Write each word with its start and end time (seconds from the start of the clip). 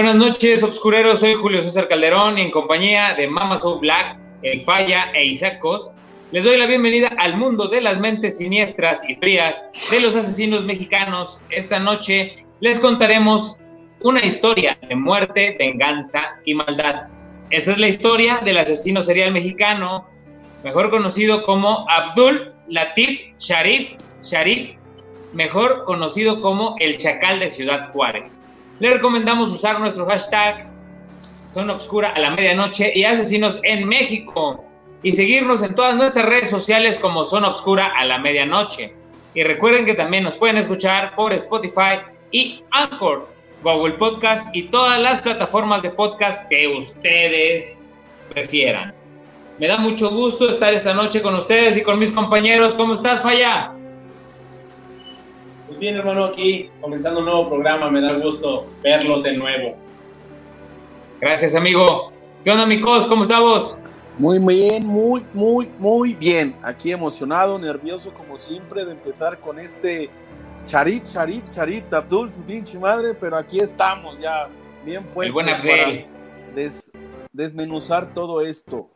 Buenas 0.00 0.16
noches, 0.16 0.62
obscureros. 0.62 1.20
Soy 1.20 1.34
Julio 1.34 1.60
César 1.60 1.86
Calderón 1.86 2.38
y 2.38 2.40
en 2.40 2.50
compañía 2.50 3.12
de 3.18 3.28
Mama 3.28 3.58
Soul 3.58 3.80
Black, 3.80 4.18
El 4.40 4.62
Falla 4.62 5.12
e 5.12 5.26
Isacos, 5.26 5.92
les 6.32 6.42
doy 6.42 6.56
la 6.56 6.64
bienvenida 6.64 7.12
al 7.18 7.36
mundo 7.36 7.66
de 7.66 7.82
las 7.82 8.00
mentes 8.00 8.38
siniestras 8.38 9.06
y 9.06 9.16
frías 9.16 9.62
de 9.90 10.00
los 10.00 10.16
asesinos 10.16 10.64
mexicanos. 10.64 11.42
Esta 11.50 11.78
noche 11.78 12.46
les 12.60 12.78
contaremos 12.78 13.60
una 14.00 14.24
historia 14.24 14.78
de 14.88 14.96
muerte, 14.96 15.54
venganza 15.58 16.30
y 16.46 16.54
maldad. 16.54 17.08
Esta 17.50 17.72
es 17.72 17.78
la 17.78 17.88
historia 17.88 18.40
del 18.42 18.56
asesino 18.56 19.02
serial 19.02 19.32
mexicano, 19.32 20.08
mejor 20.64 20.88
conocido 20.88 21.42
como 21.42 21.84
Abdul 21.90 22.54
Latif 22.68 23.36
Sharif 23.36 23.98
Sharif, 24.22 24.76
mejor 25.34 25.84
conocido 25.84 26.40
como 26.40 26.74
el 26.78 26.96
Chacal 26.96 27.38
de 27.38 27.50
Ciudad 27.50 27.92
Juárez. 27.92 28.40
Le 28.80 28.94
recomendamos 28.94 29.50
usar 29.50 29.78
nuestro 29.78 30.06
hashtag 30.06 30.66
Zona 31.52 31.74
Obscura 31.74 32.12
a 32.14 32.18
la 32.18 32.30
medianoche 32.30 32.92
y 32.94 33.04
Asesinos 33.04 33.60
en 33.62 33.86
México. 33.86 34.64
Y 35.02 35.12
seguirnos 35.12 35.62
en 35.62 35.74
todas 35.74 35.96
nuestras 35.96 36.26
redes 36.26 36.50
sociales 36.50 36.98
como 36.98 37.24
Zona 37.24 37.48
Obscura 37.48 37.92
a 37.96 38.04
la 38.04 38.18
medianoche. 38.18 38.94
Y 39.34 39.42
recuerden 39.42 39.84
que 39.84 39.94
también 39.94 40.24
nos 40.24 40.36
pueden 40.36 40.56
escuchar 40.56 41.14
por 41.14 41.32
Spotify 41.34 42.00
y 42.32 42.62
Anchor, 42.70 43.28
Google 43.62 43.94
Podcast 43.94 44.54
y 44.54 44.64
todas 44.64 44.98
las 44.98 45.20
plataformas 45.20 45.82
de 45.82 45.90
podcast 45.90 46.48
que 46.48 46.66
ustedes 46.68 47.88
prefieran. 48.30 48.94
Me 49.58 49.68
da 49.68 49.76
mucho 49.76 50.10
gusto 50.10 50.48
estar 50.48 50.72
esta 50.72 50.94
noche 50.94 51.20
con 51.20 51.34
ustedes 51.34 51.76
y 51.76 51.82
con 51.82 51.98
mis 51.98 52.12
compañeros. 52.12 52.74
¿Cómo 52.74 52.94
estás, 52.94 53.22
Falla? 53.22 53.74
Pues 55.70 55.78
bien, 55.78 55.94
hermano, 55.94 56.24
aquí 56.24 56.68
comenzando 56.80 57.20
un 57.20 57.26
nuevo 57.26 57.48
programa, 57.48 57.88
me 57.92 58.00
da 58.00 58.14
gusto 58.14 58.66
verlos 58.82 59.22
de 59.22 59.34
nuevo. 59.34 59.76
Gracias, 61.20 61.54
amigo. 61.54 62.10
¿Qué 62.42 62.50
onda, 62.50 62.64
amigos? 62.64 63.06
¿Cómo 63.06 63.22
estamos? 63.22 63.80
Muy 64.18 64.40
bien, 64.40 64.84
muy, 64.84 65.24
muy, 65.32 65.68
muy 65.78 66.14
bien. 66.14 66.56
Aquí 66.64 66.90
emocionado, 66.90 67.56
nervioso 67.56 68.12
como 68.12 68.36
siempre 68.40 68.84
de 68.84 68.90
empezar 68.90 69.38
con 69.38 69.60
este 69.60 70.10
Sharif, 70.66 71.04
Sharif, 71.04 71.48
Sharif, 71.48 71.84
Abdul, 71.92 72.32
su 72.32 72.42
pinche 72.42 72.76
madre, 72.76 73.14
pero 73.14 73.36
aquí 73.36 73.60
estamos 73.60 74.18
ya 74.18 74.48
bien 74.84 75.04
puestos 75.04 75.40
para 75.40 76.82
desmenuzar 77.32 78.12
todo 78.12 78.40
esto. 78.40 78.90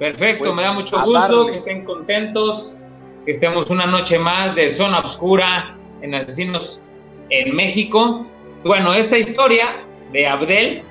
Perfecto, 0.00 0.46
pues, 0.46 0.56
me 0.56 0.62
da 0.64 0.72
mucho 0.72 1.00
gusto 1.04 1.46
que 1.46 1.54
estén 1.54 1.84
contentos, 1.84 2.80
que 3.24 3.30
estemos 3.30 3.70
una 3.70 3.86
noche 3.86 4.18
más 4.18 4.52
de 4.56 4.68
Zona 4.68 4.98
Oscura 4.98 5.75
en 6.02 6.14
Asesinos 6.14 6.80
en 7.30 7.54
México. 7.54 8.26
Bueno, 8.64 8.94
esta 8.94 9.18
historia 9.18 9.76
de 10.12 10.26
Abdel, 10.26 10.82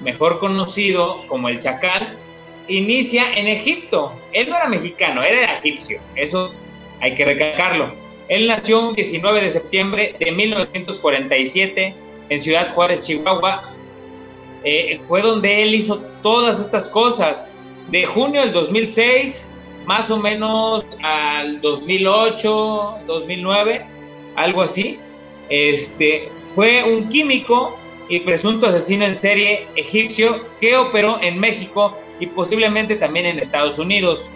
mejor 0.00 0.38
conocido 0.38 1.26
como 1.28 1.48
el 1.48 1.60
Chacal, 1.60 2.16
inicia 2.68 3.32
en 3.32 3.48
Egipto. 3.48 4.12
Él 4.32 4.48
no 4.50 4.56
era 4.56 4.68
mexicano, 4.68 5.22
era 5.22 5.54
egipcio, 5.54 6.00
eso 6.14 6.52
hay 7.00 7.14
que 7.14 7.24
recalcarlo. 7.24 7.92
Él 8.28 8.46
nació 8.46 8.88
un 8.88 8.94
19 8.94 9.42
de 9.42 9.50
septiembre 9.50 10.14
de 10.18 10.30
1947 10.30 11.94
en 12.28 12.40
Ciudad 12.40 12.72
Juárez, 12.74 13.00
Chihuahua. 13.00 13.72
Eh, 14.64 15.00
fue 15.04 15.22
donde 15.22 15.62
él 15.62 15.74
hizo 15.74 16.00
todas 16.22 16.60
estas 16.60 16.88
cosas. 16.88 17.54
De 17.90 18.04
junio 18.04 18.42
del 18.42 18.52
2006, 18.52 19.50
más 19.86 20.10
o 20.10 20.18
menos 20.18 20.86
al 21.02 21.58
2008, 21.62 22.98
2009, 23.06 23.86
algo 24.38 24.62
así. 24.62 24.98
Este, 25.48 26.28
fue 26.54 26.84
un 26.84 27.08
químico 27.08 27.78
y 28.08 28.20
presunto 28.20 28.66
asesino 28.66 29.04
en 29.04 29.16
serie 29.16 29.66
egipcio 29.76 30.44
que 30.60 30.76
operó 30.76 31.18
en 31.22 31.38
México 31.38 31.96
y 32.20 32.26
posiblemente 32.26 32.96
también 32.96 33.26
en 33.26 33.38
Estados 33.38 33.78
Unidos. 33.78 34.30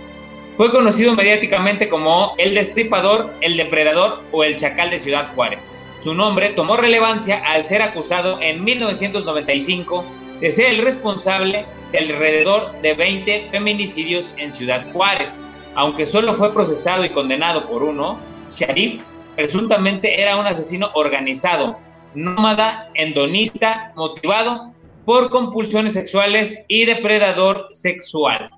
Fue 0.57 0.71
conocido 0.71 1.15
mediáticamente 1.15 1.89
como 1.89 2.35
el 2.37 2.55
destripador, 2.55 3.33
el 3.41 3.57
depredador 3.57 4.23
o 4.33 4.45
el 4.45 4.57
chacal 4.57 4.91
de 4.91 4.99
Ciudad 4.99 5.35
Juárez. 5.35 5.71
Su 5.99 6.15
nombre 6.15 6.51
tomó 6.51 6.77
relevancia 6.77 7.43
al 7.47 7.65
ser 7.65 7.81
acusado 7.81 8.39
en 8.43 8.63
1995 8.63 10.05
de 10.41 10.53
ser 10.53 10.67
el 10.75 10.79
responsable 10.79 11.65
de 11.93 11.99
alrededor 11.99 12.73
de 12.83 12.95
20 12.95 13.49
feminicidios 13.51 14.35
en 14.37 14.53
Ciudad 14.53 14.93
Juárez. 14.93 15.39
Aunque 15.75 16.05
solo 16.05 16.35
fue 16.35 16.53
procesado 16.53 17.05
y 17.05 17.11
condenado 17.11 17.67
por 17.69 17.83
uno, 17.83 18.19
Sharif 18.51 19.01
presuntamente 19.37 20.21
era 20.21 20.37
un 20.37 20.47
asesino 20.47 20.91
organizado, 20.95 21.79
nómada, 22.15 22.91
endonista, 22.95 23.93
motivado 23.97 24.73
por 25.05 25.31
compulsiones 25.31 25.95
sexuales 25.95 26.65
y 26.69 26.85
depredador 26.85 27.67
sexual. 27.71 28.51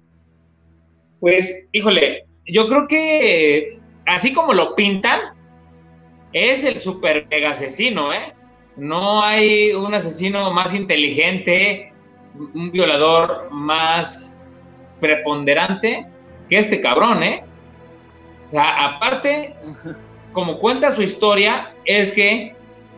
Pues, 1.21 1.69
híjole, 1.73 2.25
yo 2.47 2.69
creo 2.69 2.87
que 2.87 3.79
así 4.07 4.33
como 4.33 4.53
lo 4.53 4.75
pintan, 4.75 5.21
es 6.33 6.65
el 6.65 6.79
super 6.79 7.27
mega 7.31 7.51
asesino, 7.51 8.13
¿eh? 8.13 8.35
No 8.77 9.23
hay 9.23 9.73
un 9.73 9.95
asesino 9.95 10.53
más 10.53 10.75
inteligente, 10.75 11.93
un 12.37 12.73
violador 12.73 13.49
más 13.53 14.41
preponderante 15.01 16.07
que 16.49 16.59
este 16.59 16.81
cabrón, 16.81 17.23
¿eh? 17.23 17.45
O 18.49 18.51
sea, 18.51 18.85
aparte, 18.85 19.55
como 20.35 20.59
cuenta 20.59 20.93
su 20.93 21.03
historia, 21.03 21.73
es 21.87 22.13
que 22.13 22.55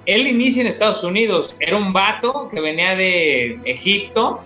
él 0.06 0.26
inicia 0.26 0.62
en 0.62 0.66
Estados 0.66 1.04
Unidos. 1.04 1.54
Era 1.60 1.76
un 1.76 1.92
vato 1.92 2.48
que 2.48 2.60
venía 2.60 2.97
de 2.97 3.60
Egipto 3.64 4.41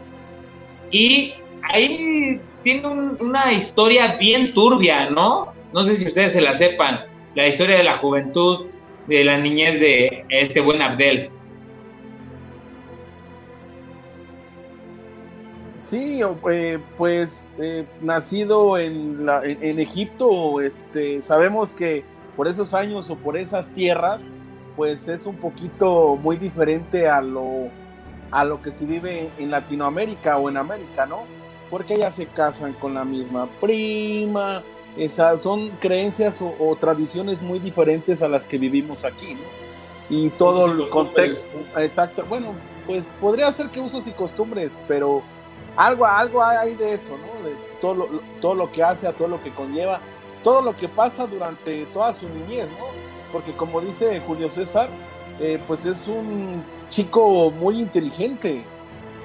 y 0.90 1.32
ahí 1.62 2.38
tiene 2.62 2.86
una 2.86 3.52
historia 3.52 4.16
bien 4.18 4.52
turbia, 4.52 5.08
¿no? 5.08 5.54
No 5.72 5.84
sé 5.84 5.94
si 5.94 6.06
ustedes 6.06 6.34
se 6.34 6.42
la 6.42 6.52
sepan, 6.52 7.06
la 7.34 7.46
historia 7.46 7.76
de 7.76 7.84
la 7.84 7.94
juventud, 7.94 8.66
de 9.06 9.24
la 9.24 9.38
niñez 9.38 9.80
de 9.80 10.24
este 10.28 10.60
buen 10.60 10.82
Abdel. 10.82 11.30
Sí, 15.78 16.20
eh, 16.50 16.78
pues 16.96 17.48
eh, 17.58 17.84
nacido 18.00 18.78
en, 18.78 19.26
la, 19.26 19.42
en, 19.44 19.80
Egipto, 19.80 20.60
este, 20.60 21.22
sabemos 21.22 21.72
que 21.72 22.04
por 22.40 22.48
esos 22.48 22.72
años 22.72 23.10
o 23.10 23.16
por 23.16 23.36
esas 23.36 23.68
tierras, 23.74 24.22
pues 24.74 25.08
es 25.08 25.26
un 25.26 25.36
poquito 25.36 26.16
muy 26.16 26.38
diferente 26.38 27.06
a 27.06 27.20
lo, 27.20 27.68
a 28.30 28.46
lo 28.46 28.62
que 28.62 28.70
se 28.70 28.86
vive 28.86 29.28
en 29.38 29.50
Latinoamérica 29.50 30.38
o 30.38 30.48
en 30.48 30.56
América, 30.56 31.04
¿no? 31.04 31.24
Porque 31.68 31.98
ya 31.98 32.10
se 32.10 32.24
casan 32.24 32.72
con 32.72 32.94
la 32.94 33.04
misma 33.04 33.46
prima, 33.60 34.62
esas 34.96 35.42
son 35.42 35.68
creencias 35.80 36.40
o, 36.40 36.74
tradiciones 36.80 37.42
muy 37.42 37.58
diferentes 37.58 38.22
a 38.22 38.28
las 38.28 38.44
que 38.44 38.56
vivimos 38.56 39.04
aquí, 39.04 39.34
¿no? 39.34 39.42
Y 40.08 40.30
todo 40.30 40.64
el 40.64 40.88
contexto, 40.88 41.58
exacto, 41.76 42.22
bueno, 42.26 42.54
pues 42.86 43.06
podría 43.20 43.52
ser 43.52 43.68
que 43.68 43.80
usos 43.80 44.06
y 44.06 44.12
costumbres, 44.12 44.72
pero 44.88 45.20
algo, 45.76 46.06
algo 46.06 46.42
hay 46.42 46.74
de 46.74 46.94
eso, 46.94 47.18
¿no? 47.18 47.46
De 47.46 47.54
todo 47.82 47.94
lo, 47.96 48.06
todo 48.40 48.54
lo 48.54 48.72
que 48.72 48.82
hace, 48.82 49.06
a 49.06 49.12
todo 49.12 49.28
lo 49.28 49.42
que 49.42 49.50
conlleva 49.50 50.00
todo 50.42 50.62
lo 50.62 50.76
que 50.76 50.88
pasa 50.88 51.26
durante 51.26 51.84
toda 51.86 52.12
su 52.12 52.28
niñez, 52.28 52.66
¿no? 52.78 52.86
Porque 53.32 53.52
como 53.52 53.80
dice 53.80 54.20
Julio 54.26 54.48
César, 54.48 54.88
eh, 55.40 55.58
pues 55.66 55.86
es 55.86 56.06
un 56.06 56.62
chico 56.88 57.50
muy 57.50 57.78
inteligente, 57.78 58.62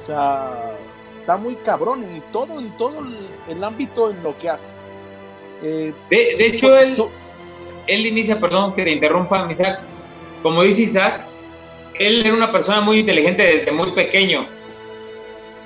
o 0.02 0.06
sea, 0.06 0.76
está 1.18 1.38
muy 1.38 1.56
cabrón 1.56 2.04
en 2.04 2.22
todo, 2.32 2.60
en 2.60 2.76
todo 2.78 3.04
el, 3.50 3.64
ámbito 3.64 4.12
en 4.12 4.22
lo 4.24 4.38
que 4.38 4.50
hace. 4.50 4.72
Eh, 5.64 5.94
de, 6.10 6.46
hecho, 6.46 6.78
él, 6.78 6.96
él 7.88 8.06
inicia, 8.06 8.40
perdón 8.40 8.74
que 8.74 8.84
te 8.84 8.92
interrumpa, 8.92 9.48
Isaac, 9.52 9.80
como 10.44 10.62
dice 10.62 10.84
Isaac, 10.84 11.26
él 11.98 12.26
era 12.26 12.34
una 12.34 12.52
persona 12.52 12.82
muy 12.82 13.00
inteligente 13.00 13.42
desde 13.42 13.72
muy 13.72 13.92
pequeño. 13.92 14.46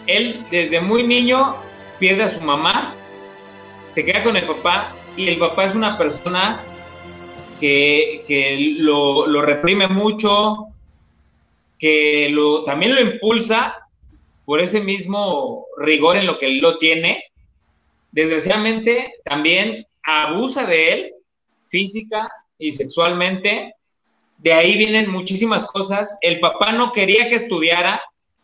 Él 0.07 0.45
desde 0.49 0.79
muy 0.79 1.03
niño 1.03 1.55
pierde 1.99 2.23
a 2.23 2.27
su 2.29 2.41
mamá, 2.41 2.93
se 3.87 4.05
queda 4.05 4.23
con 4.23 4.37
el 4.37 4.45
papá 4.45 4.95
y 5.15 5.27
el 5.27 5.37
papá 5.37 5.65
es 5.65 5.75
una 5.75 5.97
persona 5.97 6.63
que, 7.59 8.75
lo, 8.79 9.41
reprime 9.41 9.87
mucho, 9.87 10.67
que 11.77 12.29
lo, 12.31 12.63
también 12.63 12.95
lo 12.95 13.01
impulsa 13.01 13.87
por 14.45 14.61
ese 14.61 14.81
mismo 14.81 15.65
rigor 15.77 16.17
en 16.17 16.25
lo 16.25 16.39
que 16.39 16.47
él 16.47 16.59
lo 16.59 16.77
tiene. 16.77 17.23
Desgraciadamente 18.11 19.15
también 19.23 19.85
abusa 20.03 20.65
de 20.65 20.93
él 20.93 21.13
física 21.65 22.29
y 22.57 22.71
sexualmente. 22.71 23.75
De 24.37 24.53
ahí 24.53 24.77
vienen 24.77 25.11
muchísimas 25.11 25.65
cosas. 25.65 26.17
El 26.21 26.39
papá 26.39 26.71
no 26.71 26.91
quería 26.93 27.29
que 27.29 27.35
estudiara, 27.35 28.01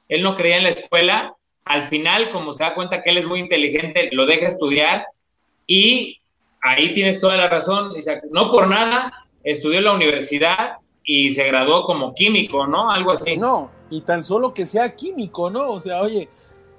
él 0.10 0.22
no 0.22 0.36
creía 0.36 0.58
en 0.58 0.64
la 0.64 0.70
escuela. 0.70 1.36
Al 1.64 1.82
final, 1.82 2.30
como 2.30 2.52
se 2.52 2.64
da 2.64 2.76
cuenta 2.76 3.02
que 3.02 3.10
él 3.10 3.18
es 3.18 3.26
muy 3.26 3.40
inteligente, 3.40 4.10
lo 4.12 4.28
deja 4.28 4.46
estudiar 4.46 5.08
y 5.66 6.20
ahí 6.66 6.94
tienes 6.94 7.20
toda 7.22 7.38
la 7.38 7.48
razón, 7.48 7.94
No 8.32 8.52
por 8.52 8.68
nada 8.68 9.14
estudió 9.44 9.78
en 9.80 9.86
la 9.86 9.94
universidad 9.94 10.78
y 11.04 11.32
se 11.32 11.46
graduó 11.46 11.86
como 11.86 12.14
químico, 12.14 12.66
¿no? 12.66 12.92
Algo 12.92 13.12
así. 13.12 13.38
No, 13.38 13.70
y 13.92 14.02
tan 14.02 14.24
solo 14.24 14.54
que 14.54 14.66
sea 14.66 14.96
químico, 14.96 15.52
¿no? 15.52 15.70
O 15.72 15.80
sea, 15.80 16.02
oye, 16.02 16.28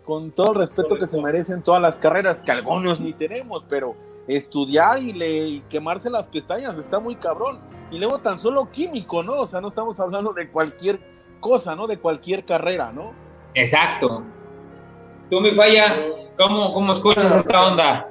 con 0.04 0.32
todo 0.32 0.52
el 0.52 0.58
respeto 0.58 0.96
que 0.96 1.06
se 1.06 1.20
merecen 1.20 1.62
todas 1.62 1.80
las 1.80 1.98
carreras, 1.98 2.42
que 2.42 2.50
algunos 2.50 2.98
ni 2.98 3.12
tenemos, 3.12 3.64
pero 3.68 3.94
estudiar 4.26 5.00
y, 5.00 5.12
le, 5.12 5.48
y 5.48 5.60
quemarse 5.68 6.10
las 6.10 6.26
pestañas 6.26 6.76
está 6.76 6.98
muy 6.98 7.14
cabrón. 7.14 7.60
Y 7.92 7.98
luego 7.98 8.18
tan 8.18 8.40
solo 8.40 8.68
químico, 8.72 9.22
¿no? 9.22 9.34
O 9.34 9.46
sea, 9.46 9.60
no 9.60 9.68
estamos 9.68 10.00
hablando 10.00 10.32
de 10.32 10.50
cualquier 10.50 10.98
cosa, 11.38 11.76
¿no? 11.76 11.86
De 11.86 11.98
cualquier 11.98 12.44
carrera, 12.44 12.90
¿no? 12.90 13.12
Exacto. 13.54 14.24
Tú, 15.30 15.40
mi 15.40 15.54
falla, 15.54 15.96
¿cómo, 16.36 16.74
cómo 16.74 16.90
escuchas 16.90 17.36
esta 17.36 17.64
onda? 17.64 18.08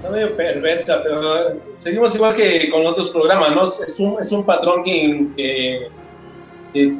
Está 0.00 0.12
medio 0.12 0.34
perversa, 0.34 1.02
pero 1.02 1.60
seguimos 1.76 2.14
igual 2.14 2.34
que 2.34 2.70
con 2.70 2.86
otros 2.86 3.10
programas, 3.10 3.54
¿no? 3.54 3.66
Es 3.86 4.00
un, 4.00 4.18
es 4.18 4.32
un 4.32 4.46
patrón 4.46 4.82
que, 4.82 5.90
que, 6.72 6.96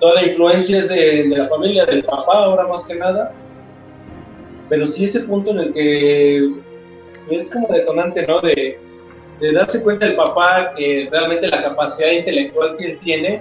toda 0.00 0.14
la 0.16 0.24
influencia 0.24 0.80
es 0.80 0.88
de, 0.88 1.28
de, 1.28 1.36
la 1.36 1.46
familia, 1.46 1.86
del 1.86 2.02
papá 2.02 2.46
ahora 2.46 2.66
más 2.66 2.88
que 2.88 2.96
nada. 2.96 3.32
Pero 4.68 4.86
sí 4.86 5.04
ese 5.04 5.20
punto 5.20 5.52
en 5.52 5.58
el 5.60 5.72
que 5.72 6.50
es 7.30 7.52
como 7.52 7.68
detonante, 7.68 8.26
¿no? 8.26 8.40
De, 8.40 8.76
de 9.38 9.52
darse 9.52 9.80
cuenta 9.84 10.06
el 10.06 10.16
papá 10.16 10.72
que 10.76 11.06
realmente 11.12 11.46
la 11.46 11.62
capacidad 11.62 12.10
intelectual 12.10 12.76
que 12.76 12.86
él 12.86 12.98
tiene 12.98 13.40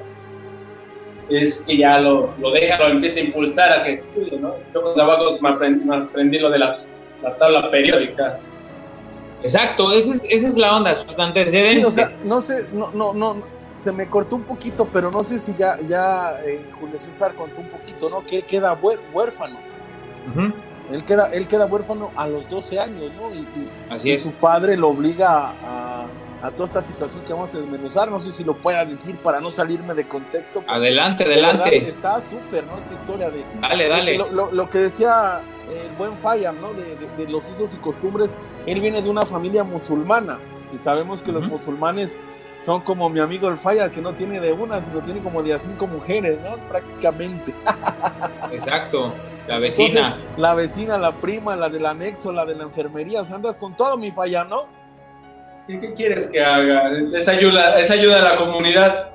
es 1.30 1.65
que 1.65 1.75
ya 1.75 2.01
lo, 2.01 2.31
lo 2.39 2.51
deja, 2.51 2.77
lo 2.77 2.89
empieza 2.89 3.19
a 3.19 3.24
impulsar 3.24 3.80
a 3.80 3.83
que 3.86 3.94
estudie, 3.94 4.38
¿no? 4.38 4.54
Yo 4.75 4.83
con 4.83 4.94
trabajos 4.94 5.42
me 5.42 5.50
aprendí, 5.50 6.38
lo 6.38 6.51
de 6.51 6.60
la, 6.60 6.81
la 7.24 7.36
tabla 7.38 7.72
periódica 7.72 8.39
Exacto, 9.41 9.91
esa 9.91 10.13
es, 10.13 10.25
esa 10.30 10.47
es 10.47 10.57
la 10.57 10.75
onda, 10.75 10.94
sus 10.94 11.18
antecedentes. 11.18 11.86
o 11.86 11.91
sea, 11.91 12.07
no 12.24 12.41
sé, 12.41 12.65
no, 12.74 12.91
no, 12.91 13.13
no, 13.13 13.41
se 13.80 13.91
me 13.91 14.07
cortó 14.07 14.36
un 14.36 14.44
poquito, 14.44 14.88
pero 14.91 15.09
no 15.09 15.24
sé 15.24 15.39
si 15.39 15.56
ya, 15.57 15.80
ya 15.88 16.39
eh, 16.44 16.69
Julio 16.80 17.00
César 17.00 17.33
contó 17.36 17.62
un 17.62 17.69
poquito, 17.69 18.09
¿no? 18.09 18.25
Que 18.25 18.38
él 18.38 18.44
queda 18.44 18.77
huérfano. 19.13 19.57
él, 20.91 21.03
queda, 21.06 21.30
él 21.33 21.47
queda 21.47 21.65
huérfano 21.65 22.12
a 22.15 22.27
los 22.27 22.50
12 22.50 22.80
años, 22.80 23.12
¿no? 23.15 23.33
Y, 23.33 23.47
Así 23.89 24.12
es. 24.12 24.24
su 24.24 24.33
padre 24.33 24.75
lo 24.75 24.89
obliga 24.89 25.53
a, 25.63 26.06
a, 26.44 26.51
toda 26.51 26.65
esta 26.65 26.81
situación 26.81 27.24
que 27.25 27.33
vamos 27.33 27.56
a 27.56 27.59
desmenuzar. 27.59 28.12
No 28.12 28.19
sé 28.19 28.33
si 28.33 28.44
lo 28.44 28.56
pueda 28.56 28.83
decir 28.83 29.15
para 29.18 29.39
no 29.39 29.50
salirme 29.50 29.94
de 29.94 30.07
contexto. 30.07 30.62
Adelante, 30.68 31.24
adelante. 31.24 31.88
está 31.88 32.21
súper, 32.21 32.65
¿no? 32.65 32.77
Esta 32.80 32.94
historia 32.95 33.30
de. 33.30 33.45
Dale, 33.62 33.88
dale. 33.88 34.18
Lo, 34.18 34.51
lo, 34.51 34.69
que 34.69 34.80
decía 34.80 35.41
el 35.71 35.95
buen 35.95 36.18
Fayam, 36.18 36.59
¿no? 36.59 36.74
De, 36.74 36.97
de 37.18 37.31
los 37.31 37.44
usos 37.56 37.74
y 37.74 37.77
costumbres 37.77 38.30
él 38.71 38.81
viene 38.81 39.01
de 39.01 39.10
una 39.10 39.25
familia 39.25 39.63
musulmana 39.63 40.39
y 40.74 40.77
sabemos 40.77 41.21
que 41.21 41.31
los 41.31 41.48
musulmanes 41.48 42.16
son 42.62 42.81
como 42.81 43.10
mi 43.10 43.19
amigo 43.19 43.48
el 43.48 43.57
Fayal, 43.57 43.89
que 43.89 44.01
no 44.01 44.13
tiene 44.13 44.39
de 44.39 44.51
una, 44.51 44.81
sino 44.81 45.00
tiene 45.00 45.21
como 45.21 45.42
de 45.42 45.54
a 45.54 45.60
cinco 45.60 45.88
mujeres, 45.88 46.38
¿no? 46.44 46.57
Prácticamente. 46.68 47.54
Exacto, 48.51 49.13
la 49.48 49.60
vecina. 49.60 50.18
la 50.38 50.54
vecina, 50.54 50.98
la 50.98 51.12
prima, 51.12 51.56
la 51.56 51.69
del 51.69 51.86
anexo, 51.86 52.31
la 52.31 52.45
de 52.45 52.56
la 52.56 52.63
enfermería, 52.63 53.21
andas 53.21 53.57
con 53.57 53.75
todo 53.75 53.98
mi 53.98 54.12
falla, 54.12 54.44
¿no? 54.44 54.68
¿Qué, 55.68 55.94
quieres 55.94 56.27
que 56.31 56.44
haga? 56.44 56.92
Es 57.13 57.27
ayuda, 57.27 57.80
es 57.80 57.92
ayuda 57.92 58.19
a 58.19 58.33
la 58.33 58.36
comunidad. 58.38 59.12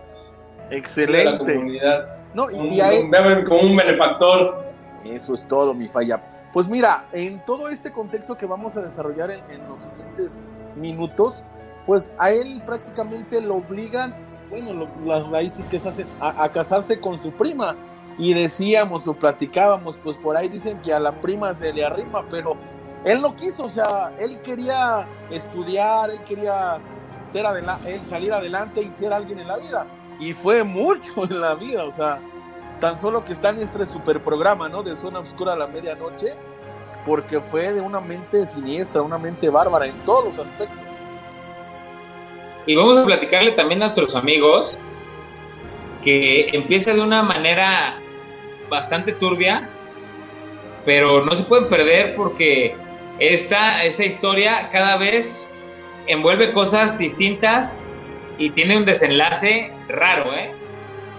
Excelente. 0.70 1.32
la 1.32 1.38
comunidad. 1.38 2.16
No, 2.32 2.50
y, 2.50 3.44
como 3.44 3.60
un 3.60 3.76
benefactor. 3.76 4.64
Eso 5.04 5.34
es 5.34 5.46
todo, 5.46 5.74
mi 5.74 5.86
falla. 5.86 6.20
Pues 6.54 6.68
mira, 6.68 7.06
en 7.10 7.44
todo 7.44 7.68
este 7.68 7.90
contexto 7.90 8.38
que 8.38 8.46
vamos 8.46 8.76
a 8.76 8.82
desarrollar 8.82 9.32
en, 9.32 9.68
los 9.68 9.82
siguientes 9.82 10.46
minutos, 10.76 11.44
pues 11.84 12.14
a 12.16 12.30
él 12.30 12.62
prácticamente 12.64 13.40
lo 13.40 13.56
obligan, 13.56 14.14
bueno, 14.50 14.86
las 15.04 15.28
raíces 15.30 15.66
que 15.66 15.80
se 15.80 15.88
hacen, 15.88 16.06
a, 16.20 16.48
casarse 16.50 17.00
con 17.00 17.20
su 17.20 17.32
prima. 17.32 17.74
Y 18.18 18.34
decíamos 18.34 19.08
o 19.08 19.14
platicábamos, 19.14 19.96
pues 19.96 20.16
por 20.16 20.36
ahí 20.36 20.48
dicen 20.48 20.80
que 20.80 20.94
a 20.94 21.00
la 21.00 21.20
prima 21.20 21.52
se 21.54 21.72
le 21.72 21.84
arrima, 21.84 22.24
pero 22.30 22.56
él 23.04 23.20
no 23.20 23.34
quiso, 23.34 23.64
o 23.64 23.68
sea, 23.68 24.12
él 24.20 24.40
quería 24.42 25.08
estudiar, 25.32 26.10
él 26.10 26.20
quería 26.22 26.78
ser 27.32 27.46
él 27.84 28.00
salir 28.08 28.32
adelante 28.32 28.80
y 28.80 28.92
ser 28.92 29.12
alguien 29.12 29.40
en 29.40 29.48
la 29.48 29.56
vida. 29.56 29.86
Y 30.20 30.32
fue 30.32 30.62
mucho 30.62 31.24
en 31.28 31.40
la 31.40 31.56
vida, 31.56 31.82
o 31.82 31.90
sea, 31.90 32.20
Tan 32.84 32.98
solo 32.98 33.25
que 33.25 33.32
está 33.32 33.48
en 33.48 33.60
este 33.60 33.86
super 33.86 34.20
programa, 34.20 34.69
¿no? 34.69 34.82
De 34.82 34.94
Zona 34.94 35.20
Oscura 35.20 35.54
a 35.54 35.56
la 35.56 35.66
medianoche, 35.66 36.34
porque 37.06 37.40
fue 37.40 37.72
de 37.72 37.81
una 37.81 37.98
mente 37.98 38.46
siniestra, 38.46 39.00
una 39.00 39.16
mente 39.16 39.48
bárbara 39.48 39.86
en 39.86 39.94
todos 40.04 40.26
los 40.26 40.46
aspectos. 40.46 40.76
Y 42.66 42.75
vamos 42.75 42.98
a 42.98 43.06
platicarle 43.06 43.52
también 43.52 43.82
a 43.82 43.86
nuestros 43.86 44.14
amigos 44.14 44.78
que 46.02 46.50
empieza 46.52 46.92
de 46.92 47.00
una 47.00 47.22
manera 47.22 47.96
bastante 48.69 49.14
turbia, 49.14 49.66
pero 50.84 51.25
no 51.25 51.34
se 51.36 51.44
pueden 51.44 51.70
perder 51.70 52.14
porque 52.16 52.76
esta, 53.19 53.82
esta 53.82 54.04
historia 54.04 54.69
cada 54.70 54.98
vez 54.98 55.50
envuelve 56.06 56.52
cosas 56.52 56.98
distintas 56.98 57.82
y 58.36 58.50
tiene 58.50 58.76
un 58.76 58.84
desenlace 58.84 59.72
raro, 59.88 60.34
¿eh? 60.34 60.52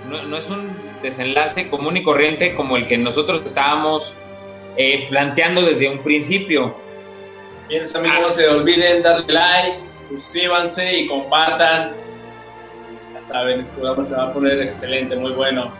No, 0.07 0.21
no 0.21 0.37
es 0.37 0.47
un 0.47 0.84
desenlace 1.01 1.69
común 1.69 1.97
y 1.97 2.03
corriente 2.03 2.55
como 2.55 2.77
el 2.77 2.87
que 2.87 2.97
nosotros 2.97 3.41
estábamos 3.45 4.15
eh, 4.77 5.07
planteando 5.09 5.61
desde 5.61 5.89
un 5.89 5.99
principio. 5.99 6.75
Bien, 7.67 7.83
amigos, 7.95 8.19
no 8.21 8.29
se 8.29 8.47
olviden 8.47 9.03
darle 9.03 9.33
like, 9.33 9.79
suscríbanse 10.09 10.99
y 10.99 11.07
compartan. 11.07 11.93
Ya 13.13 13.21
saben, 13.21 13.61
este 13.61 13.75
programa 13.75 14.03
se 14.03 14.15
va 14.15 14.23
a 14.25 14.33
poner 14.33 14.61
excelente, 14.61 15.15
muy 15.15 15.31
bueno. 15.31 15.71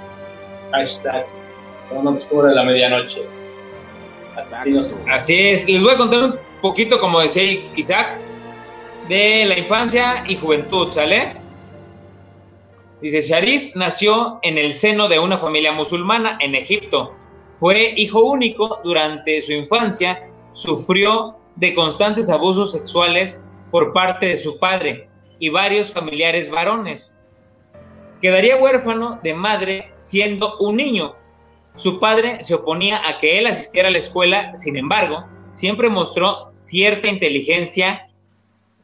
Hashtag 0.71 1.25
Zona 1.87 2.11
Oscura 2.11 2.49
de 2.49 2.55
la 2.55 2.63
Medianoche. 2.63 3.23
Así 5.11 5.39
es, 5.39 5.69
les 5.69 5.81
voy 5.81 5.93
a 5.93 5.97
contar 5.97 6.23
un 6.23 6.39
poquito, 6.61 6.99
como 6.99 7.21
decía 7.21 7.43
Isaac, 7.75 8.17
de 9.07 9.45
la 9.45 9.59
infancia 9.59 10.23
y 10.27 10.35
juventud, 10.35 10.89
¿sale? 10.89 11.33
Dice, 13.01 13.21
Sharif 13.21 13.75
nació 13.75 14.39
en 14.41 14.57
el 14.57 14.73
seno 14.73 15.07
de 15.07 15.19
una 15.19 15.37
familia 15.37 15.73
musulmana 15.73 16.37
en 16.39 16.55
Egipto. 16.55 17.13
Fue 17.53 17.93
hijo 17.97 18.21
único 18.23 18.79
durante 18.83 19.41
su 19.41 19.53
infancia, 19.53 20.29
sufrió 20.51 21.35
de 21.55 21.73
constantes 21.73 22.29
abusos 22.29 22.71
sexuales 22.71 23.47
por 23.71 23.93
parte 23.93 24.27
de 24.27 24.37
su 24.37 24.57
padre 24.59 25.09
y 25.39 25.49
varios 25.49 25.91
familiares 25.91 26.49
varones. 26.49 27.17
Quedaría 28.21 28.57
huérfano 28.57 29.19
de 29.23 29.33
madre 29.33 29.91
siendo 29.97 30.57
un 30.59 30.77
niño. 30.77 31.15
Su 31.75 31.99
padre 31.99 32.41
se 32.41 32.55
oponía 32.55 33.01
a 33.05 33.17
que 33.17 33.39
él 33.39 33.47
asistiera 33.47 33.89
a 33.89 33.91
la 33.91 33.97
escuela, 33.97 34.55
sin 34.55 34.77
embargo, 34.77 35.25
siempre 35.53 35.89
mostró 35.89 36.49
cierta 36.53 37.07
inteligencia 37.07 38.07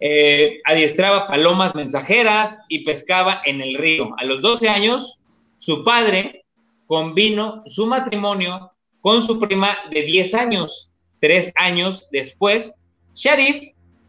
eh, 0.04 0.60
adiestraba 0.66 1.28
palomas 1.28 1.76
mensajeras 1.76 2.66
y 2.70 2.84
pescaba 2.84 3.42
en 3.46 3.62
el 3.62 3.76
río. 3.76 4.10
A 4.18 4.26
los 4.26 4.42
12 4.42 4.68
años, 4.68 5.22
su 5.58 5.84
padre 5.84 6.44
combinó 6.88 7.62
su 7.68 7.86
matrimonio 7.86 8.72
con 9.02 9.22
su 9.22 9.40
prima 9.40 9.78
de 9.92 10.02
10 10.02 10.34
años. 10.34 10.92
Tres 11.20 11.54
años 11.56 12.10
después, 12.12 12.80
Sharif 13.14 13.62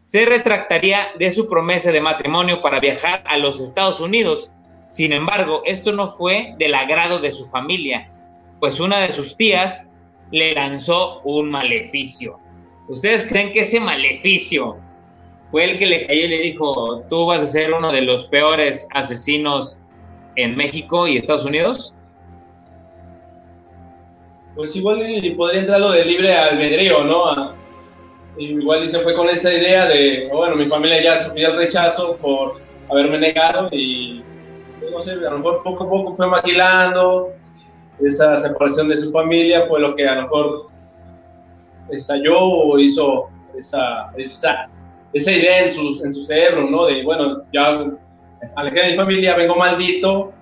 se 0.03 0.25
retractaría 0.25 1.09
de 1.19 1.29
su 1.29 1.47
promesa 1.47 1.91
de 1.91 2.01
matrimonio 2.01 2.59
para 2.59 2.79
viajar 2.79 3.23
a 3.27 3.37
los 3.37 3.61
Estados 3.61 4.01
Unidos. 4.01 4.51
Sin 4.89 5.13
embargo, 5.13 5.61
esto 5.63 5.91
no 5.91 6.09
fue 6.09 6.55
del 6.57 6.73
agrado 6.73 7.19
de 7.19 7.31
su 7.31 7.45
familia, 7.45 8.11
pues 8.59 8.79
una 8.79 8.99
de 8.99 9.11
sus 9.11 9.37
tías 9.37 9.91
le 10.31 10.55
lanzó 10.55 11.21
un 11.21 11.51
maleficio. 11.51 12.39
¿Ustedes 12.87 13.25
creen 13.27 13.53
que 13.53 13.59
ese 13.59 13.79
maleficio 13.79 14.77
fue 15.53 15.65
el 15.65 15.77
que 15.77 15.85
le 15.85 16.07
cayó 16.07 16.25
y 16.25 16.27
le 16.29 16.37
dijo, 16.39 17.03
tú 17.09 17.27
vas 17.27 17.43
a 17.43 17.45
ser 17.45 17.71
uno 17.71 17.91
de 17.91 18.01
los 18.01 18.25
peores 18.25 18.87
asesinos 18.91 19.77
en 20.35 20.55
México 20.55 21.07
y 21.07 21.17
Estados 21.17 21.45
Unidos? 21.45 21.95
Pues 24.55 24.75
igual 24.75 24.97
podría 25.37 25.59
entrar 25.59 25.79
lo 25.79 25.91
de 25.91 26.05
libre 26.05 26.33
albedrío, 26.33 27.03
¿no? 27.03 27.53
igual 28.39 28.83
y 28.83 28.89
se 28.89 28.97
fue 29.01 29.13
con 29.13 29.29
esa 29.29 29.53
idea 29.53 29.85
de, 29.85 30.27
bueno, 30.33 30.55
mi 30.55 30.65
familia 30.65 31.03
ya 31.03 31.19
sufrió 31.19 31.49
el 31.49 31.57
rechazo 31.57 32.17
por 32.17 32.59
haberme 32.89 33.19
negado 33.19 33.69
y, 33.71 34.23
no 34.91 34.99
sé, 35.01 35.11
a 35.11 35.29
lo 35.29 35.37
mejor 35.37 35.61
poco 35.61 35.83
a 35.83 35.87
poco 35.87 36.15
fue 36.15 36.25
maquilando, 36.29 37.31
esa 38.03 38.37
separación 38.37 38.89
de 38.89 38.97
su 38.97 39.11
familia 39.11 39.67
fue 39.67 39.81
lo 39.81 39.95
que 39.95 40.07
a 40.07 40.15
lo 40.15 40.21
mejor 40.23 40.67
estalló 41.91 42.39
o 42.39 42.79
hizo 42.79 43.29
esa, 43.55 44.11
esa 44.17 44.67
esa 45.13 45.31
idea 45.31 45.59
en 45.63 45.69
su, 45.69 46.01
en 46.03 46.13
su 46.13 46.21
cerebro, 46.21 46.69
¿no? 46.69 46.85
De, 46.85 47.03
bueno, 47.03 47.43
ya 47.53 47.85
alejé 48.55 48.79
de 48.79 48.91
mi 48.91 48.95
familia, 48.95 49.35
vengo 49.35 49.55
maldito, 49.55 50.33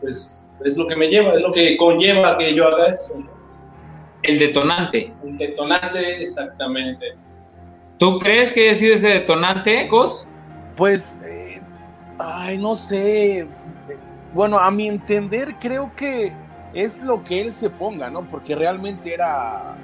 pues 0.00 0.44
es 0.64 0.76
lo 0.76 0.86
que 0.86 0.96
me 0.96 1.08
lleva, 1.08 1.34
es 1.34 1.40
lo 1.40 1.52
que 1.52 1.76
conlleva 1.76 2.38
que 2.38 2.54
yo 2.54 2.66
haga 2.66 2.88
eso. 2.88 3.14
El 4.22 4.38
detonante. 4.38 5.12
El 5.24 5.36
detonante, 5.36 6.22
exactamente. 6.22 7.14
¿Tú 7.98 8.18
crees 8.18 8.52
que 8.52 8.70
ha 8.70 8.74
sido 8.74 8.94
ese 8.94 9.08
detonante, 9.08 9.86
Cos? 9.88 10.28
Pues, 10.76 11.12
eh, 11.24 11.60
ay, 12.18 12.58
no 12.58 12.74
sé. 12.74 13.46
bueno, 14.32 14.58
a 14.58 14.70
mi 14.70 14.88
entender, 14.88 15.54
creo 15.60 15.90
que 15.96 16.32
es 16.74 16.98
lo 17.02 17.22
que 17.24 17.40
él 17.40 17.52
se 17.52 17.70
ponga, 17.70 18.10
¿no? 18.10 18.22
Porque 18.22 18.54
realmente 18.54 19.14
era, 19.14 19.76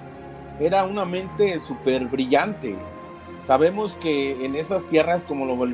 era 0.60 0.84
una 0.84 1.04
mente 1.04 1.58
súper 1.60 2.04
brillante. 2.06 2.76
Sabemos 3.46 3.96
que 4.00 4.44
en 4.44 4.56
esas 4.56 4.86
tierras, 4.86 5.24
como 5.24 5.44
lo 5.44 5.66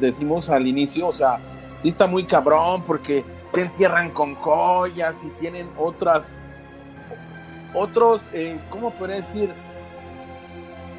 decimos 0.00 0.48
al 0.50 0.66
inicio, 0.66 1.06
o 1.08 1.12
sea, 1.12 1.38
sí 1.80 1.88
está 1.88 2.06
muy 2.06 2.24
cabrón 2.24 2.82
porque 2.84 3.24
te 3.52 3.62
entierran 3.62 4.10
con 4.10 4.34
joyas 4.36 5.22
y 5.24 5.28
tienen 5.40 5.68
otras, 5.78 6.38
otros, 7.74 8.22
eh, 8.32 8.58
¿cómo 8.70 8.90
podría 8.90 9.16
decir? 9.16 9.50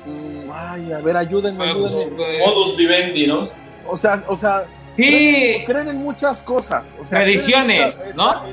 Mm, 0.06 0.50
ay, 0.52 0.92
a 0.92 1.00
ver, 1.00 1.18
ayúdenme, 1.18 1.64
ayúdenme. 1.72 2.40
Modus 2.46 2.78
vivendi, 2.78 3.28
¿no? 3.28 3.50
O 3.88 3.98
sea, 3.98 4.24
o 4.28 4.36
sea, 4.36 4.66
sí. 4.84 5.62
creen, 5.66 5.90
en 5.90 5.98
muchas 5.98 6.42
cosas. 6.42 6.84
O 7.02 7.04
sea, 7.04 7.20
tradiciones, 7.20 8.04
¿no? 8.16 8.44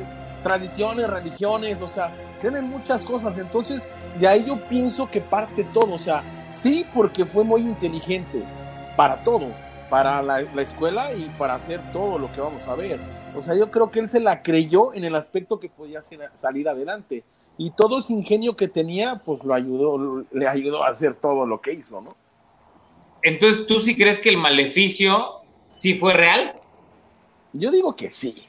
tradiciones, 0.42 1.08
religiones, 1.08 1.80
o 1.80 1.88
sea, 1.88 2.12
creen 2.40 2.56
en 2.56 2.68
muchas 2.68 3.04
cosas. 3.04 3.38
Entonces, 3.38 3.82
de 4.18 4.26
ahí 4.26 4.44
yo 4.46 4.56
pienso 4.68 5.08
que 5.10 5.20
parte 5.20 5.64
todo. 5.72 5.94
O 5.94 5.98
sea, 5.98 6.22
sí, 6.52 6.86
porque 6.94 7.24
fue 7.24 7.44
muy 7.44 7.62
inteligente 7.62 8.42
para 8.96 9.22
todo, 9.24 9.48
para 9.88 10.22
la, 10.22 10.40
escuela 10.62 11.12
y 11.14 11.30
para 11.38 11.54
hacer 11.54 11.80
todo 11.92 12.18
lo 12.18 12.32
que 12.32 12.40
vamos 12.40 12.66
a 12.68 12.74
ver. 12.74 13.00
O 13.36 13.42
sea, 13.42 13.54
yo 13.54 13.70
creo 13.70 13.90
que 13.90 14.00
él 14.00 14.08
se 14.08 14.20
la 14.20 14.42
creyó 14.42 14.94
en 14.94 15.04
el 15.04 15.14
aspecto 15.14 15.60
que 15.60 15.68
podía 15.68 16.02
salir 16.36 16.68
adelante. 16.68 17.24
Y 17.56 17.70
todo 17.72 18.00
ese 18.00 18.12
ingenio 18.12 18.56
que 18.56 18.68
tenía, 18.68 19.22
pues 19.24 19.44
lo 19.44 19.54
ayudó, 19.54 20.24
le 20.32 20.48
ayudó 20.48 20.82
a 20.82 20.88
hacer 20.88 21.14
todo 21.14 21.46
lo 21.46 21.60
que 21.60 21.72
hizo, 21.72 22.00
¿no? 22.00 22.16
Entonces, 23.22 23.66
¿tú 23.66 23.78
sí 23.78 23.96
crees 23.96 24.18
que 24.18 24.30
el 24.30 24.38
maleficio 24.38 25.40
sí 25.68 25.94
fue 25.94 26.14
real? 26.14 26.54
Yo 27.52 27.70
digo 27.70 27.94
que 27.94 28.08
sí. 28.08 28.44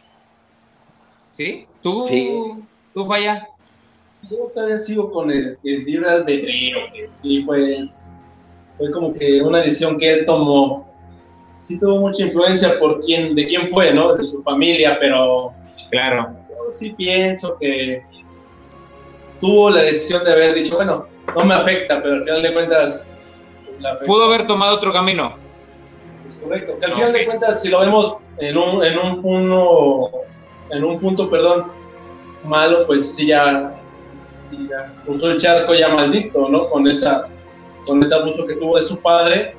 ¿Sí? 1.27 1.65
¿Tú, 1.81 2.05
¿tú 2.93 3.05
falla? 3.05 3.49
Yo 4.29 4.51
todavía 4.53 4.77
sigo 4.77 5.11
con 5.11 5.31
el, 5.31 5.57
el 5.63 5.85
libre 5.85 6.09
albedrío, 6.09 6.77
que 6.93 7.07
sí 7.07 7.43
fue, 7.43 7.79
fue 8.77 8.91
como 8.91 9.13
que 9.13 9.41
una 9.41 9.61
decisión 9.61 9.97
que 9.97 10.11
él 10.11 10.25
tomó. 10.25 10.87
Sí 11.55 11.79
tuvo 11.79 11.97
mucha 11.97 12.23
influencia 12.23 12.79
por 12.79 13.01
quién, 13.01 13.35
de 13.35 13.45
quién 13.45 13.67
fue, 13.67 13.93
¿no? 13.93 14.15
De 14.15 14.23
su 14.23 14.41
familia, 14.43 14.97
pero... 14.99 15.53
Claro. 15.89 16.35
Yo 16.49 16.71
sí 16.71 16.91
pienso 16.91 17.57
que 17.59 18.03
tuvo 19.39 19.71
la 19.71 19.83
decisión 19.83 20.23
de 20.23 20.31
haber 20.31 20.53
dicho, 20.53 20.75
bueno, 20.75 21.07
no 21.35 21.45
me 21.45 21.55
afecta, 21.55 22.01
pero 22.01 22.15
al 22.15 22.23
final 22.23 22.41
de 22.43 22.53
cuentas 22.53 23.09
Pudo 24.05 24.25
haber 24.25 24.45
tomado 24.47 24.75
otro 24.75 24.93
camino. 24.93 25.33
Es 26.25 26.37
correcto. 26.37 26.77
Que 26.79 26.85
al 26.85 26.93
final 26.93 27.13
de 27.13 27.25
cuentas, 27.25 27.61
si 27.61 27.69
lo 27.69 27.79
vemos 27.79 28.25
en 28.37 28.57
un, 28.57 28.83
en 28.83 28.97
un 28.97 29.21
punto, 29.21 30.11
en 30.69 30.83
un 30.83 30.99
punto, 30.99 31.29
perdón, 31.29 31.61
malo, 32.43 32.85
pues 32.85 33.15
sí 33.15 33.27
ya, 33.27 33.75
puso 35.05 35.31
el 35.31 35.39
charco 35.39 35.73
ya 35.73 35.89
maldito, 35.89 36.49
¿no? 36.49 36.69
Con 36.69 36.87
esta, 36.87 37.27
con 37.85 38.01
este 38.01 38.15
abuso 38.15 38.45
que 38.45 38.55
tuvo 38.55 38.77
de 38.77 38.83
su 38.83 39.01
padre. 39.01 39.55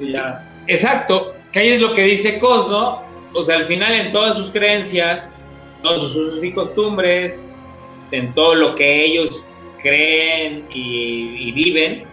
ya. 0.00 0.48
Exacto, 0.66 1.34
que 1.52 1.60
ahí 1.60 1.68
es 1.70 1.80
lo 1.80 1.94
que 1.94 2.02
dice 2.02 2.38
Cos, 2.38 2.68
¿no? 2.70 3.02
O 3.34 3.42
sea, 3.42 3.56
al 3.56 3.64
final 3.64 3.92
en 3.92 4.10
todas 4.12 4.36
sus 4.36 4.50
creencias, 4.50 5.34
todos 5.82 6.00
sus 6.00 6.16
usos 6.16 6.44
y 6.44 6.52
costumbres, 6.52 7.50
en 8.10 8.34
todo 8.34 8.54
lo 8.54 8.74
que 8.74 9.04
ellos 9.04 9.44
creen 9.78 10.66
y, 10.72 11.48
y 11.48 11.52
viven, 11.52 12.04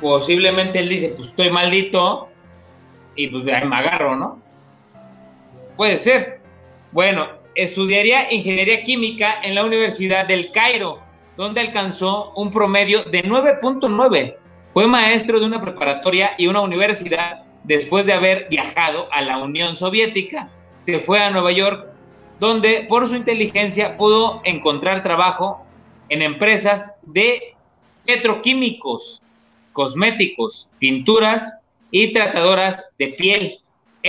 posiblemente 0.00 0.80
él 0.80 0.88
dice, 0.88 1.14
pues 1.16 1.28
estoy 1.28 1.50
maldito 1.50 2.28
y 3.14 3.28
pues 3.28 3.44
me 3.44 3.52
agarro, 3.52 4.16
¿no? 4.16 4.42
Puede 5.76 5.96
ser. 5.96 6.40
Bueno, 6.92 7.28
estudiaría 7.56 8.32
ingeniería 8.32 8.82
química 8.82 9.40
en 9.42 9.54
la 9.54 9.64
Universidad 9.64 10.26
del 10.26 10.52
Cairo, 10.52 11.00
donde 11.36 11.60
alcanzó 11.60 12.32
un 12.36 12.50
promedio 12.52 13.02
de 13.04 13.24
9.9. 13.24 14.36
Fue 14.70 14.86
maestro 14.86 15.40
de 15.40 15.46
una 15.46 15.60
preparatoria 15.60 16.32
y 16.38 16.46
una 16.46 16.60
universidad 16.60 17.44
después 17.64 18.06
de 18.06 18.12
haber 18.12 18.48
viajado 18.48 19.12
a 19.12 19.22
la 19.22 19.38
Unión 19.38 19.74
Soviética. 19.74 20.50
Se 20.78 21.00
fue 21.00 21.20
a 21.20 21.30
Nueva 21.30 21.52
York, 21.52 21.88
donde 22.38 22.86
por 22.88 23.06
su 23.06 23.16
inteligencia 23.16 23.96
pudo 23.96 24.40
encontrar 24.44 25.02
trabajo 25.02 25.64
en 26.08 26.22
empresas 26.22 27.00
de 27.02 27.54
petroquímicos 28.04 29.22
cosméticos, 29.76 30.70
pinturas 30.78 31.60
y 31.90 32.14
tratadoras 32.14 32.94
de 32.98 33.08
piel. 33.08 33.58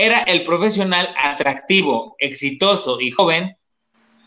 Era 0.00 0.20
el 0.20 0.44
profesional 0.44 1.12
atractivo, 1.20 2.14
exitoso 2.20 3.00
y 3.00 3.10
joven, 3.10 3.56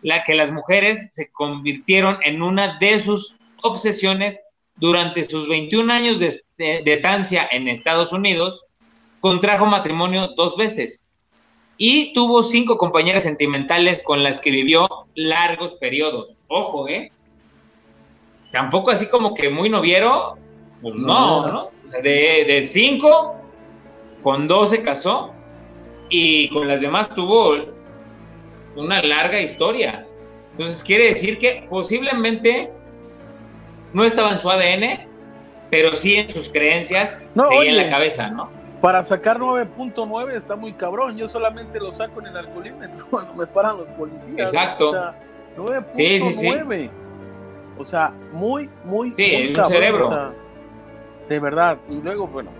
la 0.01 0.21
que 0.21 0.35
las 0.35 0.51
mujeres 0.51 1.15
se 1.15 1.31
convirtieron 1.31 2.17
en 2.25 2.41
una 2.41 2.77
de 2.77 2.99
sus 2.99 3.39
obsesiones 3.63 4.43
durante 4.75 5.23
sus 5.23 5.47
21 5.47 5.93
años 5.93 6.19
de, 6.19 6.43
estancia 6.57 7.47
en 7.49 7.69
Estados 7.69 8.11
Unidos. 8.11 8.67
Contrajo 9.21 9.65
matrimonio 9.65 10.33
dos 10.35 10.57
veces 10.57 11.07
y 11.77 12.11
tuvo 12.11 12.43
cinco 12.43 12.77
compañeras 12.77 13.23
sentimentales 13.23 14.03
con 14.03 14.23
las 14.23 14.41
que 14.41 14.51
vivió 14.51 14.89
largos 15.15 15.75
periodos. 15.75 16.37
Ojo, 16.49 16.89
¿eh? 16.89 17.13
Tampoco 18.51 18.91
así 18.91 19.07
como 19.07 19.33
que 19.33 19.49
muy 19.49 19.69
noviero, 19.69 20.37
pues 20.81 20.95
no, 20.95 21.47
¿no? 21.47 21.63
de, 22.03 22.43
de 22.45 22.65
cinco, 22.65 23.35
con 24.21 24.47
dos 24.47 24.71
se 24.71 24.83
casó 24.83 25.33
y 26.11 26.49
con 26.49 26.67
las 26.67 26.81
demás 26.81 27.13
tuvo 27.15 27.55
una 28.75 29.01
larga 29.01 29.41
historia. 29.41 30.05
Entonces 30.51 30.83
quiere 30.83 31.07
decir 31.07 31.39
que 31.39 31.65
posiblemente 31.69 32.71
no 33.93 34.03
estaba 34.03 34.31
en 34.31 34.39
su 34.39 34.49
ADN, 34.49 35.07
pero 35.71 35.93
sí 35.93 36.15
en 36.15 36.29
sus 36.29 36.49
creencias 36.49 37.23
no, 37.33 37.45
seguía 37.45 37.69
en 37.71 37.77
la 37.77 37.89
cabeza, 37.89 38.29
¿no? 38.29 38.49
Para 38.81 39.03
sacar 39.03 39.37
9.9 39.37 40.35
está 40.35 40.55
muy 40.55 40.73
cabrón. 40.73 41.17
Yo 41.17 41.27
solamente 41.27 41.79
lo 41.79 41.93
saco 41.93 42.19
en 42.19 42.27
el 42.27 42.37
alcoholímetro 42.37 43.07
cuando 43.09 43.33
me 43.33 43.47
paran 43.47 43.77
los 43.77 43.89
policías. 43.89 44.53
Exacto. 44.53 44.89
O 44.89 44.93
sea, 44.93 45.15
9.9. 45.57 45.85
Sí, 45.89 46.19
sí, 46.19 46.33
sí. 46.33 46.89
O 47.77 47.85
sea, 47.85 48.13
muy, 48.33 48.69
muy. 48.83 49.09
Sí, 49.09 49.33
en 49.33 49.57
el 49.57 49.65
cerebro 49.65 50.33
de 51.31 51.39
verdad. 51.39 51.77
Y 51.89 51.95
luego, 51.95 52.27
bueno, 52.27 52.51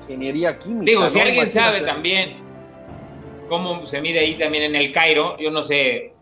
ingeniería 0.00 0.56
química. 0.56 0.84
Digo, 0.84 1.08
si 1.08 1.20
alguien 1.20 1.50
sabe 1.50 1.80
también 1.80 2.49
cómo 3.50 3.84
se 3.84 4.00
mide 4.00 4.20
ahí 4.20 4.38
también 4.38 4.62
en 4.62 4.76
el 4.76 4.92
Cairo, 4.92 5.36
yo 5.36 5.50
no 5.50 5.60
sé 5.60 6.14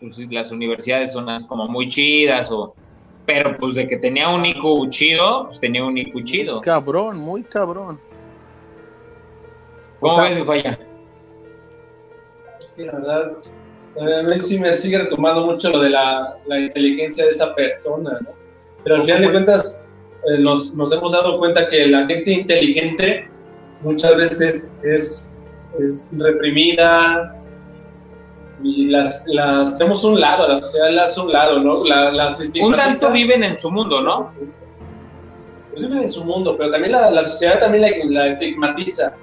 pues, 0.00 0.16
si 0.16 0.26
las 0.34 0.50
universidades 0.50 1.12
son 1.12 1.28
así 1.28 1.46
como 1.46 1.68
muy 1.68 1.86
chidas 1.86 2.50
o... 2.50 2.74
Pero 3.24 3.56
pues 3.56 3.76
de 3.76 3.86
que 3.86 3.98
tenía 3.98 4.28
un 4.28 4.44
IQ 4.44 4.88
chido, 4.88 5.44
pues 5.44 5.60
tenía 5.60 5.84
un 5.84 5.96
IQ 5.96 6.24
chido. 6.24 6.60
cabrón, 6.60 7.18
muy 7.18 7.44
cabrón. 7.44 8.00
¿Cómo 10.00 10.22
ves 10.22 10.36
mi 10.36 10.44
falla? 10.44 10.76
Es 12.58 12.72
que 12.76 12.86
la 12.86 12.92
verdad, 12.94 13.36
a 14.00 14.22
mí 14.24 14.38
sí 14.40 14.58
me 14.58 14.74
sigue 14.74 14.98
retomando 14.98 15.46
mucho 15.46 15.70
lo 15.70 15.78
de 15.82 15.90
la, 15.90 16.36
la 16.46 16.58
inteligencia 16.58 17.24
de 17.24 17.30
esta 17.30 17.54
persona, 17.54 18.18
¿no? 18.22 18.30
Pero 18.82 18.96
al 18.96 19.02
final 19.04 19.22
de 19.22 19.30
cuentas, 19.30 19.88
eh, 20.26 20.38
nos, 20.38 20.76
nos, 20.76 20.90
hemos 20.90 21.12
dado 21.12 21.38
cuenta 21.38 21.68
que 21.68 21.86
la 21.86 22.04
gente 22.06 22.32
inteligente 22.32 23.30
muchas 23.82 24.16
veces 24.16 24.74
es, 24.82 25.41
es 25.80 26.08
reprimida 26.12 27.36
y 28.62 28.86
las, 28.86 29.26
las, 29.28 29.74
hacemos 29.74 30.04
un 30.04 30.20
lado, 30.20 30.46
la 30.48 30.56
sociedad 30.56 30.90
las 30.90 31.10
hace 31.10 31.20
un 31.22 31.32
lado, 31.32 31.60
¿no? 31.60 31.84
La, 31.84 32.12
las 32.12 32.40
un 32.60 32.74
tanto 32.74 33.10
viven 33.10 33.42
en 33.42 33.56
su 33.56 33.70
mundo, 33.70 34.02
¿no? 34.02 34.32
Pues 35.72 35.82
viven 35.84 36.02
en 36.02 36.08
su 36.08 36.24
mundo, 36.24 36.56
pero 36.56 36.70
también 36.70 36.92
la, 36.92 37.10
la 37.10 37.24
sociedad 37.24 37.60
también 37.60 37.82
la, 37.82 38.22
la 38.22 38.28
estigmatiza. 38.28 39.14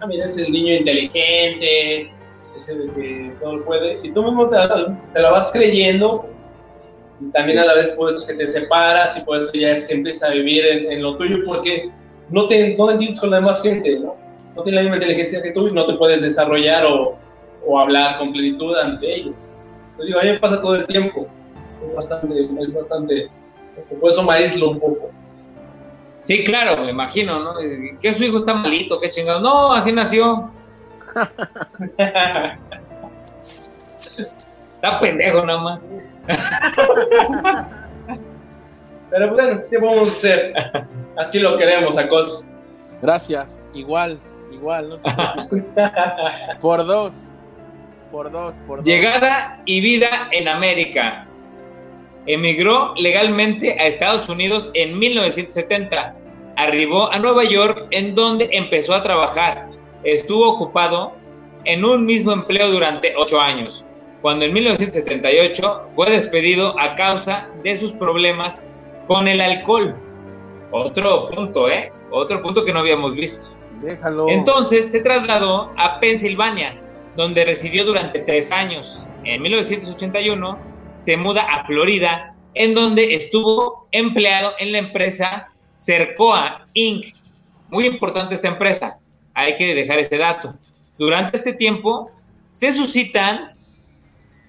Ah, 0.00 0.06
mira, 0.06 0.26
es 0.26 0.38
el 0.38 0.52
niño 0.52 0.74
inteligente, 0.74 2.12
ese 2.56 2.78
de 2.78 2.92
que 2.92 3.32
todo 3.40 3.64
puede, 3.64 4.00
y 4.02 4.12
tú 4.12 4.22
mismo 4.22 4.48
te, 4.48 4.56
te 5.14 5.22
la 5.22 5.30
vas 5.30 5.50
creyendo 5.52 6.28
también 7.32 7.58
a 7.58 7.64
la 7.64 7.74
vez 7.74 7.90
por 7.90 8.10
eso 8.10 8.18
es 8.20 8.24
que 8.26 8.34
te 8.34 8.46
separas 8.46 9.18
y 9.18 9.24
por 9.24 9.38
eso 9.38 9.50
ya 9.54 9.70
es 9.70 9.86
que 9.86 9.94
empiezas 9.94 10.30
a 10.30 10.34
vivir 10.34 10.64
en, 10.64 11.02
lo 11.02 11.16
tuyo 11.16 11.38
porque 11.44 11.90
no 12.30 12.46
te, 12.48 12.76
no 12.76 12.90
entiendes 12.90 13.20
con 13.20 13.30
la 13.30 13.36
demás 13.36 13.62
gente, 13.62 13.98
¿no? 13.98 14.16
No 14.58 14.64
tienes 14.64 14.82
la 14.82 14.90
misma 14.90 14.96
inteligencia 14.96 15.40
que 15.40 15.52
tú 15.52 15.68
y 15.68 15.72
no 15.72 15.86
te 15.86 15.92
puedes 15.92 16.20
desarrollar 16.20 16.84
o, 16.84 17.16
o 17.64 17.78
hablar 17.78 18.18
con 18.18 18.32
plenitud 18.32 18.76
ante 18.76 19.14
ellos. 19.14 19.36
Yo 19.96 20.04
digo, 20.04 20.18
a 20.18 20.24
mí 20.24 20.30
me 20.30 20.40
pasa 20.40 20.60
todo 20.60 20.74
el 20.74 20.84
tiempo. 20.88 21.28
Es 21.88 21.94
bastante, 21.94 22.40
es 22.40 22.74
bastante, 22.74 23.28
este, 23.76 23.94
por 23.94 24.10
eso 24.10 24.24
me 24.24 24.32
aíslo 24.32 24.70
un 24.70 24.80
poco. 24.80 25.12
Sí, 26.22 26.42
claro, 26.42 26.82
me 26.82 26.90
imagino, 26.90 27.38
¿no? 27.38 27.54
Que 28.00 28.12
su 28.12 28.24
hijo 28.24 28.38
está 28.38 28.54
malito, 28.54 28.98
qué 28.98 29.10
chingado. 29.10 29.38
No, 29.38 29.72
así 29.72 29.92
nació. 29.92 30.50
está 34.18 34.98
pendejo 35.00 35.46
nada 35.46 35.60
más. 35.60 35.80
Pero 39.10 39.30
bueno, 39.30 39.60
¿qué 39.70 39.78
vamos 39.78 40.08
a 40.08 40.10
hacer? 40.10 40.52
Así 41.16 41.38
lo 41.38 41.56
queremos, 41.56 41.96
Acos. 41.96 42.50
Gracias, 43.00 43.60
igual, 43.72 44.18
igual, 44.52 44.88
no. 44.88 44.96
Por 46.60 46.86
dos. 46.86 47.22
Por 48.10 48.30
dos, 48.30 48.54
por 48.66 48.78
dos. 48.78 48.86
Llegada 48.86 49.60
y 49.66 49.80
vida 49.82 50.28
en 50.32 50.48
América. 50.48 51.26
Emigró 52.26 52.94
legalmente 52.96 53.72
a 53.78 53.86
Estados 53.86 54.28
Unidos 54.28 54.70
en 54.74 54.98
1970. 54.98 56.14
Arribó 56.56 57.12
a 57.12 57.18
Nueva 57.18 57.44
York 57.44 57.86
en 57.90 58.14
donde 58.14 58.48
empezó 58.52 58.94
a 58.94 59.02
trabajar. 59.02 59.68
Estuvo 60.04 60.48
ocupado 60.48 61.12
en 61.64 61.84
un 61.84 62.06
mismo 62.06 62.32
empleo 62.32 62.70
durante 62.70 63.14
ocho 63.16 63.40
años, 63.40 63.86
cuando 64.22 64.46
en 64.46 64.54
1978 64.54 65.86
fue 65.94 66.10
despedido 66.10 66.78
a 66.78 66.96
causa 66.96 67.48
de 67.62 67.76
sus 67.76 67.92
problemas 67.92 68.70
con 69.06 69.28
el 69.28 69.40
alcohol. 69.40 69.94
Otro 70.70 71.28
punto, 71.30 71.68
¿eh? 71.68 71.92
Otro 72.10 72.42
punto 72.42 72.64
que 72.64 72.72
no 72.72 72.80
habíamos 72.80 73.14
visto. 73.14 73.50
Entonces 74.28 74.90
se 74.90 75.00
trasladó 75.00 75.72
a 75.76 76.00
Pensilvania, 76.00 76.80
donde 77.16 77.44
residió 77.44 77.84
durante 77.84 78.20
tres 78.20 78.52
años. 78.52 79.06
En 79.24 79.42
1981 79.42 80.58
se 80.96 81.16
muda 81.16 81.42
a 81.42 81.64
Florida, 81.64 82.34
en 82.54 82.74
donde 82.74 83.14
estuvo 83.14 83.88
empleado 83.92 84.52
en 84.58 84.72
la 84.72 84.78
empresa 84.78 85.48
Cercoa 85.74 86.66
Inc. 86.74 87.06
Muy 87.70 87.86
importante 87.86 88.34
esta 88.34 88.48
empresa, 88.48 88.98
hay 89.34 89.56
que 89.56 89.74
dejar 89.74 89.98
ese 89.98 90.18
dato. 90.18 90.54
Durante 90.98 91.36
este 91.36 91.52
tiempo 91.52 92.10
se 92.50 92.72
suscitan 92.72 93.54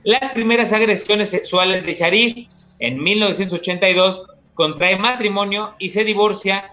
las 0.04 0.32
primeras 0.32 0.74
agresiones 0.74 1.30
sexuales 1.30 1.86
de 1.86 1.94
Sharif. 1.94 2.48
En 2.80 3.02
1982 3.04 4.24
contrae 4.56 4.98
matrimonio 4.98 5.76
y 5.78 5.90
se 5.90 6.04
divorcia 6.04 6.66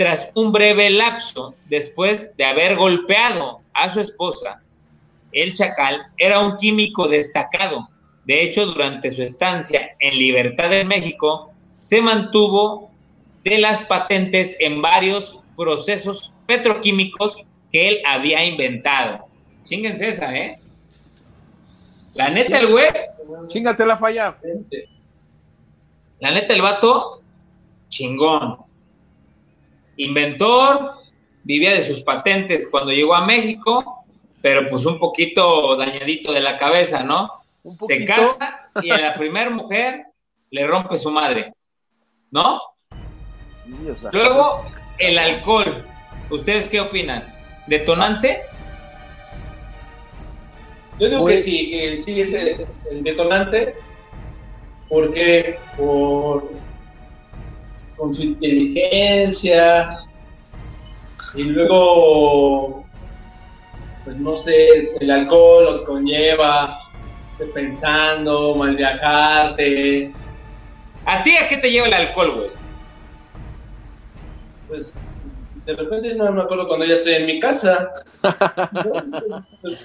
tras 0.00 0.32
un 0.34 0.50
breve 0.50 0.88
lapso 0.88 1.54
después 1.68 2.34
de 2.38 2.46
haber 2.46 2.74
golpeado 2.76 3.60
a 3.74 3.86
su 3.86 4.00
esposa. 4.00 4.62
El 5.30 5.52
Chacal 5.52 6.00
era 6.16 6.40
un 6.40 6.56
químico 6.56 7.06
destacado. 7.06 7.86
De 8.24 8.42
hecho, 8.42 8.64
durante 8.64 9.10
su 9.10 9.22
estancia 9.22 9.94
en 9.98 10.16
Libertad 10.16 10.70
de 10.70 10.84
México, 10.84 11.52
se 11.82 12.00
mantuvo 12.00 12.90
de 13.44 13.58
las 13.58 13.82
patentes 13.82 14.56
en 14.60 14.80
varios 14.80 15.40
procesos 15.54 16.32
petroquímicos 16.46 17.44
que 17.70 17.88
él 17.88 17.98
había 18.06 18.42
inventado. 18.42 19.26
Chinguense 19.64 20.08
esa, 20.08 20.34
¿eh? 20.34 20.58
La 22.14 22.30
neta, 22.30 22.58
el 22.58 22.68
güey. 22.68 22.86
Chingate 23.48 23.84
la 23.84 23.98
falla. 23.98 24.38
La 26.20 26.30
neta, 26.30 26.54
el 26.54 26.62
vato, 26.62 27.20
chingón. 27.90 28.69
Inventor, 30.04 30.94
vivía 31.44 31.72
de 31.74 31.82
sus 31.82 32.00
patentes 32.02 32.68
cuando 32.70 32.90
llegó 32.90 33.14
a 33.14 33.26
México, 33.26 34.04
pero 34.40 34.66
pues 34.68 34.86
un 34.86 34.98
poquito 34.98 35.76
dañadito 35.76 36.32
de 36.32 36.40
la 36.40 36.58
cabeza, 36.58 37.02
¿no? 37.02 37.28
Se 37.82 38.04
casa 38.06 38.70
y 38.82 38.90
a 38.90 38.98
la 38.98 39.12
primera 39.14 39.50
mujer 39.50 40.06
le 40.50 40.66
rompe 40.66 40.96
su 40.96 41.10
madre, 41.10 41.52
¿no? 42.30 42.58
Sí, 43.52 43.74
o 43.90 43.94
sea, 43.94 44.10
Luego, 44.12 44.64
el 44.98 45.18
alcohol. 45.18 45.84
¿Ustedes 46.30 46.68
qué 46.68 46.80
opinan? 46.80 47.22
¿Detonante? 47.66 48.42
Yo 50.98 51.08
digo 51.10 51.22
Pues- 51.22 51.38
que 51.38 51.42
sí, 51.42 51.70
que 51.70 51.96
sí 51.96 52.20
es 52.22 52.32
el, 52.32 52.66
el 52.90 53.02
detonante, 53.04 53.74
porque 54.88 55.58
por 55.76 56.50
con 58.00 58.14
su 58.14 58.22
inteligencia 58.22 59.98
y 61.34 61.42
luego, 61.44 62.84
pues 64.04 64.16
no 64.16 64.34
sé, 64.36 64.94
el 64.98 65.10
alcohol 65.10 65.64
lo 65.64 65.78
que 65.80 65.84
conlleva, 65.84 66.78
pensando, 67.54 68.54
mal 68.54 68.74
viajarte, 68.74 70.12
¿A 71.06 71.22
ti 71.22 71.34
a 71.36 71.46
qué 71.48 71.56
te 71.58 71.70
lleva 71.70 71.86
el 71.88 71.94
alcohol, 71.94 72.30
güey? 72.36 72.50
pues 74.68 74.94
de 75.66 75.74
repente 75.74 76.14
no 76.14 76.30
me 76.32 76.42
acuerdo 76.42 76.68
cuando 76.68 76.86
ya 76.86 76.94
estoy 76.94 77.14
en 77.14 77.26
mi 77.26 77.38
casa. 77.40 77.92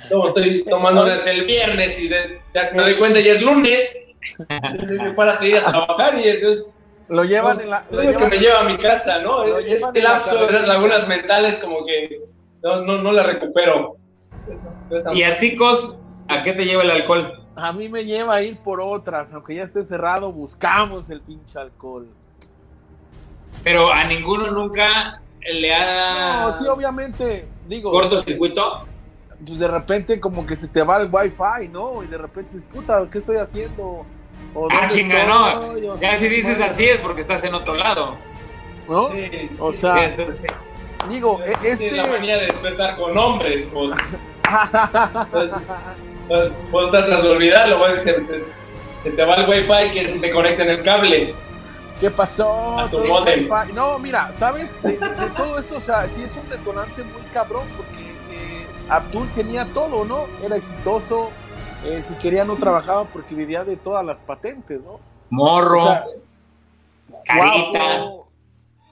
No, 0.09 0.27
estoy 0.29 0.63
tomando 0.69 1.03
desde 1.03 1.31
el 1.31 1.43
viernes 1.43 1.99
y 1.99 2.07
de- 2.07 2.39
ya 2.53 2.71
me 2.73 2.81
doy 2.83 2.95
cuenta 2.95 3.19
ya 3.19 3.33
es 3.33 3.41
lunes. 3.41 4.13
Entonces, 4.49 5.01
para 5.15 5.37
que 5.37 5.49
ir 5.49 5.57
a 5.57 5.65
trabajar 5.69 6.17
y 6.17 6.29
entonces 6.29 6.75
lo 7.09 7.23
llevan 7.23 7.59
en 7.59 7.69
la. 7.69 7.85
es 7.91 7.95
Lo 7.97 8.11
lo 8.11 8.17
que 8.19 8.25
me 8.27 8.37
lleva 8.37 8.59
a 8.61 8.63
mi 8.63 8.77
casa, 8.77 9.21
¿no? 9.21 9.45
lo 9.45 9.59
Este 9.59 10.01
la 10.01 10.13
lapso 10.13 10.37
de 10.37 10.45
esas 10.47 10.67
lagunas 10.67 11.07
mentales 11.07 11.59
como 11.59 11.85
que 11.85 12.21
no, 12.63 12.81
no, 12.81 12.97
no 13.01 13.11
la 13.11 13.23
recupero. 13.23 13.97
¿Y 15.13 15.23
a 15.23 15.35
ti, 15.37 15.55
Cos, 15.55 16.01
a 16.27 16.41
qué 16.43 16.53
te 16.53 16.65
lleva 16.65 16.83
el 16.83 16.91
alcohol? 16.91 17.41
a 17.57 17.71
mí 17.71 17.87
me 17.87 18.03
lleva 18.03 18.35
a 18.35 18.41
ir 18.41 18.57
por 18.57 18.81
otras, 18.81 19.31
aunque 19.33 19.55
ya 19.55 19.63
esté 19.63 19.85
cerrado, 19.85 20.29
buscamos 20.31 21.09
el 21.09 21.21
pinche 21.21 21.57
alcohol. 21.57 22.05
Pero 23.63 23.91
a 23.91 24.03
ninguno 24.03 24.51
nunca 24.51 25.21
le 25.41 25.73
ha 25.73 26.41
No, 26.41 26.51
sí, 26.53 26.67
obviamente, 26.67 27.47
digo, 27.67 27.91
cortocircuito. 27.91 28.85
pues 29.45 29.57
de 29.59 29.67
repente 29.67 30.19
como 30.19 30.45
que 30.45 30.55
se 30.57 30.67
te 30.67 30.81
va 30.83 30.97
el 31.01 31.09
wifi, 31.11 31.69
¿no? 31.71 32.03
Y 32.03 32.07
de 32.07 32.17
repente 32.17 32.53
dices, 32.55 32.69
puta, 32.71 33.07
¿qué 33.09 33.19
estoy 33.19 33.37
haciendo? 33.37 34.05
O, 34.55 34.67
Ah, 34.71 34.77
¿dónde 34.79 34.87
chinga, 34.95 35.25
no. 35.25 35.97
Ya 35.97 36.15
si 36.17 36.27
dices 36.29 36.57
bueno, 36.57 36.71
así 36.71 36.85
es 36.85 36.97
porque 36.99 37.21
estás 37.21 37.43
en 37.43 37.53
otro 37.53 37.75
lado. 37.75 38.15
¿no? 38.87 39.09
Sí, 39.09 39.49
O 39.59 39.73
sí. 39.73 39.79
sea, 39.79 40.05
Esto 40.05 40.21
es- 40.23 40.45
digo, 41.09 41.41
e- 41.43 41.53
Tienes 41.59 41.81
este... 41.81 41.91
la 41.97 42.07
manía 42.07 42.37
de 42.37 42.45
despertar 42.47 42.95
con 42.97 43.17
hombres, 43.17 43.69
pues. 43.73 43.93
pues, 45.31 45.51
pues, 46.27 46.51
pues 46.71 46.91
tratas 46.91 47.23
de 47.23 47.29
olvidarlo, 47.29 47.79
pues, 47.79 48.03
se, 48.03 48.13
te, 48.13 48.43
se 49.01 49.11
te 49.11 49.25
va 49.25 49.35
el 49.35 49.49
wifi 49.49 49.91
que 49.91 50.07
se 50.07 50.19
te 50.19 50.31
conecta 50.31 50.63
en 50.63 50.69
el 50.69 50.83
cable. 50.83 51.35
¿Qué 51.99 52.11
pasó? 52.11 52.79
A 52.79 52.89
tu 52.89 52.99
modem. 53.05 53.49
wifi. 53.51 53.73
No, 53.73 53.97
mira, 53.99 54.31
¿sabes? 54.37 54.67
De, 54.83 54.91
de 54.97 55.29
todo 55.35 55.59
esto, 55.59 55.77
o 55.77 55.81
sea, 55.81 56.05
sí 56.15 56.23
es 56.23 56.31
un 56.43 56.49
detonante 56.49 57.03
muy 57.03 57.21
cabrón, 57.33 57.67
porque 57.77 58.03
eh, 58.31 58.67
Abdul 58.89 59.27
tenía 59.35 59.65
todo, 59.73 60.03
¿no? 60.05 60.27
Era 60.43 60.57
exitoso, 60.57 61.31
eh, 61.85 62.03
si 62.07 62.13
quería 62.15 62.43
no 62.45 62.55
trabajaba 62.57 63.05
porque 63.05 63.35
vivía 63.35 63.63
de 63.63 63.77
todas 63.77 64.05
las 64.05 64.17
patentes, 64.19 64.81
¿no? 64.81 64.99
Morro, 65.29 65.83
O 65.83 65.85
sea, 65.85 66.05
carita. 67.25 67.79
guapo, 68.01 68.27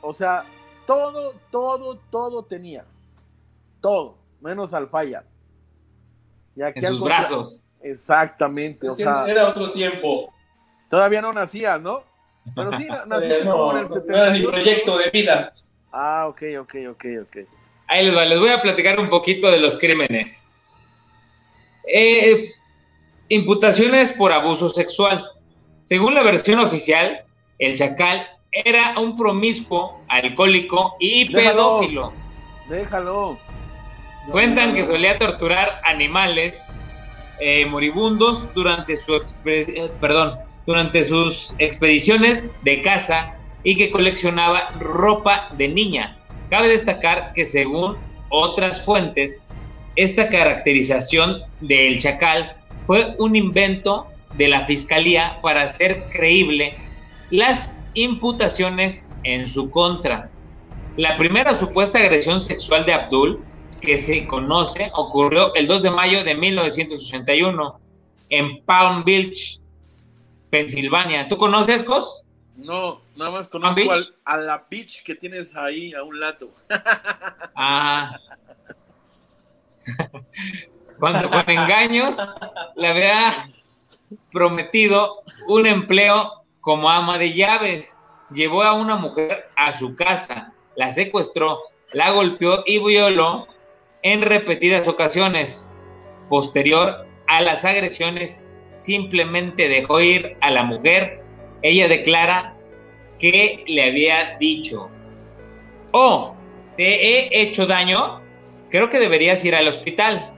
o 0.01 0.13
sea, 0.13 0.43
todo, 0.85 1.33
todo, 1.51 1.97
todo 2.09 2.43
tenía. 2.43 2.85
Todo, 3.81 4.17
menos 4.41 4.73
al 4.73 4.87
falla. 4.87 5.23
Y 6.55 6.61
aquí 6.61 6.79
en 6.79 6.85
sus 6.87 6.99
contra- 6.99 7.17
brazos. 7.19 7.65
Exactamente, 7.81 8.89
o 8.89 8.95
sea, 8.95 9.25
era 9.27 9.49
otro 9.49 9.73
tiempo. 9.73 10.33
todavía 10.89 11.21
no 11.21 11.33
nacías, 11.33 11.81
¿no? 11.81 12.03
Pero 12.55 12.77
sí, 12.77 12.85
na- 12.85 13.05
naciste 13.07 13.39
Eh, 13.41 13.45
como 13.45 13.73
no, 13.73 13.77
en 13.79 13.85
el 13.85 13.89
no 13.89 13.95
era 14.15 14.29
ni 14.31 14.39
78. 14.41 14.49
proyecto 14.49 14.97
de 14.99 15.09
vida. 15.09 15.53
Ah, 15.91 16.27
ok, 16.29 16.41
ok, 16.61 16.75
ok, 16.91 17.05
ok. 17.23 17.37
Ahí 17.87 18.05
les 18.05 18.15
va, 18.15 18.25
les 18.25 18.39
voy 18.39 18.49
a 18.49 18.61
platicar 18.61 18.99
un 18.99 19.09
poquito 19.09 19.51
de 19.51 19.59
los 19.59 19.77
crímenes. 19.77 20.47
Eh, 21.87 22.51
imputaciones 23.29 24.11
por 24.13 24.31
abuso 24.31 24.69
sexual. 24.69 25.25
Según 25.81 26.13
la 26.13 26.23
versión 26.23 26.59
oficial, 26.59 27.23
el 27.59 27.77
chacal 27.77 28.27
era 28.51 28.97
un 28.99 29.15
promiscuo, 29.17 29.99
alcohólico 30.07 30.95
y 30.99 31.31
Déjalo. 31.33 31.79
pedófilo. 31.79 32.13
Déjalo. 32.69 33.37
Cuentan 34.31 34.75
que 34.75 34.85
solía 34.85 35.17
torturar 35.17 35.81
animales 35.83 36.63
eh, 37.39 37.65
moribundos 37.65 38.53
durante, 38.53 38.95
su 38.95 39.15
eh, 39.45 39.91
perdón, 39.99 40.39
durante 40.65 41.03
sus 41.03 41.55
expediciones 41.59 42.45
de 42.63 42.81
caza 42.81 43.35
y 43.63 43.75
que 43.75 43.91
coleccionaba 43.91 44.69
ropa 44.79 45.49
de 45.57 45.67
niña. 45.67 46.17
Cabe 46.49 46.69
destacar 46.69 47.33
que 47.33 47.43
según 47.43 47.97
otras 48.29 48.81
fuentes, 48.81 49.43
esta 49.95 50.29
caracterización 50.29 51.41
del 51.61 51.99
chacal 51.99 52.55
fue 52.83 53.15
un 53.19 53.35
invento 53.35 54.07
de 54.35 54.47
la 54.47 54.65
fiscalía 54.65 55.39
para 55.41 55.63
hacer 55.63 56.05
creíble 56.09 56.75
las 57.29 57.81
imputaciones 57.93 59.11
en 59.23 59.47
su 59.47 59.69
contra. 59.69 60.29
La 60.97 61.15
primera 61.15 61.53
supuesta 61.53 61.99
agresión 61.99 62.39
sexual 62.39 62.85
de 62.85 62.93
Abdul 62.93 63.43
que 63.81 63.97
se 63.97 64.25
conoce 64.27 64.89
ocurrió 64.93 65.53
el 65.55 65.67
2 65.67 65.83
de 65.83 65.91
mayo 65.91 66.23
de 66.23 66.35
1981 66.35 67.79
en 68.29 68.63
Palm 68.63 69.03
Beach, 69.03 69.59
Pensilvania. 70.49 71.27
¿Tú 71.27 71.37
conoces, 71.37 71.83
Cos? 71.83 72.23
No, 72.55 73.01
nada 73.15 73.31
más 73.31 73.47
conozco 73.47 73.91
al- 73.91 74.15
a 74.25 74.37
la 74.37 74.65
beach 74.69 75.03
que 75.03 75.15
tienes 75.15 75.55
ahí 75.55 75.93
a 75.93 76.03
un 76.03 76.19
lado. 76.19 76.51
Ah. 77.55 78.11
Cuando 80.99 81.29
con 81.29 81.43
engaños 81.49 82.17
le 82.75 82.87
había 82.87 83.33
prometido 84.31 85.23
un 85.47 85.65
empleo 85.65 86.43
como 86.61 86.89
ama 86.89 87.17
de 87.17 87.33
llaves. 87.33 87.97
Llevó 88.33 88.63
a 88.63 88.73
una 88.73 88.95
mujer 88.95 89.49
a 89.55 89.71
su 89.71 89.95
casa, 89.95 90.53
la 90.75 90.89
secuestró, 90.89 91.59
la 91.91 92.11
golpeó 92.11 92.63
y 92.65 92.79
violó 92.79 93.47
en 94.01 94.21
repetidas 94.21 94.87
ocasiones. 94.87 95.71
Posterior 96.29 97.05
a 97.27 97.41
las 97.41 97.63
agresiones, 97.65 98.47
simplemente 98.73 99.67
dejó 99.67 100.01
ir 100.01 100.37
a 100.41 100.49
la 100.49 100.63
mujer. 100.63 101.21
Ella 101.61 101.87
declara 101.87 102.55
que 103.19 103.63
le 103.67 103.83
había 103.83 104.37
dicho, 104.39 104.89
oh, 105.91 106.35
te 106.75 106.83
he 106.83 107.41
hecho 107.41 107.67
daño, 107.67 108.21
creo 108.69 108.89
que 108.89 108.99
deberías 108.99 109.45
ir 109.45 109.55
al 109.55 109.67
hospital. 109.67 110.32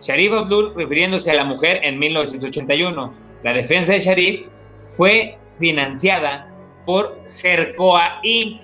Sharif 0.00 0.32
Abdul, 0.32 0.72
refiriéndose 0.74 1.30
a 1.30 1.34
la 1.34 1.44
mujer 1.44 1.80
en 1.82 1.98
1981, 1.98 3.14
la 3.42 3.52
defensa 3.52 3.92
de 3.92 4.00
Sharif 4.00 4.46
fue 4.86 5.38
financiada 5.58 6.50
por 6.86 7.20
Cercoa 7.24 8.18
Inc. 8.22 8.62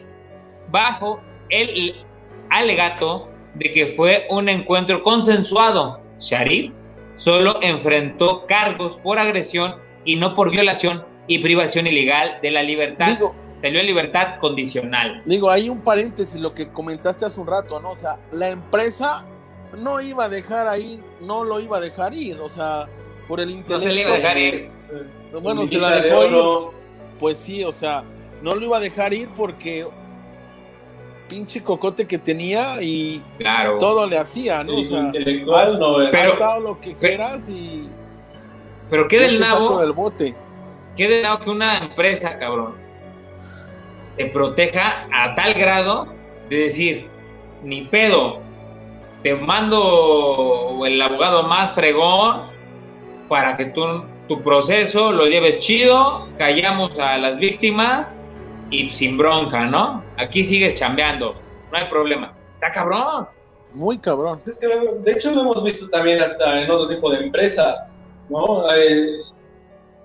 bajo 0.70 1.20
el 1.50 1.94
alegato 2.50 3.30
de 3.54 3.70
que 3.70 3.86
fue 3.86 4.26
un 4.30 4.48
encuentro 4.48 5.02
consensuado. 5.02 6.00
Sharif 6.18 6.72
solo 7.14 7.58
enfrentó 7.62 8.46
cargos 8.46 8.98
por 8.98 9.18
agresión 9.18 9.76
y 10.04 10.16
no 10.16 10.34
por 10.34 10.50
violación 10.50 11.04
y 11.26 11.38
privación 11.38 11.86
ilegal 11.86 12.38
de 12.42 12.50
la 12.50 12.62
libertad. 12.62 13.18
Salió 13.56 13.80
en 13.80 13.86
libertad 13.86 14.38
condicional. 14.38 15.22
Digo, 15.24 15.50
hay 15.50 15.70
un 15.70 15.80
paréntesis, 15.80 16.38
lo 16.38 16.54
que 16.54 16.68
comentaste 16.68 17.24
hace 17.24 17.40
un 17.40 17.46
rato, 17.46 17.80
¿no? 17.80 17.92
O 17.92 17.96
sea, 17.96 18.18
la 18.30 18.50
empresa 18.50 19.24
no 19.76 20.00
iba 20.00 20.24
a 20.24 20.28
dejar 20.28 20.68
ahí, 20.68 21.00
no 21.20 21.44
lo 21.44 21.60
iba 21.60 21.78
a 21.78 21.80
dejar 21.80 22.14
ir, 22.14 22.38
o 22.40 22.48
sea, 22.48 22.86
por 23.28 23.40
el 23.40 23.50
interés. 23.50 23.70
No 23.70 23.80
se 23.80 23.92
le 23.92 24.00
iba 24.02 24.10
a 24.10 24.14
dejar 24.14 24.38
ir. 24.38 24.60
Bueno, 25.42 25.66
se 25.66 25.78
la 25.78 26.00
dejó 26.00 26.24
ir. 26.24 26.76
Pues 27.18 27.38
sí, 27.38 27.64
o 27.64 27.72
sea, 27.72 28.04
no 28.42 28.54
lo 28.54 28.64
iba 28.64 28.76
a 28.76 28.80
dejar 28.80 29.12
ir 29.12 29.28
porque 29.36 29.86
pinche 31.28 31.62
cocote 31.62 32.06
que 32.06 32.18
tenía 32.18 32.80
y 32.80 33.22
claro. 33.38 33.78
todo 33.78 34.06
le 34.06 34.16
hacía, 34.18 34.62
¿no? 34.62 34.76
o 34.76 34.84
sea, 34.84 35.00
intelectual 35.00 35.78
no 35.78 35.96
pero 36.12 36.60
lo 36.60 36.80
que 36.80 36.94
quieras 36.94 37.48
y 37.48 37.88
pero 38.88 39.08
qué 39.08 39.20
del 39.20 39.40
nabo 39.40 39.80
del 39.80 39.92
bote. 39.92 40.34
qué 40.94 41.08
del 41.08 41.22
nabo 41.22 41.40
que 41.40 41.50
una 41.50 41.78
empresa, 41.78 42.38
cabrón, 42.38 42.74
te 44.16 44.26
proteja 44.26 45.08
a 45.12 45.34
tal 45.34 45.54
grado 45.54 46.06
de 46.48 46.56
decir, 46.56 47.08
ni 47.64 47.82
pedo, 47.82 48.40
te 49.22 49.34
mando 49.34 50.82
el 50.84 51.00
abogado 51.00 51.44
más 51.44 51.72
fregón 51.72 52.42
para 53.28 53.56
que 53.56 53.66
tú 53.66 53.82
tu 54.28 54.42
proceso 54.42 55.12
lo 55.12 55.26
lleves 55.26 55.58
chido, 55.58 56.28
callamos 56.38 56.98
a 56.98 57.16
las 57.18 57.38
víctimas 57.38 58.22
y 58.70 58.88
sin 58.88 59.16
bronca, 59.16 59.66
¿no? 59.66 60.02
Aquí 60.18 60.42
sigues 60.42 60.74
chambeando, 60.74 61.34
no 61.70 61.78
hay 61.78 61.84
problema. 61.86 62.34
Está 62.52 62.70
cabrón. 62.70 63.28
Muy 63.72 63.98
cabrón. 63.98 64.38
Es 64.44 64.58
que, 64.58 64.66
de 64.68 65.12
hecho, 65.12 65.32
lo 65.32 65.42
hemos 65.42 65.62
visto 65.62 65.88
también 65.90 66.20
hasta 66.22 66.62
en 66.62 66.70
otro 66.70 66.88
tipo 66.88 67.10
de 67.10 67.18
empresas, 67.18 67.96
¿no? 68.28 68.64
Eh, 68.74 69.18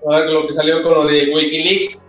lo 0.04 0.46
que 0.46 0.52
salió 0.52 0.82
con 0.82 0.94
lo 0.94 1.06
de 1.06 1.32
Wikileaks, 1.34 2.04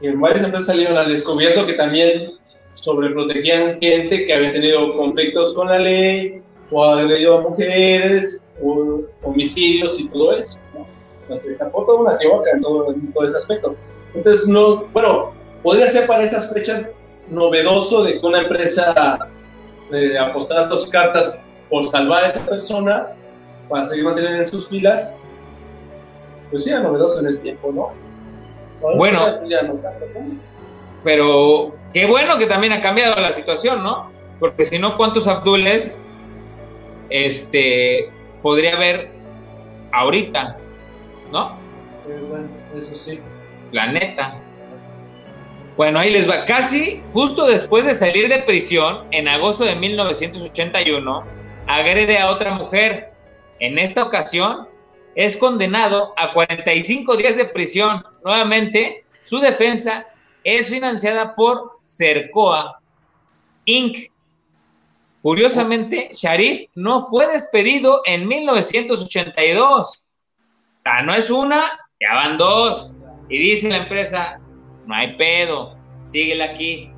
que 0.00 0.08
en 0.08 0.20
varias 0.20 0.44
empresas 0.44 0.66
salieron 0.66 0.96
al 0.96 1.08
descubierto 1.08 1.66
que 1.66 1.74
también 1.74 2.38
sobreprotegían 2.72 3.78
gente 3.78 4.26
que 4.26 4.32
había 4.32 4.52
tenido 4.52 4.96
conflictos 4.96 5.54
con 5.54 5.68
la 5.68 5.78
ley, 5.78 6.42
o 6.70 6.84
agredido 6.84 7.38
a 7.38 7.40
mujeres, 7.42 8.42
o 8.62 9.00
homicidios 9.22 9.98
y 10.00 10.08
todo 10.08 10.36
eso. 10.36 10.58
¿no? 10.74 11.36
se 11.36 11.54
tapó 11.54 11.84
toda 11.84 12.00
una 12.00 12.14
equivoca 12.14 12.50
en 12.50 12.60
todo, 12.60 12.92
en 12.92 13.12
todo 13.12 13.24
ese 13.24 13.36
aspecto. 13.36 13.76
Entonces, 14.14 14.48
no, 14.48 14.84
bueno, 14.92 15.32
podría 15.62 15.86
ser 15.86 16.06
para 16.06 16.24
estas 16.24 16.52
fechas 16.52 16.92
novedoso 17.28 18.02
de 18.04 18.20
que 18.20 18.26
una 18.26 18.42
empresa 18.42 19.30
eh, 19.92 20.18
apostara 20.18 20.66
dos 20.66 20.88
cartas 20.88 21.42
por 21.68 21.86
salvar 21.86 22.24
a 22.24 22.28
esa 22.28 22.44
persona 22.46 23.08
para 23.68 23.84
seguir 23.84 24.04
manteniendo 24.04 24.40
en 24.40 24.46
sus 24.46 24.68
filas, 24.68 25.18
pues 26.50 26.64
sí, 26.64 26.70
era 26.70 26.80
novedoso 26.80 27.20
en 27.20 27.28
ese 27.28 27.40
tiempo, 27.40 27.70
¿no? 27.72 27.92
bueno, 28.96 29.40
pero 31.02 31.74
qué 31.92 32.06
bueno 32.06 32.36
que 32.38 32.46
también 32.46 32.72
ha 32.72 32.80
cambiado 32.80 33.20
la 33.20 33.32
situación, 33.32 33.82
¿no? 33.82 34.10
Porque 34.38 34.64
si 34.64 34.78
no, 34.78 34.96
¿cuántos 34.96 35.28
Abdules 35.28 35.98
este, 37.10 38.10
podría 38.42 38.74
haber 38.74 39.10
ahorita? 39.92 40.56
¿No? 41.30 41.58
Eh, 42.08 42.20
bueno, 42.28 42.48
eso 42.74 42.94
sí. 42.94 43.20
La 43.72 43.92
neta. 43.92 44.34
Bueno, 45.76 45.98
ahí 45.98 46.10
les 46.10 46.28
va. 46.28 46.44
Casi 46.44 47.02
justo 47.12 47.46
después 47.46 47.84
de 47.84 47.94
salir 47.94 48.28
de 48.28 48.40
prisión, 48.40 49.06
en 49.12 49.28
agosto 49.28 49.64
de 49.64 49.76
1981, 49.76 51.24
agrede 51.66 52.18
a 52.18 52.30
otra 52.30 52.54
mujer. 52.54 53.12
En 53.60 53.78
esta 53.78 54.02
ocasión, 54.02 54.68
es 55.14 55.36
condenado 55.36 56.14
a 56.16 56.32
45 56.32 57.16
días 57.16 57.36
de 57.36 57.44
prisión. 57.44 58.04
Nuevamente, 58.24 59.04
su 59.22 59.38
defensa 59.38 60.06
es 60.44 60.70
financiada 60.70 61.34
por 61.34 61.80
Cercoa 61.84 62.80
Inc. 63.64 64.10
Curiosamente, 65.22 66.08
Sharif 66.12 66.70
no 66.74 67.00
fue 67.02 67.26
despedido 67.26 68.00
en 68.06 68.26
1982. 68.26 70.04
Ah, 70.84 71.02
no 71.02 71.14
es 71.14 71.30
una, 71.30 71.78
ya 72.00 72.14
van 72.14 72.38
dos. 72.38 72.94
Y 73.28 73.38
dice 73.38 73.68
la 73.68 73.78
empresa, 73.78 74.40
no 74.86 74.94
hay 74.94 75.16
pedo, 75.16 75.76
síguela 76.06 76.46
aquí. 76.46 76.90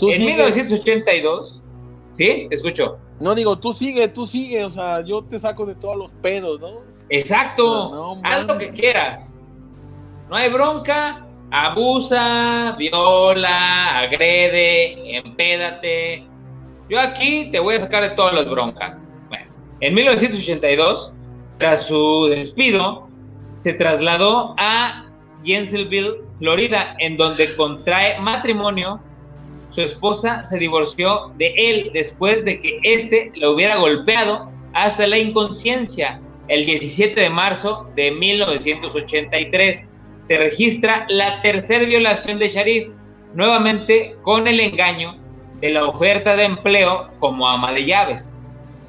en 0.00 0.24
1982, 0.24 1.64
¿sí? 2.12 2.46
Te 2.48 2.54
escucho. 2.54 2.98
No 3.20 3.34
digo, 3.34 3.58
tú 3.58 3.72
sigue, 3.72 4.08
tú 4.08 4.26
sigue, 4.26 4.64
o 4.64 4.70
sea, 4.70 5.04
yo 5.04 5.22
te 5.24 5.38
saco 5.38 5.66
de 5.66 5.74
todos 5.74 5.96
los 5.96 6.10
pedos, 6.22 6.60
¿no? 6.60 6.82
Exacto, 7.08 8.20
haz 8.22 8.46
lo 8.46 8.56
que 8.56 8.70
quieras. 8.70 9.34
No 10.28 10.36
hay 10.36 10.48
bronca, 10.50 11.23
abusa, 11.54 12.74
viola, 12.76 14.00
agrede, 14.00 15.18
empédate. 15.18 16.26
Yo 16.88 17.00
aquí 17.00 17.48
te 17.52 17.60
voy 17.60 17.76
a 17.76 17.78
sacar 17.78 18.02
de 18.02 18.10
todas 18.10 18.34
las 18.34 18.50
broncas. 18.50 19.08
Bueno, 19.28 19.46
en 19.80 19.94
1982, 19.94 21.14
tras 21.58 21.86
su 21.86 22.26
despido, 22.28 23.08
se 23.56 23.72
trasladó 23.74 24.56
a 24.58 25.06
Jensenville, 25.44 26.22
Florida, 26.38 26.96
en 26.98 27.16
donde 27.16 27.54
contrae 27.54 28.18
matrimonio. 28.18 29.00
Su 29.70 29.82
esposa 29.82 30.42
se 30.42 30.58
divorció 30.58 31.32
de 31.36 31.54
él 31.56 31.90
después 31.94 32.44
de 32.44 32.60
que 32.60 32.80
éste 32.82 33.30
lo 33.36 33.52
hubiera 33.52 33.76
golpeado 33.76 34.50
hasta 34.72 35.06
la 35.06 35.18
inconsciencia. 35.18 36.20
El 36.48 36.66
17 36.66 37.20
de 37.20 37.30
marzo 37.30 37.88
de 37.94 38.10
1983 38.10 39.88
se 40.24 40.36
registra 40.36 41.06
la 41.08 41.40
tercera 41.42 41.84
violación 41.84 42.38
de 42.38 42.48
Sharif, 42.48 42.88
nuevamente 43.34 44.16
con 44.22 44.48
el 44.48 44.58
engaño 44.58 45.16
de 45.60 45.70
la 45.70 45.84
oferta 45.84 46.34
de 46.34 46.44
empleo 46.44 47.10
como 47.20 47.46
ama 47.46 47.72
de 47.72 47.84
llaves. 47.84 48.32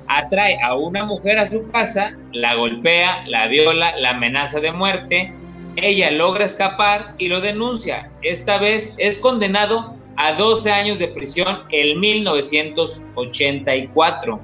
Atrae 0.07 0.57
a 0.63 0.75
una 0.75 1.03
mujer 1.03 1.37
a 1.37 1.45
su 1.45 1.69
casa, 1.71 2.15
la 2.31 2.55
golpea, 2.55 3.25
la 3.27 3.47
viola, 3.47 3.97
la 3.97 4.11
amenaza 4.11 4.59
de 4.59 4.71
muerte 4.71 5.33
ella 5.77 6.09
logra 6.11 6.45
escapar 6.45 7.15
y 7.17 7.27
lo 7.27 7.41
denuncia. 7.41 8.09
Esta 8.21 8.57
vez 8.57 8.95
es 8.97 9.19
condenado 9.19 9.93
a 10.15 10.31
12 10.33 10.71
años 10.71 10.99
de 10.99 11.09
prisión 11.09 11.63
en 11.69 11.99
1984. 11.99 14.39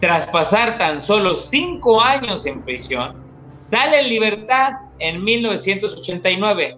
Tras 0.00 0.26
pasar 0.26 0.76
tan 0.76 1.00
solo 1.00 1.34
5 1.34 2.02
años 2.02 2.44
en 2.44 2.60
prisión, 2.62 3.16
sale 3.60 4.00
en 4.00 4.10
libertad 4.10 4.72
en 4.98 5.22
1989, 5.24 6.76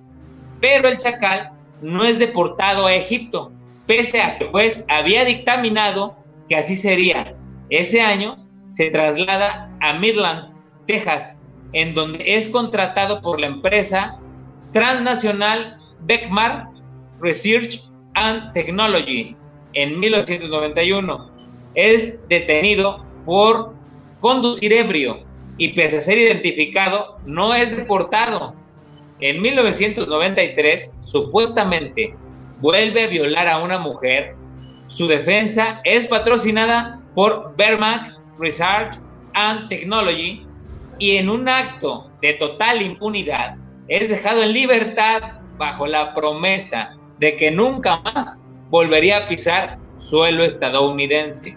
pero 0.60 0.88
el 0.88 0.98
chacal 0.98 1.52
no 1.82 2.04
es 2.04 2.18
deportado 2.18 2.86
a 2.86 2.94
Egipto, 2.94 3.52
pese 3.86 4.20
a 4.20 4.36
que 4.36 4.44
el 4.44 4.50
juez 4.50 4.86
había 4.88 5.24
dictaminado 5.24 6.16
que 6.48 6.56
así 6.56 6.76
sería. 6.76 7.34
Ese 7.70 8.00
año 8.00 8.36
se 8.70 8.90
traslada 8.90 9.70
a 9.80 9.94
Midland, 9.94 10.52
Texas, 10.86 11.40
en 11.72 11.94
donde 11.94 12.24
es 12.26 12.48
contratado 12.48 13.20
por 13.20 13.40
la 13.40 13.46
empresa 13.46 14.18
transnacional 14.72 15.78
Beckmar 16.00 16.68
Research 17.20 17.84
and 18.14 18.52
Technology 18.52 19.36
en 19.74 19.98
1991. 20.00 21.30
Es 21.74 22.26
detenido 22.28 23.04
por 23.24 23.74
conducir 24.20 24.72
ebrio 24.72 25.27
y 25.58 25.70
pese 25.74 25.98
a 25.98 26.00
ser 26.00 26.18
identificado, 26.18 27.18
no 27.26 27.54
es 27.54 27.76
deportado. 27.76 28.54
En 29.20 29.42
1993, 29.42 30.94
supuestamente, 31.00 32.14
vuelve 32.60 33.04
a 33.04 33.08
violar 33.08 33.48
a 33.48 33.58
una 33.58 33.78
mujer. 33.78 34.36
Su 34.86 35.08
defensa 35.08 35.80
es 35.84 36.06
patrocinada 36.06 37.00
por 37.14 37.54
Bermac 37.56 38.16
Research 38.38 38.96
and 39.34 39.68
Technology 39.68 40.46
y 40.98 41.16
en 41.16 41.28
un 41.28 41.48
acto 41.48 42.10
de 42.22 42.34
total 42.34 42.80
impunidad 42.80 43.56
es 43.88 44.08
dejado 44.08 44.42
en 44.42 44.52
libertad 44.52 45.40
bajo 45.56 45.86
la 45.86 46.14
promesa 46.14 46.96
de 47.18 47.36
que 47.36 47.50
nunca 47.50 48.00
más 48.00 48.42
volvería 48.70 49.18
a 49.18 49.26
pisar 49.26 49.78
suelo 49.94 50.44
estadounidense. 50.44 51.56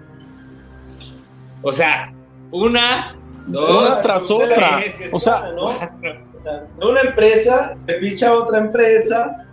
O 1.62 1.72
sea, 1.72 2.12
una 2.52 3.16
una 3.48 4.02
tras 4.02 4.30
otra. 4.30 4.84
O 5.12 5.20
sea, 5.20 5.52
¿no? 5.52 5.68
o 5.68 6.40
sea, 6.40 6.68
de 6.78 6.86
una 6.86 7.02
empresa 7.02 7.74
se 7.74 8.00
ficha 8.00 8.34
otra 8.34 8.60
empresa 8.60 9.48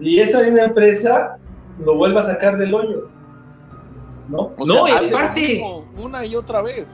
y 0.00 0.20
esa 0.20 0.42
misma 0.42 0.62
empresa 0.62 1.38
lo 1.78 1.96
vuelve 1.96 2.20
a 2.20 2.24
sacar 2.24 2.58
del 2.58 2.74
hoyo. 2.74 3.08
No, 4.28 4.52
no 4.58 4.88
y 4.88 4.90
aparte. 4.90 5.62
Una 5.96 6.24
y 6.24 6.36
otra 6.36 6.62
vez. 6.62 6.86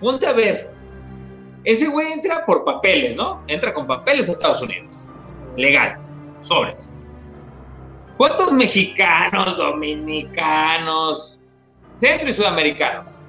Ponte 0.00 0.26
a 0.26 0.32
ver. 0.32 0.70
Ese 1.64 1.88
güey 1.88 2.12
entra 2.12 2.44
por 2.44 2.64
papeles, 2.64 3.16
¿no? 3.16 3.42
Entra 3.48 3.74
con 3.74 3.86
papeles 3.86 4.28
a 4.28 4.32
Estados 4.32 4.62
Unidos. 4.62 5.06
Legal. 5.56 5.98
Sobres. 6.38 6.94
¿Cuántos 8.16 8.52
mexicanos, 8.52 9.56
dominicanos, 9.56 11.38
centro 11.94 12.28
y 12.28 12.32
sudamericanos 12.32 13.22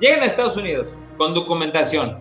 llegan 0.00 0.22
a 0.22 0.26
Estados 0.26 0.56
Unidos 0.56 1.01
con 1.16 1.34
documentación? 1.34 2.18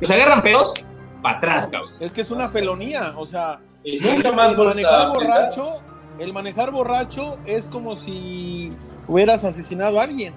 ¿Los 0.00 0.10
agarran 0.10 0.42
pedos? 0.42 0.74
Para 1.22 1.36
atrás, 1.36 1.68
cabrón. 1.68 1.92
Es 2.00 2.12
que 2.12 2.22
es 2.22 2.30
una 2.30 2.48
felonía, 2.48 3.14
o 3.16 3.26
sea, 3.26 3.60
nunca 4.02 4.32
más 4.32 4.52
el 4.52 4.58
manejar 4.58 5.08
borracho, 5.12 5.80
el 6.18 6.32
manejar 6.32 6.70
borracho 6.70 7.38
es 7.46 7.68
como 7.68 7.96
si 7.96 8.72
hubieras 9.06 9.44
asesinado 9.44 10.00
a 10.00 10.04
alguien. 10.04 10.34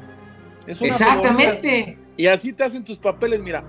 Es 0.68 0.82
una 0.82 0.88
Exactamente. 0.88 1.98
Y 2.18 2.28
así 2.28 2.54
te 2.54 2.64
hacen 2.64 2.84
tus 2.84 2.98
papeles, 2.98 3.42
mira. 3.42 3.64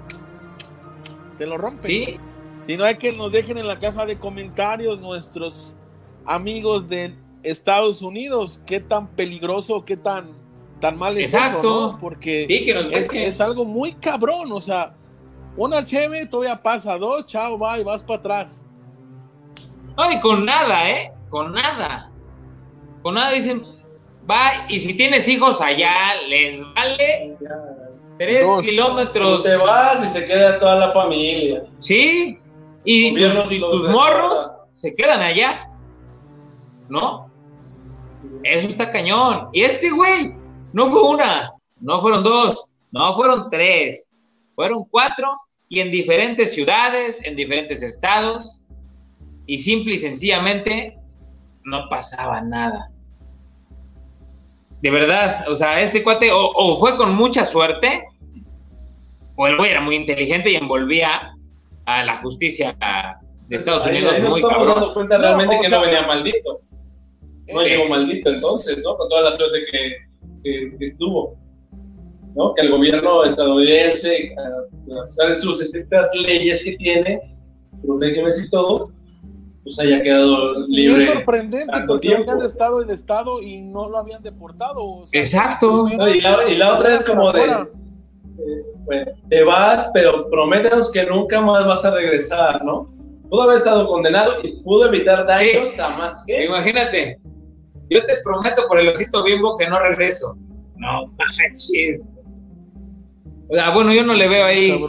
Te 1.36 1.46
lo 1.46 1.58
rompen. 1.58 1.90
Sí. 1.90 2.20
Si 2.60 2.76
no 2.76 2.84
hay 2.84 2.96
que 2.96 3.12
nos 3.12 3.32
dejen 3.32 3.58
en 3.58 3.66
la 3.66 3.78
caja 3.78 4.06
de 4.06 4.16
comentarios 4.16 5.00
nuestros 5.00 5.76
amigos 6.24 6.88
de 6.88 7.14
Estados 7.42 8.02
Unidos, 8.02 8.60
qué 8.66 8.80
tan 8.80 9.08
peligroso, 9.08 9.84
qué 9.84 9.96
tan, 9.96 10.30
tan 10.80 10.98
mal 10.98 11.16
es 11.18 11.34
Exacto. 11.34 11.96
Porque 12.00 12.46
es, 12.48 13.08
es, 13.12 13.40
algo 13.40 13.64
muy 13.64 13.94
cabrón, 13.94 14.52
o 14.52 14.60
sea, 14.60 14.94
una 15.56 15.84
cheve 15.84 16.26
todavía 16.26 16.62
pasa, 16.62 16.96
dos, 16.98 17.26
chao, 17.26 17.58
va 17.58 17.78
y 17.78 17.84
vas 17.84 18.02
para 18.02 18.18
atrás. 18.18 18.62
Ay, 19.96 20.20
con 20.20 20.44
nada, 20.44 20.90
¿eh? 20.90 21.12
Con 21.30 21.52
nada. 21.52 22.10
Con 23.02 23.14
nada 23.14 23.30
dicen, 23.30 23.62
va, 24.30 24.66
y 24.68 24.78
si 24.78 24.94
tienes 24.94 25.26
hijos 25.28 25.60
allá, 25.60 25.94
les 26.28 26.62
vale 26.74 27.36
tres 28.18 28.46
kilómetros. 28.62 29.42
Te 29.42 29.56
vas 29.56 30.04
y 30.04 30.08
se 30.08 30.24
queda 30.24 30.58
toda 30.58 30.76
la 30.76 30.92
familia. 30.92 31.64
Sí, 31.78 32.38
y 32.84 33.14
tus 33.14 33.88
morros 33.88 34.58
se 34.72 34.94
quedan 34.94 35.22
allá. 35.22 35.70
¿No? 36.88 37.30
Eso 38.44 38.68
está 38.68 38.92
cañón. 38.92 39.48
Y 39.52 39.62
este 39.62 39.90
güey, 39.90 40.34
no 40.76 40.88
fue 40.88 41.02
una, 41.04 41.54
no 41.80 42.02
fueron 42.02 42.22
dos, 42.22 42.68
no 42.92 43.14
fueron 43.14 43.48
tres, 43.48 44.10
fueron 44.54 44.84
cuatro 44.90 45.26
y 45.70 45.80
en 45.80 45.90
diferentes 45.90 46.52
ciudades, 46.52 47.18
en 47.24 47.34
diferentes 47.34 47.82
estados. 47.82 48.60
Y 49.46 49.56
simple 49.56 49.94
y 49.94 49.98
sencillamente 49.98 50.98
no 51.64 51.88
pasaba 51.88 52.42
nada. 52.42 52.90
De 54.82 54.90
verdad, 54.90 55.48
o 55.48 55.54
sea, 55.54 55.80
este 55.80 56.02
cuate 56.02 56.28
o, 56.30 56.76
fue 56.76 56.94
con 56.98 57.14
mucha 57.14 57.46
suerte, 57.46 58.04
o 59.34 59.46
el 59.46 59.56
güey 59.56 59.70
era 59.70 59.80
muy 59.80 59.96
inteligente 59.96 60.50
y 60.50 60.56
envolvía 60.56 61.34
a 61.86 62.04
la 62.04 62.16
justicia 62.16 62.76
de 63.48 63.56
Estados 63.56 63.86
Unidos 63.86 64.20
muy 64.20 64.42
no 64.42 64.48
estamos 64.48 64.66
dando 64.66 64.92
cuenta 64.92 65.16
realmente 65.16 65.58
que 65.58 65.68
no 65.70 65.80
venía 65.80 66.06
maldito. 66.06 66.60
No 67.50 67.62
llegó 67.62 67.88
maldito 67.88 68.28
entonces, 68.28 68.82
¿no? 68.84 68.94
Con 68.98 69.08
toda 69.08 69.22
la 69.22 69.32
suerte 69.32 69.60
que, 69.70 70.06
estuvo. 70.80 71.36
¿no? 72.34 72.54
Que 72.54 72.62
el 72.62 72.70
gobierno 72.70 73.24
estadounidense, 73.24 74.34
a 74.38 75.06
pesar 75.06 75.28
de 75.30 75.36
sus 75.36 75.60
estrictas 75.60 76.10
leyes 76.26 76.62
que 76.64 76.72
tiene, 76.76 77.20
sus 77.80 77.98
regímenes 78.00 78.46
y 78.46 78.50
todo, 78.50 78.92
pues 79.64 79.80
haya 79.80 80.00
quedado 80.00 80.66
libre. 80.68 81.04
es 81.04 81.10
sorprendente 81.10 81.72
porque 81.88 82.14
habían 82.14 82.38
de 82.38 82.46
estado 82.46 82.82
en 82.82 82.90
estado 82.90 83.42
y 83.42 83.62
no 83.62 83.88
lo 83.88 83.98
habían 83.98 84.22
deportado. 84.22 85.02
Exacto. 85.12 85.88
y, 85.88 86.20
la, 86.56 86.74
otra 86.74 86.94
es 86.94 87.04
como 87.04 87.32
de, 87.32 87.42
eh, 88.92 89.14
te 89.28 89.42
vas, 89.42 89.90
pero 89.92 90.28
prométenos 90.30 90.92
que 90.92 91.04
nunca 91.06 91.40
más 91.40 91.66
vas 91.66 91.84
a 91.84 91.94
regresar, 91.94 92.64
¿no? 92.64 92.94
Pudo 93.28 93.42
haber 93.42 93.56
estado 93.56 93.88
condenado 93.88 94.34
y 94.44 94.62
pudo 94.62 94.86
evitar 94.86 95.26
daños 95.26 95.76
a 95.80 95.96
más 95.96 96.22
que. 96.24 96.44
Imagínate, 96.44 97.18
yo 97.90 98.04
te 98.04 98.14
prometo 98.24 98.62
por 98.68 98.80
el 98.80 98.88
osito 98.88 99.22
bimbo 99.22 99.56
que 99.56 99.68
no 99.68 99.78
regreso. 99.78 100.36
No 100.76 101.06
manches. 101.16 102.08
O 103.48 103.54
sea, 103.54 103.70
bueno, 103.70 103.92
yo 103.92 104.04
no 104.04 104.14
le 104.14 104.28
veo 104.28 104.44
ahí 104.44 104.84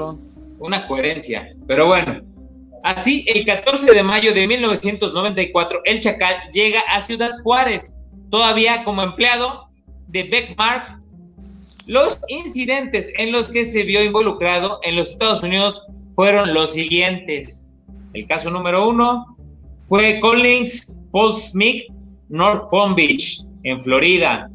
una 0.60 0.88
coherencia. 0.88 1.50
Pero 1.68 1.88
bueno. 1.88 2.22
Así, 2.84 3.26
el 3.28 3.46
14 3.46 3.92
de 3.92 4.04
mayo 4.04 4.34
de 4.34 4.48
1994, 4.48 5.82
el 5.86 6.00
Chacal 6.00 6.36
llega 6.54 6.80
a 6.88 7.00
Ciudad 7.00 7.32
Juárez, 7.44 7.98
todavía 8.30 8.84
como 8.84 9.02
empleado 9.02 9.68
de 10.08 10.24
Beckmark. 10.24 11.02
Los 11.86 12.20
incidentes 12.30 13.12
en 13.18 13.32
los 13.32 13.50
que 13.50 13.66
se 13.66 13.84
vio 13.84 14.04
involucrado 14.04 14.80
en 14.84 14.96
los 14.96 15.10
Estados 15.10 15.44
Unidos 15.44 15.86
fueron 16.14 16.54
los 16.54 16.74
siguientes. 16.74 17.70
El 18.14 18.26
caso 18.28 18.50
número 18.50 18.88
uno 18.88 19.38
fue 19.86 20.20
Collins 20.20 20.96
Paul 21.12 21.34
Smith 21.34 21.84
North 22.30 22.70
Palm 22.70 22.96
Beach, 22.96 23.44
en 23.64 23.82
Florida. 23.82 24.50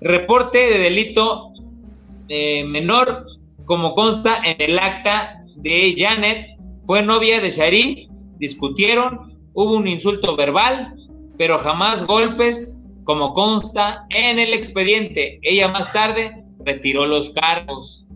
Reporte 0.00 0.58
de 0.58 0.78
delito 0.78 1.52
eh, 2.28 2.64
menor, 2.64 3.26
como 3.64 3.94
consta 3.94 4.40
en 4.44 4.56
el 4.58 4.78
acta 4.78 5.42
de 5.56 5.94
Janet, 5.96 6.56
fue 6.82 7.02
novia 7.02 7.40
de 7.40 7.50
Sharif, 7.50 8.08
discutieron, 8.38 9.34
hubo 9.54 9.76
un 9.76 9.88
insulto 9.88 10.36
verbal, 10.36 10.94
pero 11.38 11.58
jamás 11.58 12.06
golpes, 12.06 12.80
como 13.04 13.32
consta 13.32 14.04
en 14.10 14.38
el 14.38 14.52
expediente. 14.52 15.38
Ella 15.42 15.68
más 15.68 15.92
tarde 15.92 16.44
retiró 16.64 17.06
los 17.06 17.30
cargos. 17.30 18.08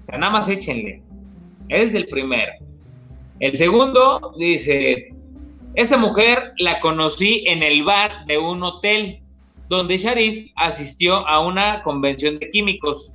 O 0.00 0.04
sea, 0.04 0.18
nada 0.18 0.32
más 0.32 0.48
échenle. 0.48 1.02
Es 1.68 1.94
el 1.94 2.06
primero. 2.06 2.52
El 3.40 3.54
segundo 3.54 4.34
dice, 4.38 5.12
esta 5.76 5.98
mujer 5.98 6.54
la 6.56 6.80
conocí 6.80 7.44
en 7.46 7.62
el 7.62 7.84
bar 7.84 8.24
de 8.24 8.38
un 8.38 8.62
hotel 8.62 9.20
donde 9.68 9.98
Sharif 9.98 10.50
asistió 10.56 11.16
a 11.28 11.46
una 11.46 11.82
convención 11.82 12.38
de 12.38 12.48
químicos. 12.48 13.12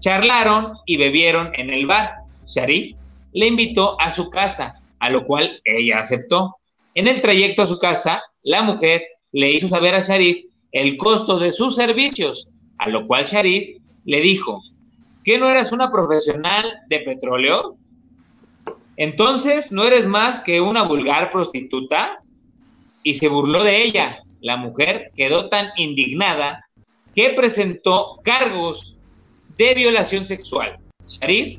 Charlaron 0.00 0.72
y 0.86 0.96
bebieron 0.96 1.52
en 1.54 1.70
el 1.70 1.86
bar. 1.86 2.14
Sharif 2.46 2.96
le 3.32 3.46
invitó 3.46 4.00
a 4.00 4.10
su 4.10 4.28
casa, 4.28 4.82
a 4.98 5.08
lo 5.08 5.24
cual 5.24 5.60
ella 5.64 6.00
aceptó. 6.00 6.56
En 6.96 7.06
el 7.06 7.20
trayecto 7.20 7.62
a 7.62 7.68
su 7.68 7.78
casa, 7.78 8.20
la 8.42 8.62
mujer 8.62 9.04
le 9.30 9.52
hizo 9.52 9.68
saber 9.68 9.94
a 9.94 10.00
Sharif 10.00 10.46
el 10.72 10.96
costo 10.96 11.38
de 11.38 11.52
sus 11.52 11.76
servicios, 11.76 12.50
a 12.78 12.88
lo 12.88 13.06
cual 13.06 13.24
Sharif 13.24 13.78
le 14.04 14.20
dijo, 14.20 14.60
¿que 15.24 15.38
no 15.38 15.48
eras 15.48 15.70
una 15.70 15.88
profesional 15.88 16.80
de 16.88 17.00
petróleo? 17.00 17.76
Entonces, 18.96 19.72
¿no 19.72 19.84
eres 19.84 20.06
más 20.06 20.40
que 20.40 20.60
una 20.60 20.82
vulgar 20.82 21.30
prostituta? 21.30 22.18
Y 23.02 23.14
se 23.14 23.28
burló 23.28 23.62
de 23.62 23.82
ella. 23.82 24.18
La 24.40 24.56
mujer 24.56 25.10
quedó 25.14 25.48
tan 25.48 25.68
indignada 25.76 26.64
que 27.14 27.30
presentó 27.30 28.18
cargos 28.22 29.00
de 29.56 29.74
violación 29.74 30.24
sexual. 30.24 30.78
Sharif 31.06 31.58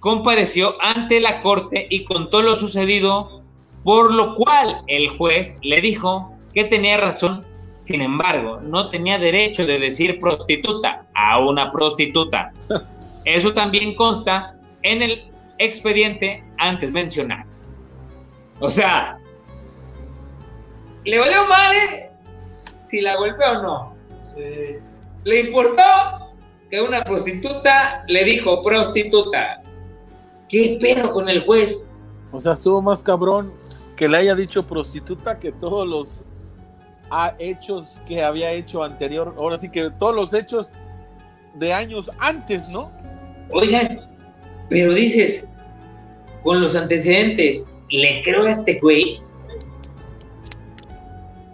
compareció 0.00 0.74
ante 0.80 1.20
la 1.20 1.42
corte 1.42 1.86
y 1.88 2.04
contó 2.04 2.42
lo 2.42 2.56
sucedido, 2.56 3.42
por 3.84 4.12
lo 4.12 4.34
cual 4.34 4.82
el 4.88 5.08
juez 5.08 5.58
le 5.62 5.80
dijo 5.80 6.32
que 6.52 6.64
tenía 6.64 6.96
razón, 6.98 7.46
sin 7.78 8.00
embargo, 8.00 8.60
no 8.60 8.88
tenía 8.88 9.18
derecho 9.18 9.64
de 9.64 9.78
decir 9.78 10.18
prostituta 10.18 11.06
a 11.14 11.38
una 11.38 11.70
prostituta. 11.70 12.52
Eso 13.24 13.54
también 13.54 13.94
consta 13.94 14.56
en 14.82 15.02
el 15.02 15.31
expediente 15.58 16.44
antes 16.58 16.92
mencionado. 16.92 17.50
O 18.60 18.68
sea, 18.68 19.18
¿le 21.04 21.18
valió 21.18 21.46
madre 21.48 22.10
si 22.48 23.00
la 23.00 23.16
golpeó 23.16 23.58
o 23.58 23.62
no? 23.62 23.96
¿Le 25.24 25.40
importó 25.40 25.82
que 26.70 26.80
una 26.80 27.02
prostituta 27.04 28.04
le 28.06 28.24
dijo 28.24 28.62
prostituta? 28.62 29.62
¿Qué 30.48 30.78
pedo 30.80 31.12
con 31.12 31.28
el 31.28 31.44
juez? 31.44 31.90
O 32.30 32.40
sea, 32.40 32.52
estuvo 32.52 32.80
más 32.82 33.02
cabrón 33.02 33.52
que 33.96 34.08
le 34.08 34.18
haya 34.18 34.34
dicho 34.34 34.66
prostituta 34.66 35.38
que 35.38 35.52
todos 35.52 35.86
los 35.86 36.24
hechos 37.38 38.00
que 38.06 38.22
había 38.22 38.52
hecho 38.52 38.82
anterior. 38.82 39.34
Ahora 39.36 39.58
sí 39.58 39.68
que 39.68 39.90
todos 39.98 40.14
los 40.14 40.32
hechos 40.34 40.72
de 41.54 41.72
años 41.74 42.10
antes, 42.18 42.68
¿no? 42.68 42.90
Oigan, 43.50 44.11
pero 44.72 44.94
dices, 44.94 45.50
con 46.42 46.60
los 46.62 46.74
antecedentes, 46.74 47.72
¿le 47.90 48.22
creo 48.22 48.46
a 48.46 48.50
este 48.50 48.78
güey? 48.80 49.20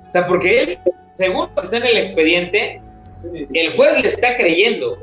O 0.07 0.11
sea, 0.11 0.27
porque 0.27 0.63
él, 0.63 0.79
según 1.13 1.49
está 1.61 1.79
en 1.79 1.87
el 1.87 1.97
expediente, 1.97 2.81
el 3.53 3.73
juez 3.73 4.01
le 4.01 4.09
está 4.09 4.37
creyendo. 4.37 4.99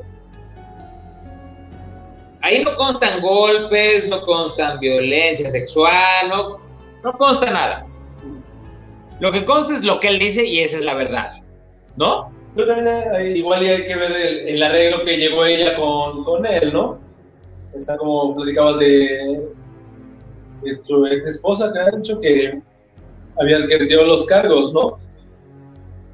Ahí 2.41 2.63
no 2.63 2.75
constan 2.75 3.21
golpes, 3.21 4.07
no 4.07 4.21
constan 4.21 4.79
violencia 4.79 5.49
sexual, 5.49 6.29
no, 6.29 6.61
no 7.03 7.13
consta 7.17 7.51
nada. 7.51 7.85
Lo 9.19 9.31
que 9.31 9.43
consta 9.43 9.75
es 9.75 9.83
lo 9.83 9.99
que 9.99 10.07
él 10.07 10.19
dice 10.19 10.45
y 10.45 10.61
esa 10.61 10.77
es 10.77 10.85
la 10.85 10.93
verdad, 10.93 11.33
¿no? 11.97 12.31
Pero 12.55 12.67
también 12.67 12.95
hay, 13.13 13.27
igual 13.33 13.65
hay 13.65 13.83
que 13.83 13.95
ver 13.95 14.11
el, 14.11 14.63
arreglo 14.63 15.03
que 15.03 15.17
llegó 15.17 15.45
ella 15.45 15.75
con, 15.75 16.23
con 16.23 16.45
él, 16.45 16.71
¿no? 16.71 17.04
Está 17.75 17.97
como 17.97 18.35
platicabas 18.35 18.79
de, 18.79 19.49
de 20.63 20.79
su 20.83 21.05
ex 21.07 21.25
esposa 21.27 21.71
que 21.73 21.79
ha 21.79 21.91
dicho 21.91 22.19
que 22.19 22.61
había 23.39 23.65
que 23.67 23.85
dio 23.85 24.05
los 24.05 24.25
cargos, 24.25 24.73
¿no? 24.73 24.97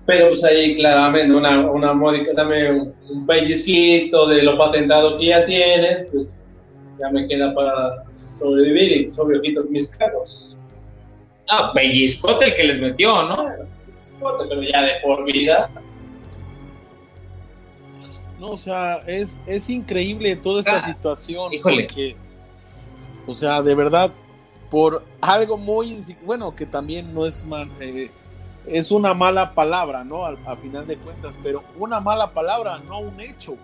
Pero 0.06 0.30
pues 0.30 0.44
ahí 0.44 0.76
claramente 0.76 1.36
una, 1.36 1.70
una 1.70 1.94
módica, 1.94 2.32
dame 2.36 2.72
un, 2.72 3.26
pellizquito 3.28 4.28
de 4.28 4.42
lo 4.44 4.58
patentado 4.58 5.18
que 5.18 5.28
ya 5.28 5.46
tienes, 5.46 6.08
pues 6.12 6.40
ya 7.00 7.10
me 7.10 7.28
queda 7.28 7.54
para 7.54 8.04
sobrevivir 8.12 8.92
y 8.92 9.08
sobre 9.08 9.40
mis 9.70 9.96
cargos. 9.96 10.58
Ah, 11.50 11.72
pellizcote 11.74 12.46
el 12.46 12.56
que 12.56 12.64
les 12.64 12.80
metió, 12.82 13.24
¿no? 13.24 13.46
Pellizcote, 13.86 14.46
pero 14.50 14.64
ya 14.64 14.84
de 14.84 14.92
por 15.04 15.24
vida. 15.26 15.70
No, 18.42 18.48
o 18.48 18.58
sea, 18.58 19.04
es, 19.06 19.40
es 19.46 19.70
increíble 19.70 20.36
toda 20.36 20.62
esta 20.62 20.78
ah, 20.78 20.88
situación. 20.88 21.54
Híjole. 21.54 21.84
Porque, 21.84 22.16
o 23.28 23.36
sea, 23.36 23.62
de 23.62 23.76
verdad, 23.76 24.12
por 24.72 25.04
algo 25.22 25.60
muy, 25.60 26.04
bueno, 26.26 26.56
que 26.56 26.66
también 26.66 27.14
no 27.14 27.28
es 27.28 27.46
mal, 27.46 27.70
eh, 27.80 28.10
es 28.66 28.90
una 28.90 29.14
mala 29.14 29.54
palabra, 29.54 30.04
¿no? 30.04 30.26
A, 30.26 30.56
final 30.56 30.88
de 30.88 30.98
cuentas, 30.98 31.36
pero 31.44 31.62
una 31.78 32.00
mala 32.00 32.32
palabra, 32.32 32.80
no 32.80 33.02
un 33.02 33.22
hecho. 33.22 33.58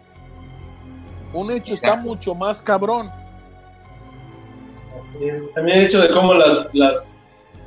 Un 1.34 1.50
hecho 1.50 1.74
está 1.74 1.96
mucho 1.96 2.36
más 2.36 2.62
cabrón. 2.62 3.10
Así 5.02 5.28
es. 5.28 5.56
También 5.56 5.80
el 5.80 5.86
hecho 5.86 6.02
de 6.02 6.10
cómo 6.10 6.36
las, 6.36 6.70
las, 6.74 7.18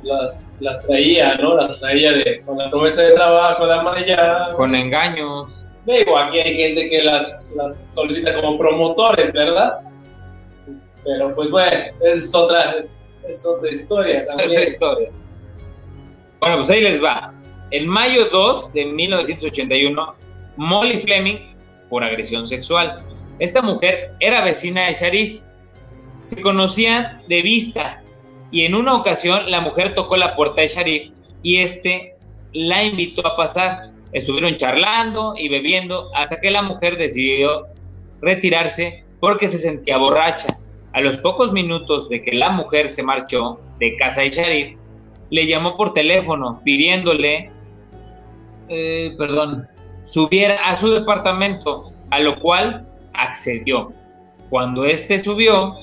las, 0.03 0.53
las 0.61 0.87
traía, 0.87 1.35
¿no? 1.35 1.55
Las 1.55 1.77
traía 1.77 2.13
de, 2.13 2.41
con 2.45 2.57
la 2.57 2.69
promesa 2.69 3.01
de 3.01 3.15
trabajo, 3.15 3.65
la 3.65 3.81
amarilla. 3.81 4.53
Con 4.55 4.73
engaños. 4.75 5.65
Digo, 5.85 6.17
aquí 6.17 6.39
hay 6.39 6.55
gente 6.55 6.89
que 6.89 7.03
las, 7.03 7.43
las 7.55 7.87
solicita 7.93 8.35
como 8.35 8.57
promotores, 8.57 9.33
¿verdad? 9.33 9.79
Pero 11.03 11.33
pues 11.35 11.49
bueno, 11.49 11.85
es 12.01 12.33
otra, 12.35 12.75
es 13.27 13.45
otra 13.45 13.71
historia. 13.71 14.13
Es 14.13 14.33
otra 14.33 14.63
historia. 14.63 15.09
Bueno, 16.39 16.57
pues 16.57 16.69
ahí 16.69 16.81
les 16.81 17.03
va. 17.03 17.33
En 17.71 17.87
mayo 17.87 18.29
2 18.29 18.73
de 18.73 18.85
1981, 18.85 20.15
Molly 20.57 20.99
Fleming 20.99 21.37
por 21.89 22.03
agresión 22.03 22.45
sexual. 22.47 22.97
Esta 23.39 23.61
mujer 23.61 24.13
era 24.19 24.43
vecina 24.43 24.87
de 24.87 24.93
Sharif. 24.93 25.41
Se 26.23 26.41
conocían 26.41 27.21
de 27.27 27.41
vista 27.41 28.01
y 28.51 28.65
en 28.65 28.75
una 28.75 28.95
ocasión 28.95 29.49
la 29.49 29.61
mujer 29.61 29.95
tocó 29.95 30.17
la 30.17 30.35
puerta 30.35 30.61
de 30.61 30.67
Sharif 30.67 31.11
y 31.41 31.57
este 31.57 32.15
la 32.53 32.83
invitó 32.83 33.25
a 33.25 33.35
pasar. 33.35 33.90
Estuvieron 34.13 34.55
charlando 34.57 35.35
y 35.37 35.49
bebiendo 35.49 36.09
hasta 36.15 36.39
que 36.39 36.51
la 36.51 36.61
mujer 36.61 36.97
decidió 36.97 37.67
retirarse 38.21 39.03
porque 39.19 39.47
se 39.47 39.57
sentía 39.57 39.97
borracha. 39.97 40.57
A 40.93 41.01
los 41.01 41.17
pocos 41.17 41.53
minutos 41.53 42.09
de 42.09 42.21
que 42.21 42.33
la 42.33 42.49
mujer 42.49 42.89
se 42.89 43.03
marchó 43.03 43.59
de 43.79 43.95
casa 43.95 44.21
de 44.21 44.29
Sharif, 44.29 44.75
le 45.29 45.47
llamó 45.47 45.77
por 45.77 45.93
teléfono 45.93 46.61
pidiéndole, 46.65 47.49
eh, 48.67 49.15
perdón, 49.17 49.67
subiera 50.03 50.55
a 50.67 50.75
su 50.75 50.89
departamento, 50.89 51.93
a 52.09 52.19
lo 52.19 52.37
cual 52.39 52.85
accedió. 53.13 53.93
Cuando 54.49 54.83
éste 54.83 55.17
subió, 55.17 55.73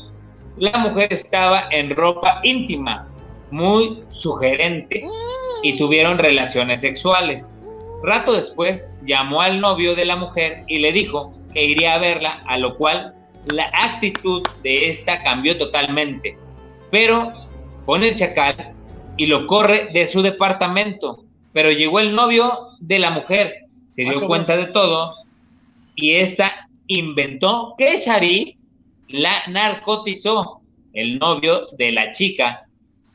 la 0.59 0.77
mujer 0.77 1.11
estaba 1.13 1.69
en 1.71 1.97
ropa 1.97 2.41
íntima, 2.43 3.09
muy 3.51 4.03
sugerente, 4.11 5.07
y 5.63 5.77
tuvieron 5.77 6.19
relaciones 6.19 6.81
sexuales. 6.81 7.58
Rato 8.03 8.33
después 8.33 8.95
llamó 9.03 9.41
al 9.41 9.61
novio 9.61 9.95
de 9.95 10.05
la 10.05 10.17
mujer 10.17 10.65
y 10.69 10.79
le 10.79 10.93
dijo 10.93 11.33
que 11.53 11.65
iría 11.65 11.95
a 11.95 11.99
verla, 11.99 12.43
a 12.47 12.59
lo 12.59 12.77
cual 12.77 13.15
la 13.53 13.71
actitud 13.73 14.43
de 14.63 14.89
esta 14.89 15.23
cambió 15.23 15.59
totalmente, 15.59 16.39
pero 16.91 17.33
pone 17.87 18.09
el 18.09 18.15
chacal 18.15 18.75
y 19.17 19.27
lo 19.27 19.47
corre 19.47 19.91
de 19.93 20.07
su 20.07 20.23
departamento. 20.23 21.25
Pero 21.53 21.73
llegó 21.73 21.99
el 21.99 22.15
novio 22.15 22.69
de 22.79 22.99
la 22.99 23.11
mujer, 23.11 23.65
se 23.89 24.03
dio 24.03 24.19
ah, 24.19 24.27
cuenta 24.27 24.57
de 24.57 24.67
todo 24.67 25.15
y 25.97 26.15
esta 26.15 26.69
inventó 26.87 27.75
que 27.77 27.97
Sharif 27.97 28.57
la 29.09 29.43
narcotizó. 29.49 30.61
El 30.93 31.19
novio 31.19 31.69
de 31.77 31.93
la 31.93 32.11
chica, 32.13 32.67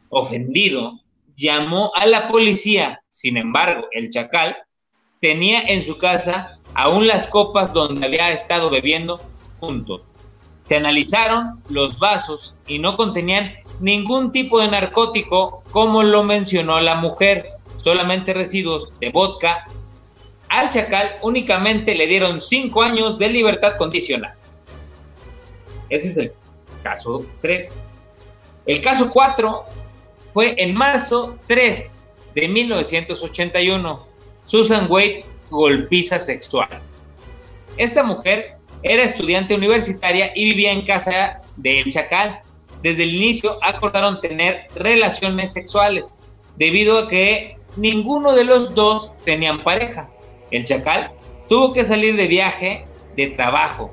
ofendido, 0.10 1.00
llamó 1.36 1.92
a 1.96 2.06
la 2.06 2.28
policía. 2.28 3.02
Sin 3.10 3.36
embargo, 3.36 3.88
el 3.92 4.10
chacal 4.10 4.56
tenía 5.24 5.62
en 5.62 5.84
su 5.84 5.98
casa 5.98 6.60
aún 6.74 7.08
las 7.08 7.28
copas 7.28 7.74
donde 7.74 8.06
había 8.06 8.34
estado 8.34 8.70
bebiendo 8.70 9.22
juntos. 9.58 10.10
Se 10.60 10.76
analizaron 10.76 11.64
los 11.70 11.98
vasos 11.98 12.58
y 12.68 12.78
no 12.78 12.98
contenían 12.98 13.54
ningún 13.80 14.34
tipo 14.34 14.60
de 14.60 14.68
narcótico 14.68 15.64
como 15.72 16.04
lo 16.04 16.26
mencionó 16.26 16.82
la 16.82 16.96
mujer, 16.96 17.54
solamente 17.78 18.34
residuos 18.34 19.00
de 19.00 19.12
vodka. 19.12 19.66
Al 20.50 20.70
chacal 20.70 21.16
únicamente 21.22 21.96
le 21.96 22.06
dieron 22.06 22.42
cinco 22.42 22.82
años 22.82 23.18
de 23.18 23.30
libertad 23.30 23.78
condicional. 23.78 24.34
Ese 25.88 26.10
es 26.10 26.18
el 26.18 26.34
caso 26.84 27.26
3. 27.42 27.80
El 28.66 28.82
caso 28.82 29.10
4 29.10 29.64
fue 30.28 30.54
en 30.58 30.76
marzo 30.76 31.38
3 31.48 31.96
de 32.36 32.48
1981. 32.50 34.13
Susan 34.46 34.88
Wade, 34.90 35.26
golpiza 35.50 36.20
sexual. 36.20 36.70
Esta 37.78 38.04
mujer 38.04 38.58
era 38.84 39.04
estudiante 39.04 39.56
universitaria 39.56 40.32
y 40.36 40.46
vivía 40.46 40.72
en 40.72 40.86
casa 40.86 41.42
del 41.58 41.92
Chacal. 41.92 42.42
Desde 42.82 43.04
el 43.04 43.16
inicio 43.16 43.58
acordaron 43.62 44.20
tener 44.20 44.68
relaciones 44.76 45.54
sexuales, 45.54 46.22
debido 46.58 46.98
a 46.98 47.08
que 47.08 47.58
ninguno 47.78 48.34
de 48.34 48.44
los 48.44 48.76
dos 48.76 49.16
tenían 49.24 49.64
pareja. 49.64 50.10
El 50.52 50.66
Chacal 50.66 51.12
tuvo 51.48 51.74
que 51.74 51.84
salir 51.84 52.16
de 52.16 52.28
viaje 52.28 52.86
de 53.16 53.28
trabajo. 53.28 53.92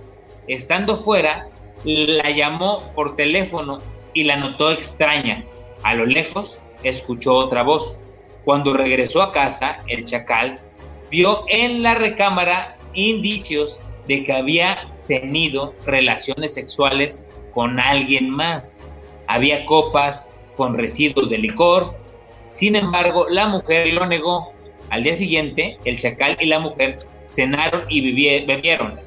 Estando 0.49 0.97
fuera, 0.97 1.49
la 1.85 2.31
llamó 2.31 2.93
por 2.95 3.17
teléfono 3.17 3.79
y 4.13 4.25
la 4.25 4.37
notó 4.37 4.73
extraña. 4.73 5.45
A 5.83 5.95
lo 5.95 6.05
lejos, 6.05 6.59
escuchó 6.83 7.37
otra 7.37 7.63
voz. 7.63 8.03
Cuando 8.51 8.75
regresó 8.75 9.23
a 9.23 9.33
casa, 9.33 9.79
el 9.87 10.05
Chacal 10.07 10.59
vio 11.09 11.45
en 11.47 11.85
la 11.85 11.95
recámara 11.95 12.77
indicios 12.95 13.81
de 14.09 14.25
que 14.25 14.33
había 14.33 14.91
tenido 15.07 15.73
relaciones 15.87 16.55
sexuales 16.55 17.29
con 17.55 17.79
alguien 17.79 18.29
más. 18.29 18.83
Había 19.29 19.65
copas 19.67 20.35
con 20.57 20.77
residuos 20.77 21.31
de 21.31 21.39
licor. 21.39 21.95
Sin 22.51 22.75
embargo, 22.75 23.29
la 23.29 23.47
mujer 23.47 23.87
lo 23.95 24.05
negó. 24.07 24.53
Al 24.89 25.05
día 25.05 25.15
siguiente, 25.15 25.79
el 25.85 26.01
chacal 26.01 26.37
y 26.41 26.47
la 26.47 26.59
mujer 26.59 26.99
cenaron 27.29 27.85
y 27.89 28.01
bebieron. 28.47 28.99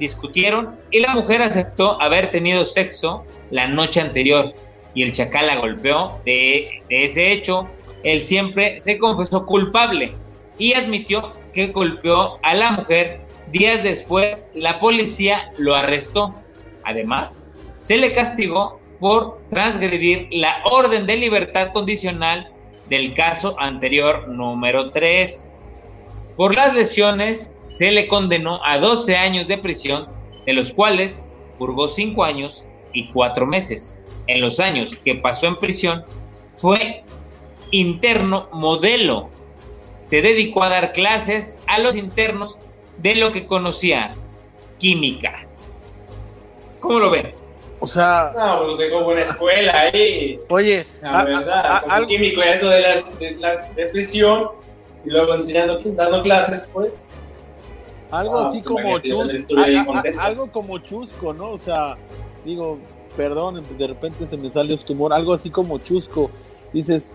Discutieron 0.00 0.80
y 0.90 0.98
la 0.98 1.14
mujer 1.14 1.42
aceptó 1.42 2.02
haber 2.02 2.32
tenido 2.32 2.64
sexo 2.64 3.24
la 3.52 3.68
noche 3.68 4.00
anterior 4.00 4.52
y 4.94 5.04
el 5.04 5.12
chacal 5.12 5.46
la 5.46 5.58
golpeó 5.58 6.18
de, 6.24 6.82
ese 6.88 7.30
hecho. 7.30 7.68
Él 8.04 8.20
siempre 8.20 8.78
se 8.78 8.98
confesó 8.98 9.44
culpable 9.44 10.12
y 10.58 10.74
admitió 10.74 11.32
que 11.52 11.68
golpeó 11.68 12.38
a 12.42 12.54
la 12.54 12.72
mujer 12.72 13.24
Días 13.54 13.84
después, 13.84 14.48
la 14.54 14.80
policía 14.80 15.50
lo 15.58 15.76
arrestó. 15.76 16.34
Además, 16.82 17.40
se 17.82 17.96
le 17.96 18.12
castigó 18.12 18.80
por 18.98 19.38
transgredir 19.48 20.26
la 20.32 20.56
orden 20.64 21.06
de 21.06 21.16
libertad 21.16 21.70
condicional 21.72 22.50
del 22.88 23.14
caso 23.14 23.54
anterior 23.60 24.26
número 24.28 24.90
3. 24.90 25.50
Por 26.36 26.56
las 26.56 26.74
lesiones, 26.74 27.56
se 27.68 27.92
le 27.92 28.08
condenó 28.08 28.60
a 28.64 28.78
12 28.78 29.16
años 29.16 29.46
de 29.46 29.58
prisión, 29.58 30.08
de 30.46 30.52
los 30.52 30.72
cuales 30.72 31.30
purgó 31.56 31.86
5 31.86 32.24
años 32.24 32.66
y 32.92 33.08
4 33.12 33.46
meses. 33.46 34.00
En 34.26 34.40
los 34.40 34.58
años 34.58 34.96
que 34.96 35.14
pasó 35.14 35.46
en 35.46 35.56
prisión, 35.56 36.04
fue 36.50 37.04
interno 37.74 38.48
modelo. 38.52 39.28
Se 39.98 40.20
dedicó 40.22 40.62
a 40.62 40.68
dar 40.68 40.92
clases 40.92 41.60
a 41.66 41.78
los 41.78 41.96
internos 41.96 42.58
de 42.98 43.16
lo 43.16 43.32
que 43.32 43.46
conocía, 43.46 44.14
química. 44.78 45.46
¿Cómo 46.80 46.98
lo 46.98 47.10
ven? 47.10 47.34
O 47.80 47.86
sea. 47.86 48.32
No, 48.36 48.66
pues 48.66 48.78
dejó 48.78 49.04
buena 49.04 49.22
escuela 49.22 49.80
ahí. 49.80 50.38
Oye, 50.48 50.86
la 51.02 51.24
verdad, 51.24 51.82
como 51.82 52.06
químico 52.06 52.40
dentro 52.40 52.68
de 52.68 52.80
la, 52.80 53.02
de 53.18 53.36
la 53.36 53.56
depresión 53.74 54.50
y 55.04 55.10
luego 55.10 55.34
enseñando, 55.34 55.78
dando 55.82 56.22
clases, 56.22 56.70
pues. 56.72 57.06
Algo 58.10 58.38
así 58.38 58.62
como 58.62 58.98
chusco, 59.00 59.56
algo 60.20 60.52
como 60.52 60.78
chusco, 60.78 61.32
¿no? 61.32 61.50
O 61.50 61.58
sea, 61.58 61.96
digo, 62.44 62.78
perdón, 63.16 63.64
de 63.76 63.86
repente 63.88 64.26
se 64.28 64.36
me 64.36 64.50
sale 64.52 64.74
este 64.74 64.92
humor, 64.92 65.12
algo 65.12 65.32
así 65.32 65.50
como 65.50 65.78
chusco. 65.78 66.30
Dices, 66.72 67.08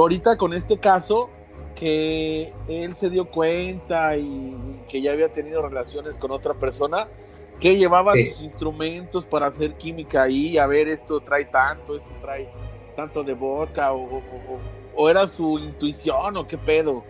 ahorita 0.00 0.36
con 0.36 0.52
este 0.52 0.78
caso, 0.78 1.30
que 1.74 2.52
él 2.68 2.94
se 2.94 3.10
dio 3.10 3.30
cuenta 3.30 4.16
y 4.16 4.82
que 4.88 5.00
ya 5.00 5.12
había 5.12 5.30
tenido 5.30 5.62
relaciones 5.62 6.18
con 6.18 6.30
otra 6.30 6.54
persona, 6.54 7.08
que 7.60 7.76
llevaba 7.76 8.12
sus 8.12 8.42
instrumentos 8.42 9.24
para 9.24 9.46
hacer 9.46 9.74
química 9.74 10.24
ahí, 10.24 10.58
a 10.58 10.66
ver, 10.66 10.88
esto 10.88 11.20
trae 11.20 11.46
tanto, 11.46 11.96
esto 11.96 12.10
trae 12.20 12.48
tanto 12.96 13.22
de 13.22 13.34
vodka, 13.34 13.92
o, 13.92 15.10
era 15.10 15.26
su 15.26 15.58
intuición, 15.58 16.36
o 16.36 16.46
qué 16.46 16.58
pedo. 16.58 17.04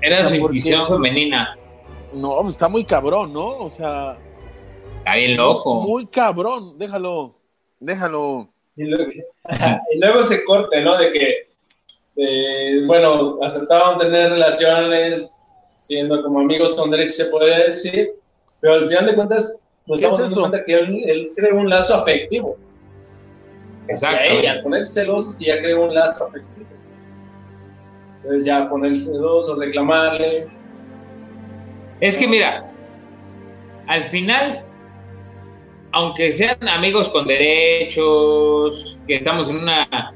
Era 0.00 0.24
su 0.24 0.36
intuición 0.36 0.86
femenina. 0.88 1.56
No, 2.12 2.40
pues, 2.42 2.54
está 2.54 2.68
muy 2.68 2.84
cabrón, 2.84 3.32
¿no? 3.32 3.58
O 3.58 3.70
sea. 3.70 4.16
Está 4.98 5.16
bien 5.16 5.36
loco. 5.36 5.82
Muy 5.82 6.06
cabrón, 6.06 6.78
déjalo, 6.78 7.34
déjalo. 7.80 8.48
Y 8.76 8.84
luego, 8.84 10.22
se 10.22 10.44
corte, 10.44 10.82
¿no? 10.82 10.96
De 10.96 11.10
que, 11.10 11.45
bueno, 12.86 13.38
aceptaban 13.42 13.98
tener 13.98 14.30
relaciones 14.30 15.38
siendo 15.78 16.22
como 16.22 16.40
amigos 16.40 16.74
con 16.74 16.90
derecho, 16.90 17.24
se 17.24 17.24
puede 17.26 17.66
decir, 17.66 18.12
pero 18.60 18.74
al 18.74 18.86
final 18.86 19.06
de 19.06 19.14
cuentas 19.14 19.66
nos 19.86 20.00
damos 20.00 20.20
es 20.20 20.34
cuenta 20.34 20.64
que 20.64 20.74
él, 20.74 21.02
él 21.06 21.32
creó 21.36 21.56
un 21.56 21.68
lazo 21.68 21.94
afectivo. 21.94 22.56
Exacto. 23.88 24.24
Y 24.24 24.36
ella, 24.38 24.62
ponerse 24.62 25.02
celosos 25.02 25.36
que 25.36 25.46
ya 25.46 25.58
creó 25.58 25.84
un 25.84 25.94
lazo 25.94 26.26
afectivo. 26.26 26.66
Entonces 28.16 28.44
ya 28.44 28.68
ponerse 28.68 29.10
celoso, 29.10 29.54
reclamarle. 29.54 30.48
Es 32.00 32.16
que 32.16 32.26
mira, 32.26 32.68
al 33.86 34.02
final, 34.02 34.64
aunque 35.92 36.32
sean 36.32 36.68
amigos 36.68 37.08
con 37.08 37.26
derechos, 37.28 39.00
que 39.06 39.16
estamos 39.16 39.48
en 39.50 39.58
una 39.58 40.12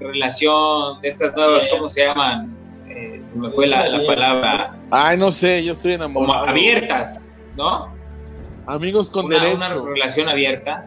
relación 0.00 1.00
de 1.02 1.08
estas 1.08 1.34
nuevas, 1.36 1.66
¿cómo 1.70 1.88
se 1.88 2.06
llaman? 2.06 2.56
Eh, 2.88 3.20
se 3.22 3.36
me 3.38 3.50
fue 3.50 3.66
la, 3.66 3.88
la, 3.88 4.06
palabra. 4.06 4.78
Ay, 4.90 5.16
no 5.16 5.30
sé, 5.30 5.64
yo 5.64 5.72
estoy 5.72 5.94
enamorado. 5.94 6.40
Como 6.40 6.50
abiertas, 6.50 7.30
¿no? 7.56 7.94
Amigos 8.66 9.10
con 9.10 9.28
derechos. 9.28 9.56
Una 9.56 9.92
relación 9.92 10.28
abierta. 10.28 10.86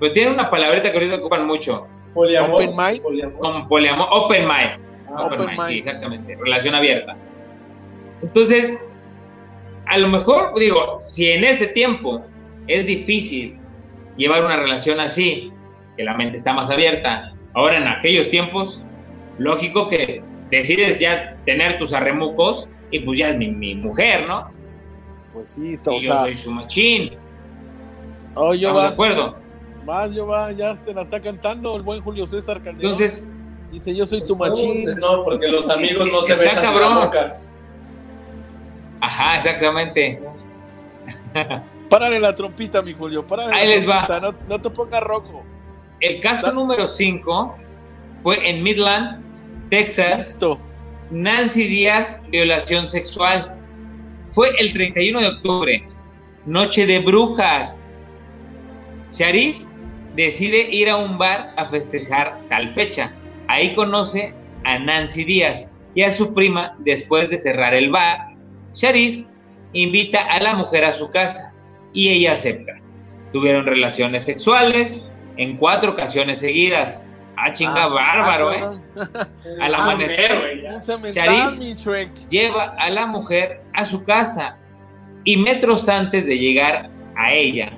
Pero 0.00 0.12
tiene 0.12 0.30
una 0.32 0.50
palabrita 0.50 0.90
que 0.90 0.98
ahorita 0.98 1.16
ocupan 1.16 1.46
mucho. 1.46 1.86
Poliamor. 2.14 2.62
Open 2.62 2.70
mind. 2.76 3.02
Poliamor. 3.02 3.68
poliamor. 3.68 4.08
Open 4.10 4.42
mind. 4.42 4.88
Ah, 5.08 5.24
open, 5.24 5.46
mind, 5.46 5.62
sí, 5.62 5.78
exactamente. 5.78 6.36
Relación 6.36 6.74
abierta. 6.74 7.16
Entonces, 8.22 8.78
a 9.86 9.98
lo 9.98 10.08
mejor, 10.08 10.52
digo, 10.58 11.02
si 11.06 11.30
en 11.30 11.44
este 11.44 11.68
tiempo 11.68 12.24
es 12.66 12.86
difícil 12.86 13.58
llevar 14.16 14.44
una 14.44 14.56
relación 14.56 15.00
así, 15.00 15.52
que 15.96 16.04
la 16.04 16.14
mente 16.14 16.36
está 16.36 16.52
más 16.52 16.70
abierta, 16.70 17.32
ahora 17.54 17.78
en 17.78 17.86
aquellos 17.86 18.30
tiempos, 18.30 18.84
lógico 19.38 19.88
que 19.88 20.22
decides 20.50 21.00
ya 21.00 21.36
tener 21.44 21.78
tus 21.78 21.92
arremucos 21.92 22.68
y 22.90 23.00
pues 23.00 23.18
ya 23.18 23.30
es 23.30 23.36
mi, 23.36 23.74
mujer, 23.74 24.26
¿no? 24.26 24.50
Pues 25.32 25.50
sí, 25.50 25.74
está, 25.74 25.94
y 25.94 26.00
yo 26.00 26.16
soy 26.16 26.34
su 26.34 26.50
machín. 26.50 27.16
Oh, 28.34 28.54
yo 28.54 28.68
¿Estamos 28.68 28.82
de 28.82 28.88
acuerdo? 28.88 29.36
Más, 29.84 30.12
yo 30.12 30.26
va, 30.26 30.52
ya 30.52 30.76
te 30.76 30.94
la 30.94 31.02
está 31.02 31.20
cantando 31.20 31.76
el 31.76 31.82
buen 31.82 32.00
Julio 32.00 32.26
César 32.26 32.56
Calderón. 32.58 32.92
Entonces, 32.92 33.34
dice, 33.72 33.94
yo 33.94 34.06
soy 34.06 34.22
tu 34.22 34.36
machín. 34.36 34.84
No, 35.00 35.24
porque 35.24 35.48
los 35.48 35.68
amigos 35.70 36.06
no 36.10 36.22
se 36.22 36.32
está 36.32 36.60
cabrón. 36.60 37.10
Ajá, 39.00 39.36
exactamente. 39.36 40.20
Párale 41.88 42.20
la 42.20 42.34
trompita, 42.34 42.82
mi 42.82 42.92
Julio. 42.92 43.26
Párale 43.26 43.54
Ahí 43.54 43.68
les 43.68 43.88
va. 43.88 44.06
No, 44.48 44.60
te 44.60 44.70
pongas 44.70 45.02
rojo. 45.02 45.42
El 46.00 46.20
caso 46.20 46.52
número 46.52 46.86
5 46.86 47.56
fue 48.22 48.48
en 48.48 48.62
Midland, 48.62 49.22
Texas. 49.70 50.38
Nancy 51.10 51.66
Díaz, 51.66 52.24
violación 52.30 52.86
sexual. 52.86 53.54
Fue 54.28 54.50
el 54.58 54.72
31 54.74 55.20
de 55.20 55.26
octubre, 55.26 55.88
noche 56.44 56.86
de 56.86 56.98
brujas. 56.98 57.88
Sharif 59.10 59.56
decide 60.14 60.68
ir 60.70 60.90
a 60.90 60.96
un 60.96 61.16
bar 61.16 61.54
a 61.56 61.64
festejar 61.64 62.38
tal 62.50 62.68
fecha. 62.68 63.10
Ahí 63.48 63.74
conoce 63.74 64.34
a 64.64 64.78
Nancy 64.78 65.24
Díaz 65.24 65.72
y 65.94 66.02
a 66.02 66.10
su 66.10 66.34
prima 66.34 66.76
después 66.80 67.30
de 67.30 67.38
cerrar 67.38 67.72
el 67.72 67.90
bar. 67.90 68.18
Sharif 68.74 69.24
invita 69.72 70.20
a 70.26 70.40
la 70.40 70.54
mujer 70.54 70.84
a 70.84 70.92
su 70.92 71.10
casa 71.10 71.54
y 71.94 72.10
ella 72.10 72.32
acepta. 72.32 72.74
Tuvieron 73.32 73.64
relaciones 73.64 74.24
sexuales 74.24 75.07
en 75.38 75.56
cuatro 75.56 75.92
ocasiones 75.92 76.40
seguidas. 76.40 77.14
Ah, 77.36 77.52
chinga, 77.52 77.84
ah, 77.84 77.88
bárbaro, 77.88 78.52
¿eh? 78.52 78.80
Al 79.60 79.74
ah, 79.74 79.82
amanecer, 79.82 80.64
Sharif 81.14 81.78
lleva 82.28 82.74
a 82.78 82.90
la 82.90 83.06
mujer 83.06 83.62
a 83.74 83.84
su 83.84 84.04
casa 84.04 84.58
y 85.24 85.36
metros 85.36 85.88
antes 85.88 86.26
de 86.26 86.36
llegar 86.36 86.90
a 87.16 87.32
ella, 87.32 87.70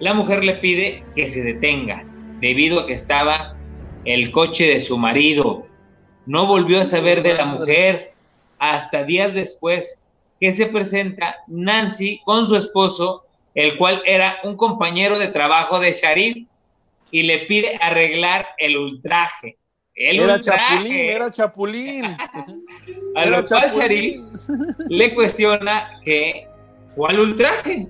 la 0.00 0.14
mujer 0.14 0.42
le 0.42 0.54
pide 0.54 1.04
que 1.14 1.28
se 1.28 1.42
detenga 1.42 2.04
debido 2.40 2.80
a 2.80 2.86
que 2.86 2.94
estaba 2.94 3.56
el 4.04 4.30
coche 4.30 4.66
de 4.66 4.80
su 4.80 4.96
marido. 4.96 5.66
No 6.26 6.46
volvió 6.46 6.80
a 6.80 6.84
saber 6.84 7.22
de 7.22 7.34
la 7.34 7.44
mujer 7.44 8.14
hasta 8.58 9.04
días 9.04 9.34
después 9.34 10.00
que 10.40 10.50
se 10.50 10.66
presenta 10.66 11.36
Nancy 11.46 12.20
con 12.24 12.46
su 12.46 12.56
esposo, 12.56 13.24
el 13.54 13.76
cual 13.76 14.02
era 14.06 14.38
un 14.44 14.56
compañero 14.56 15.18
de 15.18 15.28
trabajo 15.28 15.78
de 15.78 15.92
Sharif, 15.92 16.46
y 17.12 17.22
le 17.22 17.40
pide 17.46 17.78
arreglar 17.80 18.48
el 18.58 18.76
ultraje. 18.76 19.58
El 19.94 20.18
era 20.18 20.40
Chapulín, 20.40 20.92
era 20.92 21.30
Chapulín. 21.30 22.04
a 23.14 23.26
lo 23.26 23.44
cual 23.44 23.70
Sharif 23.70 24.20
le 24.88 25.14
cuestiona 25.14 26.00
que, 26.02 26.48
¿cuál 26.96 27.20
ultraje? 27.20 27.88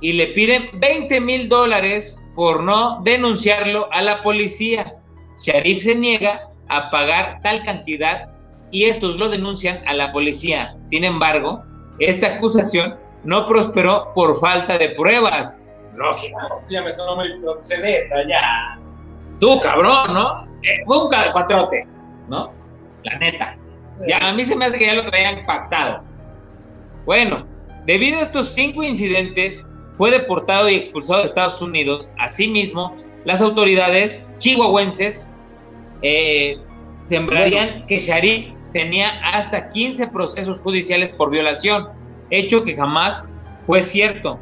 y 0.00 0.12
le 0.12 0.28
piden 0.28 0.68
20 0.74 1.20
mil 1.20 1.48
dólares 1.48 2.22
por 2.34 2.62
no 2.62 3.00
denunciarlo 3.02 3.90
a 3.92 4.02
la 4.02 4.22
policía. 4.22 4.94
Sharif 5.42 5.82
se 5.82 5.94
niega 5.94 6.50
a 6.68 6.90
pagar 6.90 7.40
tal 7.42 7.62
cantidad 7.62 8.28
y 8.70 8.84
estos 8.84 9.16
lo 9.18 9.28
denuncian 9.28 9.82
a 9.86 9.94
la 9.94 10.12
policía. 10.12 10.76
Sin 10.80 11.04
embargo, 11.04 11.62
esta 11.98 12.34
acusación 12.34 12.96
no 13.24 13.46
prosperó 13.46 14.12
por 14.14 14.38
falta 14.38 14.76
de 14.76 14.90
pruebas. 14.90 15.62
Lógico. 15.96 16.38
Sí, 16.58 16.74
ya 16.74 16.82
me 16.82 16.92
sonó 16.92 17.16
muy 17.16 17.38
procedeta, 17.40 18.16
ya. 18.28 18.78
Tú, 19.40 19.58
cabrón, 19.60 20.14
¿no? 20.14 20.36
Eh, 20.62 20.84
fue 20.86 21.04
un 21.04 21.10
cuatrote, 21.32 21.86
¿no? 22.28 22.52
La 23.02 23.18
neta. 23.18 23.56
Ya, 24.06 24.18
a 24.18 24.32
mí 24.32 24.44
se 24.44 24.54
me 24.54 24.66
hace 24.66 24.78
que 24.78 24.86
ya 24.86 24.94
lo 24.94 25.06
traían 25.06 25.44
pactado. 25.46 26.02
Bueno, 27.04 27.46
debido 27.86 28.18
a 28.18 28.22
estos 28.22 28.52
cinco 28.52 28.82
incidentes, 28.82 29.66
fue 29.92 30.10
deportado 30.10 30.68
y 30.68 30.74
expulsado 30.74 31.20
de 31.20 31.26
Estados 31.26 31.62
Unidos. 31.62 32.12
Asimismo, 32.18 32.96
las 33.24 33.40
autoridades 33.40 34.32
chihuahuenses 34.36 35.32
eh, 36.02 36.58
sembrarían 37.06 37.86
que 37.86 37.98
Sharif 37.98 38.48
tenía 38.72 39.08
hasta 39.24 39.68
15 39.70 40.08
procesos 40.08 40.60
judiciales 40.62 41.14
por 41.14 41.30
violación, 41.30 41.88
hecho 42.30 42.62
que 42.62 42.76
jamás 42.76 43.24
fue 43.58 43.80
cierto, 43.80 44.38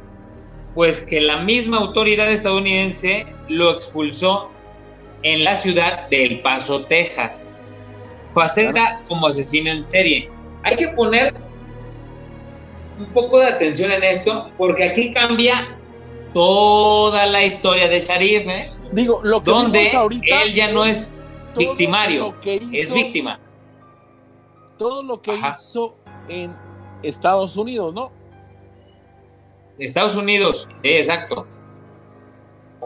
pues 0.74 1.04
que 1.06 1.20
la 1.20 1.38
misma 1.38 1.78
autoridad 1.78 2.30
estadounidense 2.30 3.26
lo 3.48 3.72
expulsó 3.72 4.50
en 5.22 5.44
la 5.44 5.56
ciudad 5.56 6.08
de 6.08 6.24
El 6.24 6.42
Paso, 6.42 6.84
Texas. 6.84 7.48
Faceta 8.32 9.00
como 9.08 9.28
asesino 9.28 9.70
en 9.70 9.86
serie. 9.86 10.28
Hay 10.64 10.76
que 10.76 10.88
poner 10.88 11.34
un 12.98 13.06
poco 13.12 13.38
de 13.38 13.46
atención 13.46 13.90
en 13.92 14.02
esto, 14.02 14.50
porque 14.56 14.84
aquí 14.84 15.12
cambia 15.12 15.76
toda 16.32 17.26
la 17.26 17.44
historia 17.44 17.88
de 17.88 18.00
Sharif, 18.00 18.48
¿eh? 18.48 18.68
Digo, 18.92 19.20
lo 19.22 19.42
que 19.42 19.50
donde 19.50 19.90
él 19.90 20.52
ya 20.52 20.70
no 20.72 20.84
es 20.84 21.22
victimario, 21.56 22.34
es 22.44 22.92
víctima. 22.92 23.40
Todo 24.78 25.02
lo 25.02 25.22
que 25.22 25.32
hizo 25.32 25.96
en 26.28 26.56
Estados 27.02 27.56
Unidos, 27.56 27.94
¿no? 27.94 28.12
Estados 29.78 30.16
Unidos, 30.16 30.68
exacto. 30.82 31.46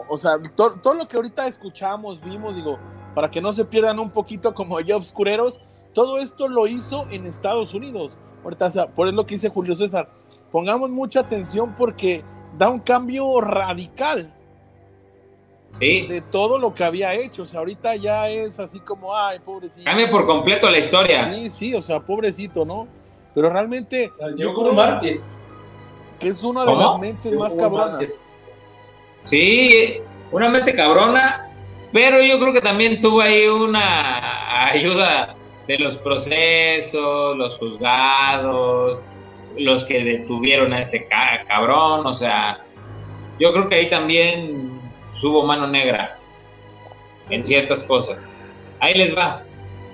O 0.07 0.17
sea, 0.17 0.37
todo 0.55 0.93
lo 0.93 1.07
que 1.07 1.17
ahorita 1.17 1.47
escuchamos, 1.47 2.21
vimos, 2.21 2.55
digo, 2.55 2.79
para 3.13 3.29
que 3.29 3.41
no 3.41 3.53
se 3.53 3.65
pierdan 3.65 3.99
un 3.99 4.09
poquito 4.09 4.53
como 4.53 4.79
ya 4.79 4.95
obscureros, 4.95 5.59
todo 5.93 6.19
esto 6.19 6.47
lo 6.47 6.67
hizo 6.67 7.07
en 7.11 7.25
Estados 7.25 7.73
Unidos. 7.73 8.17
Ahorita, 8.43 8.87
por 8.95 9.07
eso 9.07 9.15
lo 9.15 9.25
que 9.25 9.35
dice 9.35 9.49
Julio 9.49 9.75
César, 9.75 10.09
pongamos 10.51 10.89
mucha 10.89 11.19
atención 11.19 11.75
porque 11.77 12.23
da 12.57 12.69
un 12.69 12.79
cambio 12.79 13.41
radical 13.41 14.33
de 15.79 16.23
todo 16.31 16.57
lo 16.57 16.73
que 16.73 16.83
había 16.83 17.13
hecho. 17.13 17.43
O 17.43 17.45
sea, 17.45 17.59
ahorita 17.59 17.95
ya 17.95 18.29
es 18.29 18.59
así 18.59 18.79
como, 18.79 19.15
ay, 19.15 19.39
pobrecito. 19.39 19.83
Cambia 19.83 20.09
por 20.09 20.25
completo 20.25 20.69
la 20.69 20.77
historia. 20.77 21.33
Sí, 21.33 21.49
sí, 21.49 21.75
o 21.75 21.81
sea, 21.81 21.99
pobrecito, 21.99 22.65
¿no? 22.65 22.87
Pero 23.35 23.49
realmente. 23.49 24.11
Yo 24.37 24.53
como 24.53 24.71
Martín. 24.71 25.21
Que 26.19 26.29
es 26.29 26.43
una 26.43 26.65
de 26.65 26.75
las 26.75 26.99
mentes 26.99 27.33
más 27.33 27.55
cabronas. 27.55 28.25
Sí, 29.23 30.01
una 30.31 30.49
mente 30.49 30.73
cabrona, 30.73 31.49
pero 31.91 32.21
yo 32.21 32.39
creo 32.39 32.53
que 32.53 32.61
también 32.61 32.99
tuvo 32.99 33.21
ahí 33.21 33.47
una 33.47 34.69
ayuda 34.69 35.35
de 35.67 35.77
los 35.77 35.97
procesos, 35.97 37.37
los 37.37 37.57
juzgados, 37.57 39.05
los 39.57 39.83
que 39.83 40.03
detuvieron 40.03 40.73
a 40.73 40.79
este 40.79 41.07
cabrón, 41.47 42.05
o 42.05 42.13
sea, 42.13 42.63
yo 43.39 43.53
creo 43.53 43.69
que 43.69 43.75
ahí 43.75 43.89
también 43.89 44.79
hubo 45.23 45.45
mano 45.45 45.67
negra 45.67 46.17
en 47.29 47.45
ciertas 47.45 47.83
cosas. 47.83 48.29
Ahí 48.79 48.93
les 48.95 49.15
va. 49.15 49.43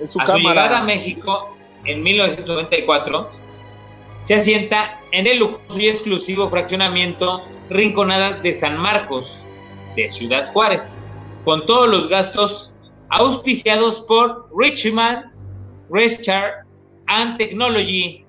Su 0.05 0.19
a 0.19 0.25
su 0.25 0.37
llegada 0.37 0.79
a 0.79 0.83
México 0.83 1.55
en 1.85 2.03
1994, 2.03 3.29
se 4.21 4.35
asienta 4.35 4.99
en 5.15 5.27
el 5.27 5.39
lujoso 5.39 5.79
y 5.79 5.87
exclusivo 5.87 6.49
fraccionamiento 6.49 7.41
Rinconadas 7.69 8.43
de 8.43 8.51
San 8.51 8.77
Marcos, 8.77 9.47
de 9.95 10.09
Ciudad 10.09 10.51
Juárez, 10.51 10.99
con 11.45 11.65
todos 11.65 11.87
los 11.87 12.09
gastos 12.09 12.75
auspiciados 13.11 14.01
por 14.01 14.49
Richmond 14.57 15.31
Research 15.89 16.65
and 17.07 17.37
Technology. 17.37 18.25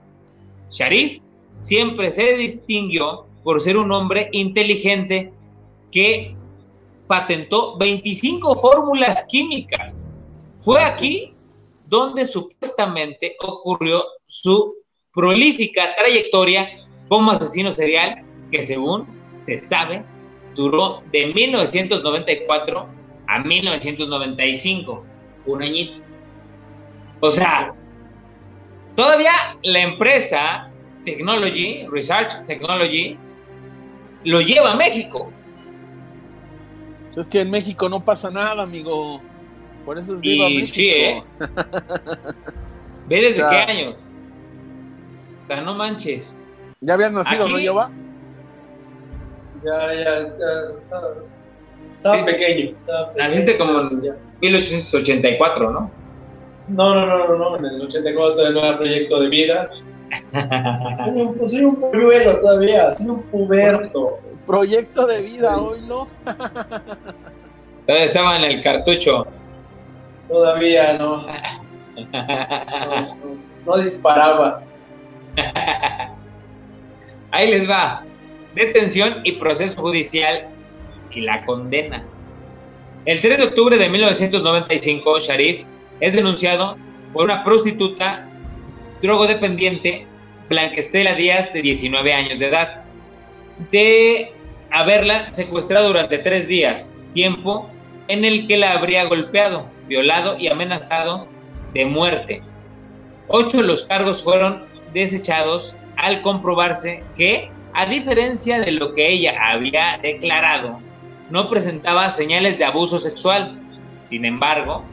Sharif 0.71 1.21
siempre 1.57 2.09
se 2.09 2.35
distinguió 2.35 3.27
por 3.43 3.61
ser 3.61 3.77
un 3.77 3.91
hombre 3.91 4.29
inteligente 4.31 5.33
que 5.91 6.37
patentó 7.09 7.77
25 7.79 8.55
fórmulas 8.55 9.27
químicas. 9.27 10.01
Fue 10.57 10.81
aquí 10.85 11.35
donde 11.87 12.25
supuestamente 12.25 13.35
ocurrió 13.41 14.05
su 14.27 14.86
prolífica 15.17 15.97
trayectoria 15.97 16.69
como 17.09 17.31
asesino 17.31 17.71
serial 17.71 18.23
que 18.53 18.61
según 18.61 19.09
se 19.35 19.57
sabe 19.57 20.05
duró 20.55 21.03
de 21.11 21.33
1994 21.35 22.87
a 23.27 23.39
1995, 23.41 25.05
un 25.47 25.63
añito. 25.63 26.03
O 27.21 27.33
sea, 27.33 27.75
todavía 28.95 29.33
la 29.63 29.81
empresa 29.81 30.71
Technology, 31.05 31.87
Research 31.91 32.47
Technology, 32.47 33.17
lo 34.25 34.41
lleva 34.43 34.73
a 34.73 34.77
México. 34.77 35.33
Es 37.17 37.29
que 37.29 37.41
en 37.41 37.51
México 37.51 37.89
no 37.89 38.05
pasa 38.05 38.31
nada, 38.31 38.63
amigo. 38.63 39.23
Por 39.87 39.99
eso 39.99 40.15
es 40.15 40.21
viva 40.21 40.49
México. 40.49 40.75
Sí, 40.75 40.91
¿eh? 40.91 41.23
¿Ve 43.09 43.21
desde 43.23 43.49
qué 43.49 43.57
años? 43.57 44.11
O 45.47 45.49
sea, 45.49 45.61
no 45.61 45.75
manches. 45.77 46.37
¿Ya 46.81 46.95
habías 46.95 47.13
nacido, 47.13 47.49
no, 47.49 47.57
Lleva? 47.57 47.89
Ya, 49.65 49.95
ya, 49.95 50.19
estaba, 51.97 52.25
pequeño, 52.25 52.75
Naciste 53.17 53.57
como 53.57 53.83
en 53.83 54.17
1884, 54.41 55.71
¿no? 55.71 55.89
No, 56.67 56.95
no, 56.97 57.07
no, 57.07 57.29
no, 57.29 57.37
no, 57.39 57.59
en 57.59 57.65
el 57.65 57.81
84 57.81 58.51
no 58.51 58.59
era 58.61 58.77
proyecto 58.77 59.21
de 59.21 59.29
vida. 59.29 59.71
pues 61.39 61.53
soy 61.53 61.65
un 61.65 61.77
pueblo 61.77 62.41
todavía, 62.41 62.91
soy 62.91 63.11
un 63.11 63.23
puberto. 63.23 64.19
Proyecto 64.49 65.07
de 65.07 65.23
vida, 65.23 65.59
hoy 65.59 65.81
no. 65.83 66.09
Todavía 67.87 68.05
estaba 68.05 68.37
en 68.37 68.51
el 68.51 68.63
cartucho. 68.65 69.29
Todavía 70.29 70.99
no. 70.99 71.25
no 73.65 73.77
disparaba. 73.79 74.65
Ahí 77.31 77.51
les 77.51 77.69
va. 77.69 78.03
Detención 78.55 79.21
y 79.25 79.33
proceso 79.33 79.81
judicial 79.81 80.49
y 81.11 81.21
la 81.21 81.45
condena. 81.45 82.03
El 83.05 83.21
3 83.21 83.39
de 83.39 83.45
octubre 83.45 83.79
de 83.79 83.89
1995, 83.89 85.21
Sharif 85.21 85.63
es 86.01 86.13
denunciado 86.15 86.77
por 87.13 87.25
una 87.25 87.45
prostituta 87.45 88.27
drogodependiente, 89.03 90.07
Blanquestela 90.49 91.15
Díaz, 91.15 91.53
de 91.53 91.63
19 91.63 92.13
años 92.13 92.39
de 92.39 92.47
edad, 92.47 92.83
de 93.71 94.33
haberla 94.71 95.33
secuestrado 95.33 95.89
durante 95.89 96.19
tres 96.19 96.49
días, 96.49 96.95
tiempo 97.15 97.71
en 98.09 98.25
el 98.25 98.47
que 98.47 98.57
la 98.57 98.73
habría 98.73 99.05
golpeado, 99.05 99.69
violado 99.87 100.37
y 100.39 100.49
amenazado 100.49 101.29
de 101.75 101.85
muerte. 101.85 102.43
Ocho 103.29 103.59
de 103.59 103.65
los 103.65 103.85
cargos 103.85 104.23
fueron 104.23 104.65
desechados 104.93 105.77
al 105.97 106.23
comprobarse 106.23 107.03
que, 107.17 107.51
a 107.75 107.87
diferencia 107.87 108.61
de 108.61 108.73
lo 108.73 108.95
que 108.95 109.09
ella 109.09 109.35
había 109.41 109.99
declarado, 110.03 110.81
no 111.31 111.51
presentaba 111.51 112.09
señales 112.11 112.59
de 112.59 112.65
abuso 112.65 112.99
sexual. 112.99 113.59
Sin 114.03 114.25
embargo, 114.25 114.85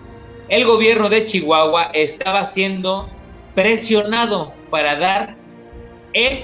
el 0.49 0.65
gobierno 0.65 1.09
de 1.09 1.25
Chihuahua 1.25 1.91
estaba 1.93 2.43
siendo 2.43 3.09
presionado 3.55 4.53
para 4.69 4.95
dar 4.97 5.35
el 6.13 6.43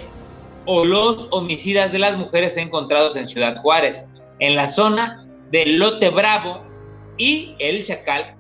o 0.65 0.85
los 0.85 1.27
homicidas 1.31 1.91
de 1.91 1.99
las 1.99 2.17
mujeres 2.17 2.55
encontrados 2.55 3.15
en 3.15 3.27
Ciudad 3.27 3.57
Juárez, 3.57 4.07
en 4.39 4.55
la 4.55 4.67
zona 4.67 5.25
del 5.49 5.79
Lote 5.79 6.09
Bravo 6.09 6.61
y 7.17 7.55
el 7.59 7.83
Chacal, 7.83 8.35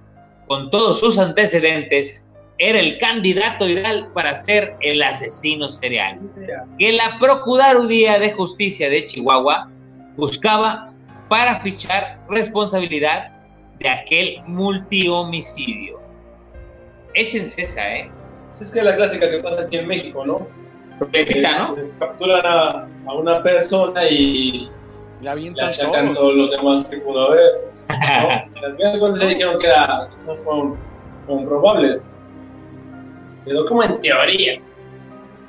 con 0.47 0.69
todos 0.69 0.99
sus 0.99 1.17
antecedentes, 1.17 2.27
era 2.59 2.79
el 2.79 2.97
candidato 2.97 3.67
ideal 3.67 4.09
para 4.13 4.33
ser 4.33 4.75
el 4.81 5.01
asesino 5.01 5.69
serial, 5.69 6.19
que 6.77 6.91
la 6.91 7.17
Procuraduría 7.17 8.19
de 8.19 8.33
Justicia 8.33 8.89
de 8.89 9.05
Chihuahua 9.05 9.71
buscaba 10.17 10.93
para 11.29 11.59
fichar 11.61 12.19
responsabilidad 12.29 13.31
de 13.79 13.89
aquel 13.89 14.41
multihomicidio. 14.45 15.99
Échense 17.13 17.61
esa, 17.61 17.95
¿eh? 17.95 18.11
Es 18.59 18.71
que 18.71 18.79
es 18.79 18.85
la 18.85 18.95
clásica 18.97 19.31
que 19.31 19.39
pasa 19.39 19.63
aquí 19.63 19.77
en 19.77 19.87
México, 19.87 20.25
¿no? 20.25 20.45
¿no? 20.99 21.75
Capturan 21.97 22.45
a, 22.45 22.87
una 23.13 23.41
persona 23.41 24.05
y 24.09 24.69
la 25.21 25.31
avientan 25.31 25.71
todos. 25.73 26.35
los 26.35 26.51
demás 26.51 26.89
que 26.89 26.97
pudo 26.97 27.27
haber. 27.27 27.51
¿no? 27.89 28.65
Al 28.65 28.75
final 28.75 29.17
se 29.17 29.27
dijeron 29.27 29.59
que 29.59 29.67
era, 29.67 30.09
no 30.25 30.35
fueron 30.35 30.77
comprobables. 31.25 32.17
Quedó 33.49 33.65
como 33.65 33.83
en 33.83 33.99
teoría. 33.99 34.61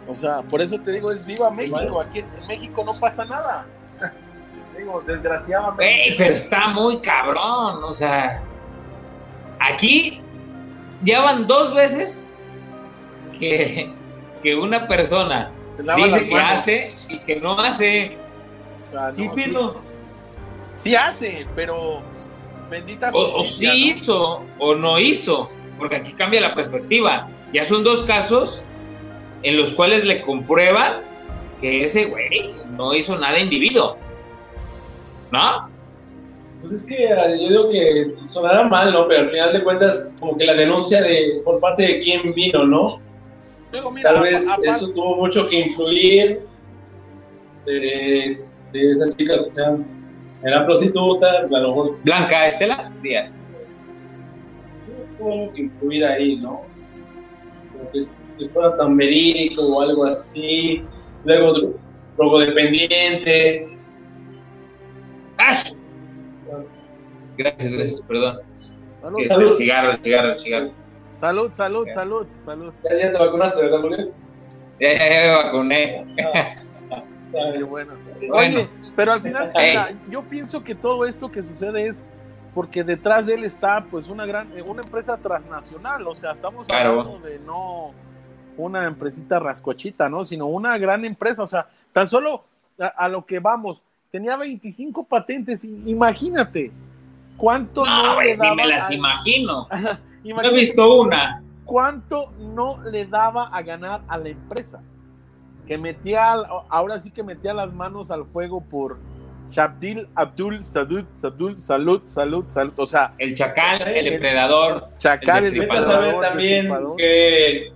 O 0.09 0.15
sea, 0.15 0.41
por 0.41 0.63
eso 0.63 0.81
te 0.81 0.93
digo, 0.93 1.13
es 1.13 1.27
viva 1.27 1.51
México. 1.51 2.01
Aquí 2.01 2.21
en 2.21 2.47
México 2.49 2.83
no 2.83 2.93
pasa 2.99 3.27
nada. 3.27 3.67
digo, 4.79 5.03
desgraciadamente. 5.07 6.15
pero 6.17 6.33
está 6.33 6.69
muy 6.69 6.99
cabrón. 7.01 7.85
O 7.85 7.93
sea, 7.93 8.41
aquí 9.59 10.23
ya 11.03 11.21
van 11.21 11.47
dos 11.47 11.75
veces 11.75 12.35
que, 13.39 13.93
que 14.43 14.57
una 14.57 14.89
persona 14.89 15.53
dice 15.97 16.27
que 16.27 16.39
hace 16.39 16.93
y 17.11 17.19
que 17.19 17.37
no 17.37 17.61
hace. 17.61 18.17
O 18.87 18.91
sea, 18.91 19.13
no, 19.13 19.75
sí. 20.79 20.97
hace, 20.97 21.47
pero 21.55 22.01
bendita 22.71 23.11
o, 23.13 23.41
o 23.41 23.45
sí 23.45 23.91
hizo 23.91 24.43
o 24.59 24.75
no 24.75 24.99
hizo, 24.99 25.51
porque 25.79 25.97
aquí 25.97 26.15
cambia 26.15 26.41
la 26.41 26.55
perspectiva. 26.55 27.29
Ya 27.53 27.65
son 27.65 27.85
dos 27.85 28.03
casos 28.05 28.65
en 29.43 29.57
los 29.57 29.73
cuales 29.73 30.05
le 30.05 30.21
comprueban 30.23 31.03
que 31.61 31.85
ese 31.85 32.07
güey 32.07 32.51
no 32.77 32.95
hizo 32.95 33.19
nada 33.19 33.39
individuo. 33.39 33.97
¿No? 35.31 35.69
Pues 36.61 36.73
es 36.73 36.87
que 36.87 37.09
yo 37.09 37.49
digo 37.49 37.71
que 37.71 38.15
sonará 38.27 38.65
mal, 38.65 38.93
¿no? 38.93 39.09
Pero 39.09 39.23
al 39.23 39.29
final 39.31 39.53
de 39.53 39.63
cuentas, 39.63 40.17
como 40.21 40.37
que 40.37 40.45
la 40.45 40.55
denuncia 40.55 41.01
de 41.03 41.41
por 41.45 41.59
parte 41.61 41.85
de 41.85 41.99
quién 42.01 42.35
vino, 42.35 42.67
¿no? 42.67 43.01
Tal 44.03 44.23
vez 44.23 44.47
eso 44.65 44.91
tuvo 44.91 45.17
mucho 45.17 45.49
que 45.49 45.61
influir 45.61 46.41
de, 47.65 48.45
esa 48.73 49.17
chica 49.17 49.45
que 49.45 49.51
sea, 49.51 49.77
era 50.45 50.67
prostituta, 50.67 51.39
a 51.39 51.43
lo 51.47 51.69
mejor. 51.69 52.03
Blanca 52.03 52.47
Estela 52.47 52.93
Díaz. 53.03 53.39
Tuvo 55.19 55.53
que 55.53 55.63
influir 55.63 56.05
ahí, 56.05 56.37
¿no? 56.37 56.63
Que, 57.93 58.49
fuera 58.49 58.77
tan 58.77 58.97
verídico 58.97 59.63
o 59.63 59.83
algo 59.83 60.05
así. 60.07 60.83
Luego, 61.25 61.75
drogodependiente. 62.17 63.79
¡Ash! 65.39 65.73
Gracias, 67.37 67.73
gracias, 67.73 68.03
perdón. 68.03 68.41
Salud. 69.27 69.49
El 69.51 69.57
cigarro, 69.57 69.93
el 69.93 70.03
cigarro, 70.03 70.33
el 70.33 70.39
cigarro. 70.39 70.71
Salud, 71.21 71.53
salud, 71.53 71.87
salud, 71.95 72.27
salud. 72.45 72.73
Ya, 72.89 72.99
ya 72.99 73.13
te 73.13 73.19
vacunaste, 73.19 73.63
¿verdad, 73.63 73.81
Julián? 73.81 74.09
Ya, 74.81 74.93
ya, 74.93 75.09
ya 75.09 75.21
me 75.21 75.31
vacuné. 75.45 76.07
Qué 77.55 77.63
bueno. 77.63 77.93
Oye, 78.33 78.69
pero 78.97 79.13
al 79.13 79.23
final, 79.23 79.53
yo 80.11 80.23
pienso 80.23 80.65
que 80.65 80.75
todo 80.75 81.07
esto 81.07 81.31
que 81.31 81.43
sucede 81.43 81.85
es 81.85 82.03
porque 82.55 82.85
detrás 82.85 83.27
de 83.27 83.35
él 83.35 83.45
está 83.45 83.85
pues 83.91 84.09
una 84.09 84.27
gran 84.27 84.57
eh, 84.57 84.63
una 84.63 84.83
empresa 84.83 85.17
transnacional, 85.17 86.07
o 86.07 86.15
sea, 86.15 86.33
estamos 86.33 86.69
hablando 86.69 87.21
de 87.21 87.39
no 87.41 87.93
una 88.57 88.87
empresita 88.87 89.39
rascochita, 89.39 90.09
¿no? 90.09 90.27
Sino 90.27 90.47
una 90.47 90.77
gran 90.79 91.05
empresa, 91.05 91.43
o 91.43 91.47
sea, 91.47 91.69
tan 91.93 92.09
solo 92.09 92.45
a, 92.79 93.09
lo 93.09 93.25
que 93.25 93.39
vamos, 93.39 93.83
tenía 94.11 94.37
25 94.37 95.05
patentes, 95.05 95.65
imagínate. 95.65 96.73
¿Cuánto 97.37 97.87
no, 97.87 98.15
no 98.15 98.21
le 98.21 98.37
daba? 98.37 98.55
me 98.55 98.67
las 98.67 98.91
imagino. 98.91 99.67
no 100.25 100.43
he 100.43 100.55
visto 100.55 101.01
una. 101.01 101.43
¿Cuánto 101.65 102.33
no 102.39 102.83
le 102.83 103.07
daba 103.07 103.49
a 103.49 103.63
ganar 103.63 104.03
a 104.09 104.19
la 104.19 104.29
empresa? 104.29 104.83
Que 105.67 105.79
metía, 105.79 106.33
ahora 106.69 106.99
sí 106.99 107.11
que 107.11 107.23
metía 107.23 107.55
las 107.55 107.73
manos 107.73 108.11
al 108.11 108.27
fuego 108.27 108.61
por 108.61 108.99
Shabdil, 109.51 110.09
Abdul, 110.15 110.65
Sadud, 110.65 111.05
Sadul, 111.13 111.61
Salud, 111.61 112.03
Salud, 112.07 112.45
Salud. 112.49 112.73
O 112.77 112.87
sea, 112.87 113.15
el 113.19 113.35
chacal, 113.35 113.83
el, 113.83 114.05
depredador. 114.05 114.89
Chacal, 114.99 115.45
el, 115.47 115.55
depredador. 115.55 116.21
también 116.21 116.71
que 116.97 117.73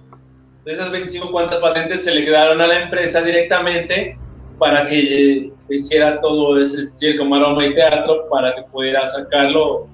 de 0.65 0.73
esas 0.73 0.91
25 0.91 1.31
cuantas 1.31 1.61
patentes 1.61 2.05
se 2.05 2.15
le 2.15 2.25
quedaron 2.25 2.61
a 2.61 2.67
la 2.67 2.83
empresa 2.83 3.21
directamente 3.23 4.17
para 4.59 4.87
que 4.87 5.53
hiciera 5.69 6.21
todo 6.21 6.61
ese 6.61 6.87
circo, 6.87 7.25
maroma 7.25 7.67
y 7.67 7.75
teatro 7.75 8.29
para 8.31 8.55
que 8.55 8.63
pudiera 8.63 9.07
sacarlo 9.09 9.89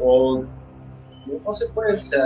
o 0.00 0.44
no 1.44 1.52
se 1.52 1.68
puede, 1.68 1.94
o 1.94 1.98
sea... 1.98 2.24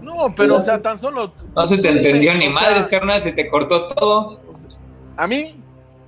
No, 0.00 0.32
pero 0.36 0.56
o 0.56 0.60
sea, 0.60 0.80
tan 0.80 0.98
solo... 0.98 1.32
No 1.54 1.64
se 1.64 1.80
te 1.80 1.88
entendió 1.88 2.34
ni 2.34 2.48
madres, 2.48 2.86
carnal, 2.86 3.20
se 3.20 3.32
te 3.32 3.48
cortó 3.48 3.88
todo. 3.88 4.40
¿A 5.16 5.26
mí? 5.26 5.56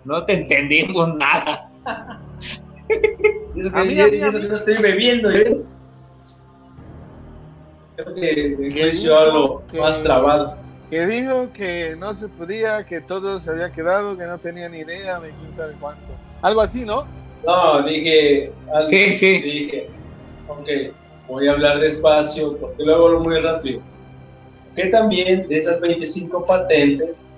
No 0.04 0.24
te 0.24 0.34
entendimos 0.34 1.14
nada. 1.16 1.70
eso 3.56 3.72
que, 3.72 3.78
a 3.78 3.84
mí, 3.84 4.00
a 4.00 4.06
mí, 4.06 4.16
eso 4.16 4.40
que 4.40 4.48
no 4.48 4.56
estoy 4.56 4.76
bebiendo, 4.78 5.30
¿eh? 5.30 5.62
Creo 7.96 8.14
que, 8.14 8.70
que 8.72 8.92
yo 8.92 9.18
algo 9.18 9.62
más 9.74 10.02
trabado 10.02 10.68
que 10.90 11.06
dijo 11.06 11.50
que 11.52 11.96
no 11.98 12.14
se 12.14 12.28
podía, 12.28 12.84
que 12.84 13.00
todo 13.00 13.40
se 13.40 13.50
había 13.50 13.70
quedado, 13.72 14.16
que 14.16 14.24
no 14.24 14.38
tenía 14.38 14.68
ni 14.68 14.78
idea 14.78 15.20
de 15.20 15.30
quién 15.40 15.54
sabe 15.54 15.74
cuánto. 15.80 16.06
Algo 16.40 16.62
así, 16.62 16.84
¿no? 16.84 17.04
No, 17.44 17.82
dije. 17.82 18.52
sí, 18.86 19.12
sí. 19.12 19.42
Dije, 19.42 19.90
ok, 20.48 20.94
voy 21.28 21.48
a 21.48 21.52
hablar 21.52 21.80
despacio 21.80 22.56
porque 22.56 22.82
luego 22.82 23.06
hablo 23.06 23.20
muy 23.20 23.38
rápido. 23.38 23.82
Que 24.74 24.86
también 24.86 25.46
de 25.48 25.58
esas 25.58 25.80
25 25.80 26.46
patentes, 26.46 27.28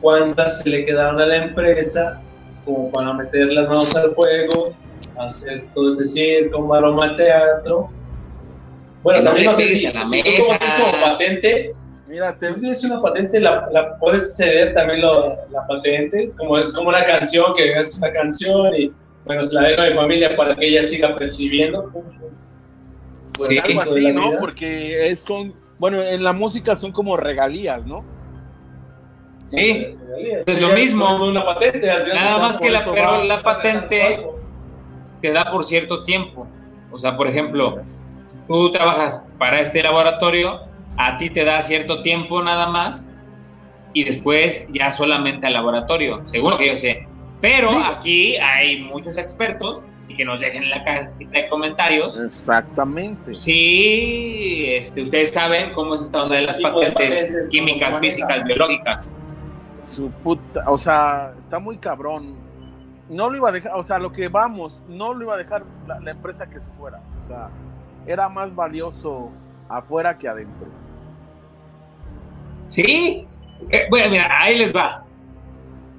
¿cuántas 0.00 0.60
se 0.60 0.70
le 0.70 0.84
quedaron 0.84 1.20
a 1.20 1.26
la 1.26 1.44
empresa 1.44 2.20
como 2.64 2.90
para 2.90 3.12
meter 3.12 3.52
las 3.52 3.68
manos 3.68 3.96
al 3.96 4.10
fuego, 4.10 4.74
hacer 5.18 5.66
todo 5.74 5.92
este 5.92 6.06
circo, 6.06 6.60
maroma 6.60 7.16
teatro? 7.16 7.90
Bueno, 9.02 9.24
también 9.24 9.46
no 9.46 9.54
sé 9.54 9.68
si, 9.68 9.92
la 9.92 10.04
si 10.04 10.22
mesa. 10.22 10.58
como 10.80 11.00
patente 11.00 11.74
Mira, 12.14 12.38
te 12.38 12.52
tienes 12.54 12.84
una 12.84 13.02
patente, 13.02 13.40
la, 13.40 13.66
la 13.72 13.98
puedes 13.98 14.36
ceder 14.36 14.72
también 14.74 15.00
lo, 15.00 15.36
la 15.50 15.66
patente, 15.66 16.28
como, 16.38 16.58
es 16.58 16.72
como 16.72 16.90
una 16.90 17.04
canción 17.04 17.52
que 17.56 17.72
es 17.72 17.98
una 17.98 18.12
canción 18.12 18.72
y 18.76 18.92
bueno, 19.24 19.42
la 19.50 19.62
dejo 19.62 19.82
a 19.82 19.86
mi 19.88 19.94
familia 19.94 20.36
para 20.36 20.54
que 20.54 20.68
ella 20.68 20.84
siga 20.84 21.16
percibiendo. 21.16 21.90
Pues 23.36 23.48
sí, 23.48 23.58
algo 23.58 23.80
así, 23.80 24.12
¿no? 24.12 24.32
Porque 24.38 25.08
es 25.08 25.24
con, 25.24 25.54
bueno, 25.78 26.02
en 26.02 26.22
la 26.22 26.32
música 26.32 26.76
son 26.76 26.92
como 26.92 27.16
regalías, 27.16 27.84
¿no? 27.84 28.04
Sí, 29.46 29.86
es 30.46 30.60
lo 30.60 30.68
mismo. 30.70 31.24
Una 31.24 31.44
patente, 31.44 31.86
Nada 31.86 32.38
más 32.38 32.58
que 32.58 32.70
la, 32.70 32.84
pero 32.84 33.24
la 33.24 33.38
patente 33.42 34.24
te 35.20 35.32
da 35.32 35.50
por 35.50 35.64
cierto 35.64 36.04
tiempo. 36.04 36.46
O 36.90 36.98
sea, 36.98 37.16
por 37.16 37.26
ejemplo, 37.26 37.82
tú 38.48 38.70
trabajas 38.70 39.26
para 39.38 39.60
este 39.60 39.82
laboratorio 39.82 40.60
a 40.96 41.18
ti 41.18 41.30
te 41.30 41.44
da 41.44 41.60
cierto 41.62 42.02
tiempo 42.02 42.42
nada 42.42 42.68
más 42.68 43.08
y 43.92 44.04
después 44.04 44.68
ya 44.72 44.90
solamente 44.90 45.46
al 45.46 45.54
laboratorio, 45.54 46.20
seguro 46.24 46.58
que 46.58 46.68
yo 46.68 46.76
sé. 46.76 47.06
Pero 47.40 47.70
aquí 47.70 48.36
hay 48.36 48.82
muchos 48.82 49.18
expertos 49.18 49.86
y 50.08 50.14
que 50.14 50.24
nos 50.24 50.40
dejen 50.40 50.64
en 50.64 50.70
la 50.70 50.84
cajita 50.84 51.30
de 51.30 51.48
comentarios. 51.48 52.20
Exactamente. 52.20 53.34
Sí, 53.34 54.66
este, 54.68 55.02
ustedes 55.02 55.30
saben 55.30 55.72
cómo 55.74 55.94
es 55.94 56.02
esta 56.02 56.22
onda 56.22 56.36
de 56.36 56.42
las 56.42 56.58
patentes, 56.58 57.48
químicas, 57.50 58.00
físicas, 58.00 58.44
biológicas. 58.44 59.12
Su 59.84 60.10
puta, 60.10 60.64
o 60.68 60.78
sea, 60.78 61.34
está 61.38 61.58
muy 61.58 61.78
cabrón. 61.78 62.36
No 63.08 63.28
lo 63.28 63.36
iba 63.36 63.50
a 63.50 63.52
dejar, 63.52 63.72
o 63.74 63.84
sea, 63.84 63.98
lo 63.98 64.12
que 64.12 64.28
vamos, 64.28 64.80
no 64.88 65.12
lo 65.12 65.24
iba 65.24 65.34
a 65.34 65.36
dejar 65.36 65.64
la, 65.86 66.10
empresa 66.10 66.48
que 66.48 66.58
se 66.58 66.70
fuera. 66.78 67.00
O 67.22 67.26
sea, 67.26 67.50
era 68.06 68.28
más 68.28 68.54
valioso 68.54 69.30
afuera 69.68 70.16
que 70.16 70.28
adentro. 70.28 70.68
Sí, 72.68 73.26
eh, 73.70 73.86
bueno, 73.90 74.10
mira, 74.10 74.28
ahí 74.40 74.58
les 74.58 74.74
va. 74.74 75.04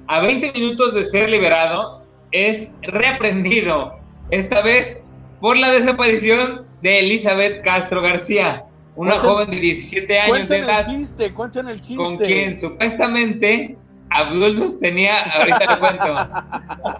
A 0.08 0.20
20 0.20 0.52
minutos 0.52 0.94
de 0.94 1.02
ser 1.02 1.30
liberado, 1.30 2.02
es 2.32 2.74
reaprendido, 2.82 3.98
esta 4.30 4.60
vez 4.62 5.04
por 5.40 5.56
la 5.56 5.70
desaparición 5.70 6.66
de 6.82 7.00
Elizabeth 7.00 7.62
Castro 7.62 8.02
García, 8.02 8.65
una 8.96 9.18
joven 9.20 9.50
de 9.50 9.60
17 9.60 10.20
años 10.20 10.48
de 10.48 10.58
edad. 10.58 10.88
El 10.88 10.98
chiste, 10.98 11.32
cuenten 11.32 11.68
el 11.68 11.80
chiste. 11.80 11.96
Con 11.96 12.16
quien 12.16 12.56
supuestamente 12.56 13.76
Abdul 14.10 14.56
sostenía, 14.56 15.22
ahorita 15.22 15.74
le 15.74 15.78
cuento, 15.78 16.16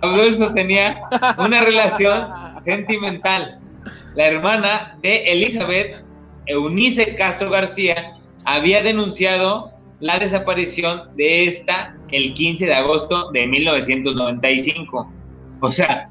Abdul 0.03 0.37
sostenía 0.37 1.01
una 1.39 1.63
relación 1.63 2.29
sentimental. 2.63 3.59
La 4.15 4.27
hermana 4.27 4.99
de 5.03 5.25
Elizabeth, 5.25 6.03
Eunice 6.47 7.17
Castro 7.17 7.51
García, 7.51 8.17
había 8.45 8.83
denunciado 8.83 9.73
la 10.01 10.19
desaparición 10.19 11.17
de 11.17 11.47
esta 11.47 11.97
el 12.11 12.35
15 12.35 12.67
de 12.67 12.75
agosto 12.75 13.31
de 13.33 13.47
1995. 13.47 15.13
O 15.61 15.73
sea, 15.73 16.09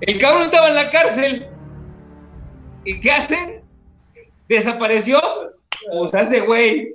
el 0.00 0.18
cabrón 0.18 0.42
estaba 0.42 0.68
en 0.68 0.74
la 0.74 0.90
cárcel. 0.90 1.46
¿Y 2.84 3.00
qué 3.00 3.10
hacen? 3.10 3.55
¿Desapareció? 4.48 5.20
Pues 5.90 6.14
hace 6.14 6.40
güey. 6.40 6.92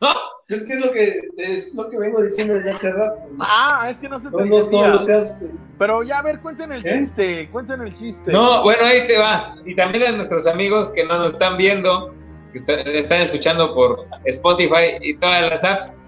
¿No? 0.00 0.10
Es 0.48 0.64
que 0.64 0.74
es 0.74 0.80
lo 0.80 0.92
que, 0.92 1.20
es 1.38 1.74
lo 1.74 1.90
que 1.90 1.98
vengo 1.98 2.22
diciendo 2.22 2.54
desde 2.54 2.70
hace 2.70 2.92
rato. 2.92 3.20
Ah, 3.40 3.88
es 3.90 3.96
que 3.96 4.08
no 4.08 4.20
se 4.20 4.30
te 4.30 4.36
no, 4.36 4.88
los 4.88 5.04
casos. 5.04 5.48
Pero 5.76 6.04
ya, 6.04 6.18
a 6.18 6.22
ver, 6.22 6.40
cuenten 6.40 6.70
el 6.70 6.86
¿Eh? 6.86 6.98
chiste, 6.98 7.48
cuenten 7.50 7.80
el 7.80 7.92
chiste. 7.92 8.30
No, 8.30 8.62
bueno, 8.62 8.84
ahí 8.84 9.06
te 9.08 9.18
va. 9.18 9.56
Y 9.64 9.74
también 9.74 10.04
a 10.04 10.12
nuestros 10.12 10.46
amigos 10.46 10.92
que 10.92 11.04
no 11.04 11.18
nos 11.18 11.32
están 11.32 11.56
viendo, 11.56 12.14
que 12.52 13.00
están 13.00 13.20
escuchando 13.22 13.74
por 13.74 14.06
Spotify 14.24 14.98
y 15.00 15.16
todas 15.16 15.50
las 15.50 15.64
apps. 15.64 15.98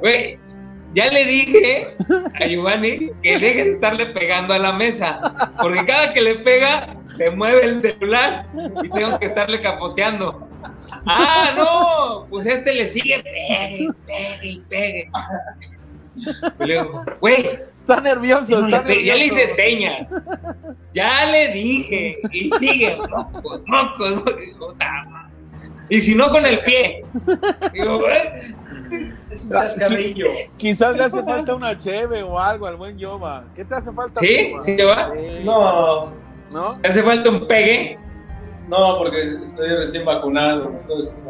Güey, 0.00 0.36
ya 0.92 1.06
le 1.06 1.24
dije 1.24 1.86
a 2.40 2.46
Giovanni 2.46 3.10
que 3.22 3.38
deje 3.38 3.64
de 3.64 3.70
estarle 3.70 4.06
pegando 4.06 4.54
a 4.54 4.58
la 4.58 4.72
mesa, 4.72 5.52
porque 5.60 5.84
cada 5.84 6.12
que 6.12 6.20
le 6.20 6.36
pega 6.36 6.96
se 7.04 7.30
mueve 7.30 7.64
el 7.64 7.80
celular 7.80 8.46
y 8.82 8.88
tengo 8.90 9.18
que 9.18 9.26
estarle 9.26 9.60
capoteando. 9.60 10.48
Ah, 11.06 11.52
no, 11.56 12.26
pues 12.28 12.46
este 12.46 12.74
le 12.74 12.86
sigue, 12.86 13.22
pegue, 13.22 13.88
pegue 14.06 14.48
y 14.48 14.60
pegue. 14.60 15.10
Güey, 17.20 17.46
está 17.80 18.00
nervioso, 18.00 18.64
está 18.66 18.82
nervioso. 18.82 19.00
Ya 19.00 19.14
le 19.14 19.26
hice 19.26 19.46
señas, 19.46 20.14
ya 20.92 21.24
le 21.26 21.48
dije 21.48 22.18
y 22.32 22.50
sigue, 22.50 22.98
y 25.90 26.00
si 26.00 26.14
no 26.14 26.30
con 26.30 26.46
el 26.46 26.58
pie. 26.60 27.04
Digo, 27.72 28.08
es 29.30 29.44
un 29.44 29.50
chascarrillo. 29.50 30.26
Quizás 30.56 30.96
le 30.96 31.04
hace 31.04 31.22
falta 31.22 31.54
una 31.54 31.76
cheve 31.76 32.22
o 32.22 32.38
algo 32.38 32.66
al 32.66 32.76
buen 32.76 32.96
Yoba. 32.96 33.44
¿Qué 33.54 33.64
te 33.64 33.74
hace 33.74 33.92
falta? 33.92 34.20
¿Sí? 34.20 34.52
¿Sí, 34.60 34.76
Yoba? 34.76 35.12
No. 35.44 36.12
¿No? 36.50 36.80
¿Te 36.80 36.88
hace 36.88 37.02
falta 37.02 37.28
un 37.28 37.46
pegue? 37.46 37.98
No, 38.68 38.98
porque 38.98 39.36
estoy 39.44 39.68
recién 39.70 40.04
vacunado. 40.04 40.72
Entonces, 40.82 41.26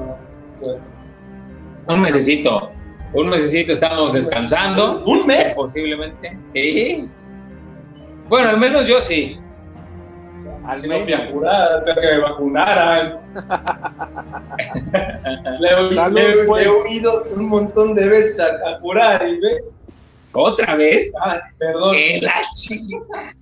Un 1.89 2.01
mesecito. 2.01 2.71
Un 3.15 3.29
mesecito 3.29 3.73
estamos 3.73 4.13
descansando. 4.13 5.03
¿Un 5.05 5.27
mes? 5.27 5.55
Posiblemente. 5.57 6.39
Sí. 6.43 7.09
Bueno, 8.29 8.51
al 8.51 8.59
menos 8.59 8.87
yo 8.87 9.01
sí. 9.01 9.39
Al 10.67 10.83
menos. 10.83 11.03
fui 11.03 11.13
a 11.13 11.31
curar, 11.31 11.85
que 11.85 12.01
me 12.01 12.19
vacunaran. 12.19 13.21
le, 15.61 15.69
he 15.69 16.45
pues. 16.47 16.69
oído 16.69 17.25
un 17.33 17.49
montón 17.49 17.95
de 17.95 18.09
veces 18.09 18.41
a, 18.41 18.79
curar 18.81 19.27
y 19.27 19.41
ve. 19.41 19.65
¿Otra 20.33 20.77
vez? 20.77 21.13
Ah, 21.21 21.41
perdón. 21.59 21.93
¡Qué 21.93 22.21
la 22.23 22.41
chica! 22.53 23.35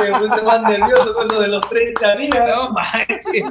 Me 0.00 0.18
puse 0.18 0.42
más 0.42 0.62
nervioso 0.62 1.14
con 1.14 1.26
eso 1.26 1.40
de 1.40 1.48
los 1.48 1.68
30 1.68 2.16
días. 2.16 2.56
No 2.56 2.70
manches. 2.70 3.44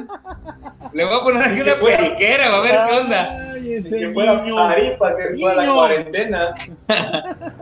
Le 0.92 1.04
voy 1.04 1.14
a 1.14 1.22
poner 1.22 1.44
aquí 1.44 1.60
una 1.60 1.74
periquera, 1.74 2.46
a 2.46 2.60
ver 2.60 2.80
qué 2.88 2.98
onda. 2.98 3.52
Ay, 3.52 3.82
que 3.82 4.12
fuera 4.12 4.44
para 4.98 5.16
que 5.16 5.38
fuera 5.38 5.62
la 5.62 5.74
cuarentena. 5.74 6.54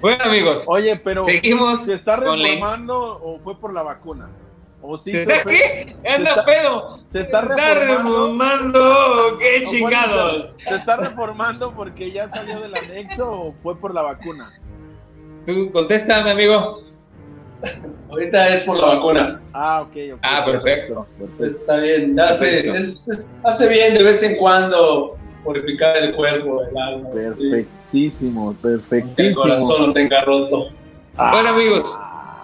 Bueno, 0.00 0.24
amigos. 0.24 0.64
Oye, 0.68 0.96
pero 0.96 1.24
seguimos 1.24 1.84
¿se 1.84 1.94
está 1.94 2.16
reformando 2.16 3.20
o 3.22 3.38
fue 3.40 3.58
por 3.58 3.72
la 3.72 3.82
vacuna? 3.82 4.28
¿Se 5.02 5.22
está 5.22 5.44
qué? 5.44 5.96
Anda 6.08 6.44
pedo. 6.44 7.00
Se 7.12 7.20
está, 7.20 7.42
reformando. 7.42 9.38
¡Qué 9.38 9.62
chingados! 9.64 10.54
¿Se 10.66 10.76
está 10.76 10.96
reformando 10.96 11.74
porque 11.74 12.10
ya 12.10 12.28
salió 12.30 12.60
del 12.60 12.74
anexo 12.74 13.30
o 13.30 13.54
fue 13.62 13.76
por 13.76 13.92
la 13.94 14.02
vacuna? 14.02 14.52
Tú 15.46 15.70
contéstame, 15.72 16.30
amigo. 16.30 16.82
Ahorita 18.08 18.54
es 18.54 18.62
por 18.62 18.78
la 18.78 18.86
vacuna. 18.86 19.42
Ah, 19.52 19.82
ok, 19.82 19.96
ok. 20.14 20.20
Ah, 20.22 20.44
perfecto. 20.44 21.06
Pues 21.36 21.56
está 21.56 21.78
bien. 21.78 22.18
Hace, 22.18 22.72
hace 23.42 23.68
bien 23.68 23.94
de 23.94 24.04
vez 24.04 24.22
en 24.22 24.36
cuando 24.36 25.16
purificar 25.44 25.96
el 25.96 26.14
cuerpo, 26.14 26.62
el 26.62 26.76
alma. 26.76 27.10
Perfectísimo, 27.10 28.54
perfectísimo. 28.54 29.28
el 29.28 29.34
corazón 29.34 29.86
no 29.86 29.92
tenga 29.92 30.20
roto. 30.22 30.68
Bueno, 31.16 31.48
amigos, 31.48 31.98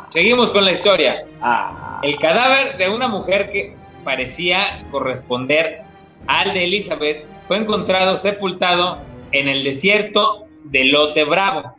seguimos 0.09 0.51
con 0.51 0.65
la 0.65 0.73
historia. 0.73 1.27
Ah. 1.41 2.01
El 2.03 2.17
cadáver 2.17 2.77
de 2.77 2.89
una 2.89 3.09
mujer 3.09 3.51
que 3.51 3.77
parecía 4.05 4.85
corresponder 4.91 5.83
al 6.27 6.53
de 6.53 6.65
Elizabeth 6.65 7.25
fue 7.47 7.59
encontrado 7.59 8.17
sepultado 8.17 8.99
en 9.33 9.49
el 9.49 9.63
desierto 9.63 10.47
de 10.65 10.85
Lote 10.85 11.25
Bravo. 11.25 11.75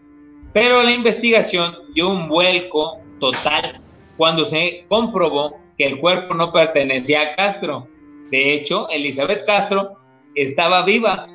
Pero 0.54 0.84
la 0.84 0.92
investigación 0.92 1.76
dio 1.94 2.10
un 2.10 2.30
vuelco 2.30 3.00
total 3.20 3.82
cuando 4.18 4.46
se 4.46 4.86
comprobó 4.88 5.58
que 5.78 5.86
el 5.86 6.00
cuerpo 6.00 6.34
no 6.34 6.52
pertenecía 6.52 7.22
a 7.22 7.36
Castro. 7.36 7.88
De 8.32 8.54
hecho, 8.54 8.88
Elizabeth 8.90 9.46
Castro 9.46 9.98
estaba 10.36 10.84
viva, 10.84 11.28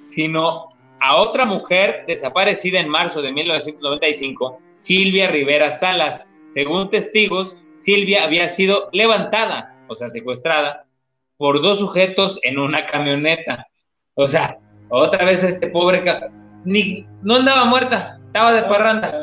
sino 0.00 0.70
a 1.00 1.16
otra 1.16 1.44
mujer 1.44 2.04
desaparecida 2.06 2.78
en 2.78 2.88
marzo 2.88 3.22
de 3.22 3.32
1995, 3.32 4.60
Silvia 4.78 5.30
Rivera 5.30 5.70
Salas. 5.70 6.28
Según 6.46 6.90
testigos, 6.90 7.60
Silvia 7.78 8.24
había 8.24 8.48
sido 8.48 8.88
levantada, 8.92 9.74
o 9.88 9.94
sea, 9.94 10.08
secuestrada, 10.08 10.84
por 11.36 11.62
dos 11.62 11.78
sujetos 11.78 12.38
en 12.42 12.58
una 12.58 12.86
camioneta. 12.86 13.66
O 14.14 14.28
sea, 14.28 14.58
otra 14.90 15.24
vez 15.24 15.42
este 15.42 15.68
pobre 15.68 16.04
ni 16.64 17.06
no 17.22 17.36
andaba 17.36 17.64
muerta, 17.64 18.20
estaba 18.26 18.52
de 18.52 18.62
parranda. 18.62 19.22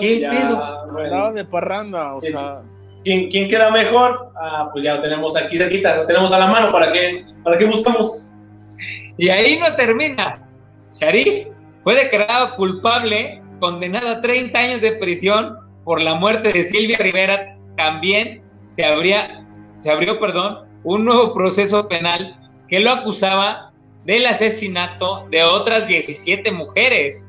¿Qué 0.00 0.26
pedo? 0.30 0.62
Andaba 0.96 1.32
de 1.32 1.44
parranda, 1.44 2.14
o 2.14 2.20
sea. 2.20 2.62
¿Quién, 3.08 3.30
¿Quién, 3.30 3.48
queda 3.48 3.70
mejor? 3.70 4.34
Ah, 4.38 4.68
pues 4.70 4.84
ya 4.84 4.96
lo 4.96 5.00
tenemos 5.00 5.34
aquí 5.34 5.56
cerquita, 5.56 5.96
lo 5.96 6.06
tenemos 6.06 6.30
a 6.30 6.40
la 6.40 6.48
mano, 6.48 6.70
¿para 6.70 6.92
qué, 6.92 7.24
para 7.42 7.56
qué 7.56 7.64
buscamos? 7.64 8.28
Y 9.16 9.30
ahí 9.30 9.58
no 9.58 9.74
termina. 9.76 10.46
Sharif 10.92 11.46
fue 11.84 11.94
declarado 11.94 12.54
culpable, 12.56 13.40
condenado 13.60 14.10
a 14.10 14.20
30 14.20 14.58
años 14.58 14.80
de 14.82 14.92
prisión 14.92 15.56
por 15.84 16.02
la 16.02 16.16
muerte 16.16 16.52
de 16.52 16.62
Silvia 16.62 16.98
Rivera. 16.98 17.56
También 17.78 18.42
se, 18.68 18.84
habría, 18.84 19.42
se 19.78 19.90
abrió 19.90 20.20
perdón, 20.20 20.66
un 20.84 21.06
nuevo 21.06 21.32
proceso 21.32 21.88
penal 21.88 22.38
que 22.68 22.78
lo 22.78 22.90
acusaba 22.90 23.72
del 24.04 24.26
asesinato 24.26 25.26
de 25.30 25.44
otras 25.44 25.88
17 25.88 26.52
mujeres. 26.52 27.27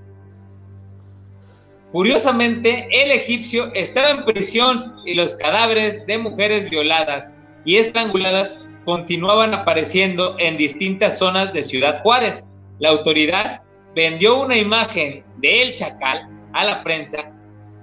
Curiosamente, 1.91 2.87
el 2.91 3.11
egipcio 3.11 3.71
estaba 3.73 4.11
en 4.11 4.25
prisión 4.25 4.95
y 5.05 5.15
los 5.15 5.35
cadáveres 5.35 6.05
de 6.05 6.19
mujeres 6.19 6.69
violadas 6.69 7.33
y 7.65 7.77
estranguladas 7.77 8.59
continuaban 8.85 9.53
apareciendo 9.53 10.35
en 10.39 10.57
distintas 10.57 11.17
zonas 11.17 11.51
de 11.51 11.63
Ciudad 11.63 12.01
Juárez. 12.03 12.47
La 12.79 12.89
autoridad 12.89 13.61
vendió 13.95 14.41
una 14.41 14.57
imagen 14.57 15.23
de 15.37 15.63
El 15.63 15.75
Chacal 15.75 16.29
a 16.53 16.63
la 16.63 16.83
prensa 16.83 17.31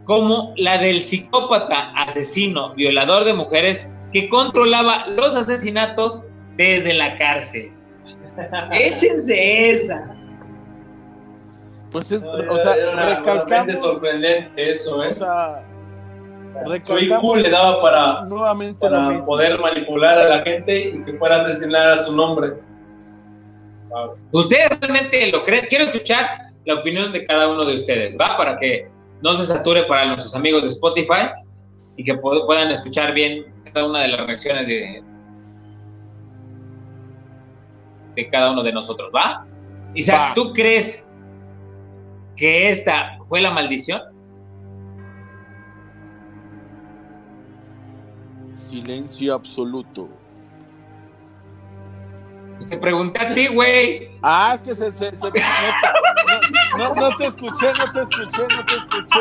como 0.04 0.54
la 0.56 0.78
del 0.78 1.00
psicópata, 1.00 1.90
asesino, 1.96 2.74
violador 2.74 3.24
de 3.24 3.34
mujeres 3.34 3.90
que 4.12 4.28
controlaba 4.28 5.06
los 5.08 5.34
asesinatos 5.34 6.24
desde 6.56 6.94
la 6.94 7.18
cárcel. 7.18 7.72
Échense 8.72 9.70
esa. 9.70 10.15
Pues 11.90 12.12
es, 12.12 12.22
o 12.22 12.56
sea, 12.56 13.16
recalcamos. 13.16 13.80
sorprendente 13.80 14.70
eso, 14.70 15.02
¿eh? 15.04 15.08
O 15.08 15.12
sea, 15.12 15.64
recalcamos. 16.66 17.38
le 17.38 17.50
daba 17.50 17.80
para, 17.80 18.24
nuevamente 18.24 18.80
para 18.80 19.18
poder 19.20 19.58
manipular 19.60 20.18
a 20.18 20.36
la 20.36 20.42
gente 20.42 20.78
y 20.90 21.04
que 21.04 21.12
pueda 21.14 21.36
asesinar 21.36 21.90
a 21.90 21.98
su 21.98 22.14
nombre. 22.14 22.54
¿Ustedes 24.32 24.68
realmente 24.80 25.30
lo 25.30 25.42
creen? 25.42 25.66
Quiero 25.68 25.84
escuchar 25.84 26.52
la 26.64 26.74
opinión 26.74 27.12
de 27.12 27.24
cada 27.24 27.48
uno 27.48 27.64
de 27.64 27.74
ustedes, 27.74 28.16
¿va? 28.20 28.36
Para 28.36 28.58
que 28.58 28.88
no 29.22 29.34
se 29.34 29.46
sature 29.46 29.84
para 29.84 30.06
nuestros 30.06 30.34
amigos 30.34 30.62
de 30.62 30.68
Spotify 30.68 31.30
y 31.96 32.04
que 32.04 32.14
puedan 32.16 32.70
escuchar 32.70 33.14
bien 33.14 33.46
cada 33.72 33.86
una 33.86 34.00
de 34.00 34.08
las 34.08 34.26
reacciones 34.26 34.66
de, 34.66 35.02
de 38.14 38.30
cada 38.30 38.50
uno 38.50 38.62
de 38.62 38.72
nosotros, 38.72 39.10
¿va? 39.14 39.46
Isaac, 39.94 40.34
¿tú 40.34 40.52
crees 40.52 41.14
que 42.36 42.68
esta 42.68 43.18
fue 43.24 43.40
la 43.40 43.50
maldición? 43.50 44.02
Silencio 48.54 49.34
absoluto. 49.34 50.08
Te 52.68 52.76
pregunté 52.78 53.20
a 53.20 53.30
ti, 53.30 53.46
güey. 53.48 54.10
Ah, 54.22 54.54
es 54.56 54.62
que 54.62 54.74
se, 54.74 54.92
se, 54.92 55.12
no, 56.78 56.94
no, 56.94 57.16
te 57.16 57.26
escuché, 57.26 57.72
no 57.74 57.92
te 57.92 58.00
escuché, 58.00 58.46
no 58.48 58.66
te 58.66 58.74
escuché. 58.76 59.20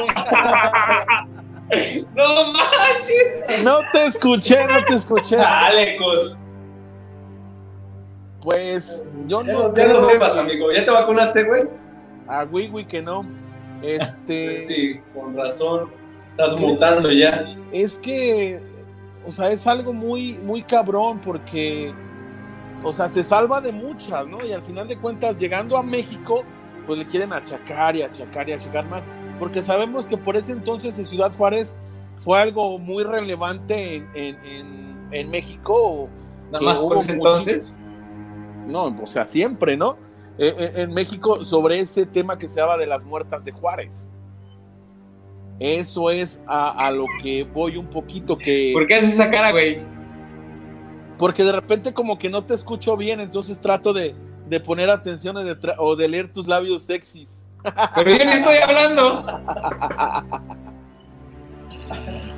no 2.15 2.53
manches. 2.53 3.63
No 3.63 3.79
te 3.91 4.05
escuché, 4.07 4.65
no 4.67 4.85
te 4.85 4.95
escuché. 4.95 5.35
Dale, 5.35 5.97
cos. 5.97 6.37
Pues 8.41 9.05
yo 9.27 9.43
no. 9.43 9.75
Ya 9.75 9.87
no 9.87 10.07
bebas, 10.07 10.37
amigo. 10.37 10.71
¿Ya 10.71 10.85
te 10.85 10.91
vacunaste, 10.91 11.43
güey? 11.43 11.84
Güey, 12.49 12.69
güey, 12.69 12.87
que 12.87 13.01
no. 13.01 13.25
Este. 13.81 14.63
Sí, 14.63 14.99
con 15.13 15.35
razón. 15.35 15.89
Estás 16.31 16.59
mutando 16.59 17.11
ya. 17.11 17.55
Es 17.71 17.97
que, 17.97 18.59
o 19.25 19.31
sea, 19.31 19.49
es 19.51 19.65
algo 19.67 19.93
muy, 19.93 20.33
muy 20.33 20.63
cabrón 20.63 21.21
porque, 21.23 21.93
o 22.83 22.91
sea, 22.91 23.09
se 23.09 23.23
salva 23.23 23.61
de 23.61 23.71
muchas, 23.71 24.27
¿no? 24.27 24.43
Y 24.45 24.51
al 24.51 24.61
final 24.61 24.87
de 24.87 24.97
cuentas, 24.97 25.39
llegando 25.39 25.77
a 25.77 25.83
México, 25.83 26.43
pues 26.85 26.99
le 26.99 27.05
quieren 27.05 27.31
achacar 27.31 27.95
y 27.95 28.01
achacar 28.01 28.49
y 28.49 28.53
achacar 28.53 28.85
más. 28.89 29.01
Porque 29.39 29.61
sabemos 29.63 30.07
que 30.07 30.17
por 30.17 30.35
ese 30.35 30.51
entonces 30.51 30.97
en 30.97 31.05
Ciudad 31.05 31.31
Juárez 31.37 31.73
fue 32.19 32.39
algo 32.39 32.79
muy 32.79 33.03
relevante 33.03 33.95
en, 34.13 34.37
en, 34.43 35.07
en, 35.11 35.29
México. 35.29 36.09
Nada 36.51 36.65
más 36.65 36.79
por 36.79 36.97
ese 36.97 37.13
entonces. 37.13 37.77
No, 38.67 38.95
o 39.01 39.07
sea, 39.07 39.25
siempre, 39.25 39.77
¿no? 39.77 39.97
Eh, 40.37 40.53
eh, 40.57 40.71
en 40.75 40.93
México 40.93 41.45
sobre 41.45 41.79
ese 41.79 42.05
tema 42.05 42.37
que 42.37 42.49
se 42.49 42.59
habla 42.59 42.77
de 42.77 42.87
las 42.87 43.03
muertas 43.03 43.45
de 43.45 43.51
Juárez. 43.53 44.09
Eso 45.59 46.09
es 46.09 46.41
a, 46.47 46.91
lo 46.91 47.05
que 47.23 47.43
voy 47.43 47.77
un 47.77 47.87
poquito 47.87 48.37
que... 48.37 48.71
¿Por 48.73 48.85
qué 48.87 48.95
haces 48.95 49.13
esa 49.13 49.31
cara, 49.31 49.51
güey? 49.51 49.79
Porque 51.17 51.45
de 51.45 51.53
repente 51.53 51.93
como 51.93 52.17
que 52.17 52.29
no 52.29 52.43
te 52.43 52.53
escucho 52.53 52.97
bien, 52.97 53.21
entonces 53.21 53.61
trato 53.61 53.93
de, 53.93 54.13
poner 54.65 54.89
atención 54.89 55.37
o 55.77 55.95
de 55.95 56.09
leer 56.09 56.33
tus 56.33 56.45
labios 56.47 56.83
sexys. 56.83 57.41
Pero 57.95 58.11
yo 58.11 58.25
ni 58.25 58.31
estoy 58.31 58.57
hablando. 58.57 59.25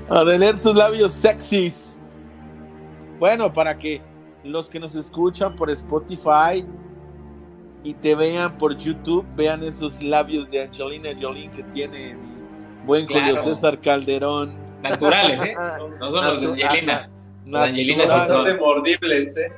A 0.10 0.24
de 0.24 0.40
leer 0.40 0.62
tus 0.62 0.76
labios 0.76 1.14
sexys. 1.14 1.98
Bueno, 3.20 3.52
para 3.52 3.78
que 3.78 4.02
los 4.44 4.70
que 4.70 4.80
nos 4.80 4.96
escuchan 4.96 5.56
por 5.56 5.72
Spotify 5.72 6.64
y 7.84 7.94
te 7.94 8.16
vean 8.16 8.58
por 8.58 8.76
YouTube, 8.76 9.26
vean 9.36 9.64
esos 9.64 10.02
labios 10.02 10.50
de 10.50 10.64
Angelina 10.64 11.10
Jolie 11.20 11.50
que 11.50 11.64
tiene 11.64 12.16
buen 12.86 13.08
Julio 13.08 13.38
César 13.38 13.80
Calderón. 13.80 14.54
Naturales, 14.82 15.42
¿eh? 15.42 15.56
No 16.00 16.12
son 16.12 16.26
los 16.26 16.56
de 16.56 16.64
Angelina. 16.64 17.10
Los 17.46 17.62
de 17.62 17.70
Angelina 17.70 18.08
sí 18.08 18.28
son. 18.28 18.46
de 18.46 18.54
mordibles, 18.56 19.38
¿eh? 19.38 19.52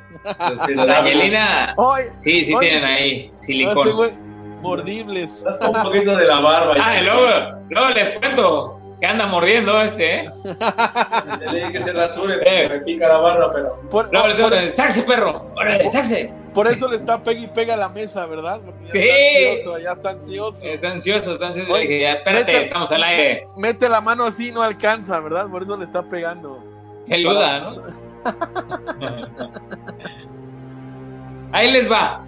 Los 0.50 0.68
de 0.88 0.94
Angelina. 0.94 1.76
sí, 2.18 2.44
sí 2.44 2.56
tienen 2.60 2.84
ahí 2.84 3.32
silicón. 3.40 4.14
mordibles. 4.62 5.44
un 5.62 5.84
poquito 5.84 6.16
de 6.16 6.26
la 6.26 6.40
barba. 6.40 6.76
Ah, 6.80 7.02
y 7.02 7.06
luego, 7.06 7.58
luego 7.70 7.90
les 7.90 8.10
cuento 8.12 8.80
que 9.00 9.06
anda 9.08 9.28
mordiendo 9.28 9.82
este, 9.82 10.26
¿eh? 10.26 10.30
Le 11.52 11.72
que 11.72 11.82
se 11.82 11.94
rasure, 11.94 12.42
eh. 12.46 12.68
me 12.70 12.80
pica 12.82 13.08
la 13.08 13.18
barba, 13.18 13.52
pero. 13.54 13.80
Por, 13.90 14.12
no, 14.12 14.24
por, 14.24 14.38
por, 14.38 14.70
¡Saxe, 14.70 15.04
perro! 15.04 15.50
¡Órale, 15.56 15.90
saxe! 15.90 16.34
Por 16.54 16.68
eso 16.68 16.88
le 16.88 16.96
está 16.96 17.24
pega 17.24 17.40
y 17.40 17.48
pega 17.48 17.74
a 17.76 17.78
la 17.78 17.90
mesa, 17.90 18.26
¿verdad? 18.26 18.62
ya 18.86 18.92
sí. 18.92 19.00
Está 19.00 19.52
ansioso, 19.52 19.80
ya 19.80 19.92
está 19.92 20.10
ansioso. 20.10 20.68
Está 20.68 20.92
ansioso, 20.92 21.34
está 21.34 21.48
ansioso. 21.48 21.74
Oye, 21.74 22.12
espérate, 22.12 22.52
mete, 22.52 22.66
estamos 22.66 22.92
al 22.92 23.04
aire. 23.04 23.48
Mete 23.56 23.90
la 23.90 24.02
mano 24.02 24.26
así, 24.26 24.52
no 24.52 24.62
alcanza, 24.62 25.20
¿verdad? 25.20 25.48
Por 25.48 25.64
eso 25.64 25.78
le 25.78 25.86
está 25.86 26.08
pegando. 26.08 26.64
Qué 27.06 27.16
ayuda, 27.16 27.60
¿no? 27.60 27.84
Ahí 31.52 31.72
les 31.72 31.92
va. 31.92 32.26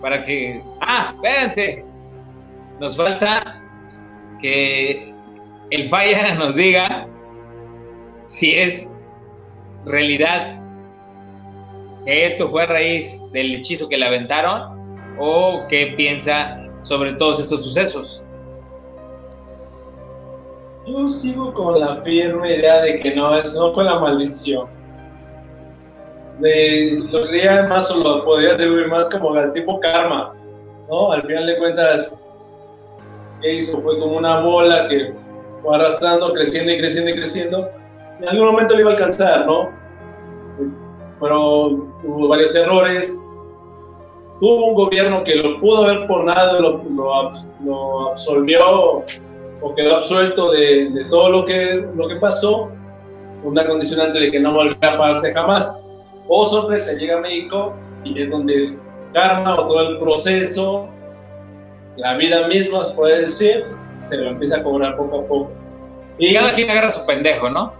Para 0.00 0.22
que. 0.22 0.62
Ah, 0.80 1.12
espérense. 1.14 1.84
Nos 2.78 2.96
falta 2.96 3.62
que 4.40 5.12
el 5.70 5.88
falla 5.88 6.34
nos 6.34 6.54
diga 6.54 7.06
si 8.24 8.54
es 8.54 8.96
realidad 9.84 10.59
esto 12.06 12.48
fue 12.48 12.62
a 12.62 12.66
raíz 12.66 13.24
del 13.32 13.54
hechizo 13.54 13.88
que 13.88 13.96
le 13.96 14.06
aventaron 14.06 15.16
o 15.18 15.66
qué 15.68 15.94
piensa 15.96 16.60
sobre 16.82 17.12
todos 17.14 17.40
estos 17.40 17.64
sucesos. 17.64 18.24
Yo 20.86 21.08
sigo 21.08 21.52
con 21.52 21.78
la 21.78 21.96
firme 22.02 22.56
idea 22.56 22.80
de 22.82 22.96
que 22.96 23.14
no, 23.14 23.38
es, 23.38 23.54
no 23.54 23.72
fue 23.74 23.84
la 23.84 23.98
maldición. 23.98 24.66
De, 26.38 26.98
lo 27.10 27.26
diría 27.26 27.66
más 27.68 27.90
o 27.90 28.02
lo 28.02 28.24
podría 28.24 28.54
atribuir 28.54 28.88
más 28.88 29.10
como 29.10 29.34
al 29.34 29.52
tipo 29.52 29.78
karma, 29.80 30.34
¿no? 30.88 31.12
Al 31.12 31.22
final 31.24 31.46
de 31.46 31.58
cuentas, 31.58 32.30
¿qué 33.42 33.56
hizo? 33.56 33.80
Fue 33.82 33.98
como 33.98 34.16
una 34.16 34.40
bola 34.40 34.88
que 34.88 35.12
fue 35.62 35.76
arrastrando, 35.76 36.32
creciendo 36.32 36.72
y 36.72 36.78
creciendo 36.78 37.10
y 37.10 37.14
creciendo. 37.14 37.70
En 38.20 38.28
algún 38.30 38.46
momento 38.46 38.74
le 38.74 38.80
iba 38.80 38.90
a 38.90 38.94
alcanzar, 38.94 39.46
¿no? 39.46 39.70
Pero 41.20 41.66
hubo 42.04 42.28
varios 42.28 42.54
errores. 42.54 43.32
Hubo 44.40 44.68
un 44.68 44.74
gobierno 44.74 45.22
que 45.22 45.36
lo 45.36 45.60
pudo 45.60 45.84
haber 45.84 46.06
por 46.06 46.24
nada, 46.24 46.58
lo, 46.58 46.82
lo, 46.94 48.08
absolvió 48.08 49.04
o 49.62 49.74
quedó 49.74 49.96
absuelto 49.96 50.52
de, 50.52 50.88
de, 50.90 51.04
todo 51.06 51.30
lo 51.30 51.44
que, 51.44 51.86
lo 51.94 52.08
que 52.08 52.16
pasó, 52.16 52.70
una 53.44 53.64
condicionante 53.66 54.18
de 54.18 54.30
que 54.30 54.40
no 54.40 54.54
volviera 54.54 54.94
a 54.94 54.98
pagarse 54.98 55.32
jamás. 55.34 55.84
O 56.28 56.46
sorpresa, 56.46 56.94
llega 56.94 57.18
a 57.18 57.20
México 57.20 57.74
y 58.04 58.22
es 58.22 58.30
donde 58.30 58.54
el 58.54 58.78
karma 59.12 59.60
o 59.60 59.66
todo 59.66 59.90
el 59.90 59.98
proceso, 59.98 60.88
la 61.96 62.16
vida 62.16 62.46
misma, 62.48 62.84
se 62.84 62.94
puede 62.94 63.22
decir, 63.22 63.64
se 63.98 64.16
lo 64.16 64.30
empieza 64.30 64.58
a 64.58 64.62
cobrar 64.62 64.96
poco 64.96 65.20
a 65.20 65.22
poco. 65.26 65.50
Y 66.18 66.34
cada 66.34 66.52
quien 66.52 66.70
agarra 66.70 66.90
su 66.90 67.04
pendejo, 67.06 67.50
¿no? 67.50 67.72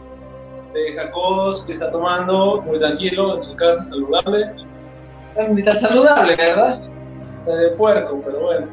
De 0.72 0.94
Jacos, 0.94 1.62
que 1.62 1.72
está 1.72 1.90
tomando, 1.90 2.62
muy 2.62 2.78
tranquilo, 2.78 3.36
en 3.36 3.42
su 3.42 3.56
casa, 3.56 3.80
saludable. 3.82 4.52
Ni 5.50 5.62
tan 5.62 5.78
saludable, 5.78 6.36
¿verdad? 6.36 6.80
De 7.46 7.70
puerco, 7.70 8.20
pero 8.24 8.40
bueno. 8.40 8.66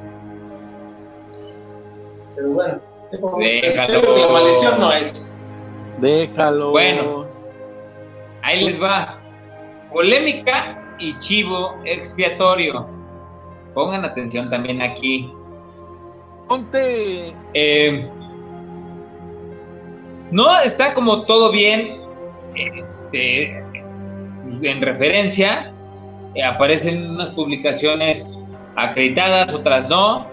Pero 2.35 2.49
bueno. 2.49 2.79
Déjalo. 3.39 4.01
La 4.17 4.29
maldición 4.29 4.79
no 4.79 4.91
es. 4.91 5.41
Déjalo. 5.99 6.71
Bueno, 6.71 7.25
ahí 8.43 8.65
les 8.65 8.81
va. 8.81 9.19
Polémica 9.91 10.95
y 10.99 11.17
chivo 11.17 11.75
expiatorio. 11.85 12.87
Pongan 13.73 14.05
atención 14.05 14.49
también 14.49 14.81
aquí. 14.81 15.31
Ponte. 16.47 17.33
Eh, 17.53 18.09
no 20.31 20.59
está 20.61 20.93
como 20.93 21.25
todo 21.25 21.51
bien. 21.51 22.01
Este, 22.55 23.57
en 24.61 24.81
referencia, 24.81 25.73
eh, 26.35 26.43
aparecen 26.43 27.11
unas 27.11 27.31
publicaciones 27.31 28.39
acreditadas, 28.75 29.53
otras 29.53 29.89
no. 29.89 30.27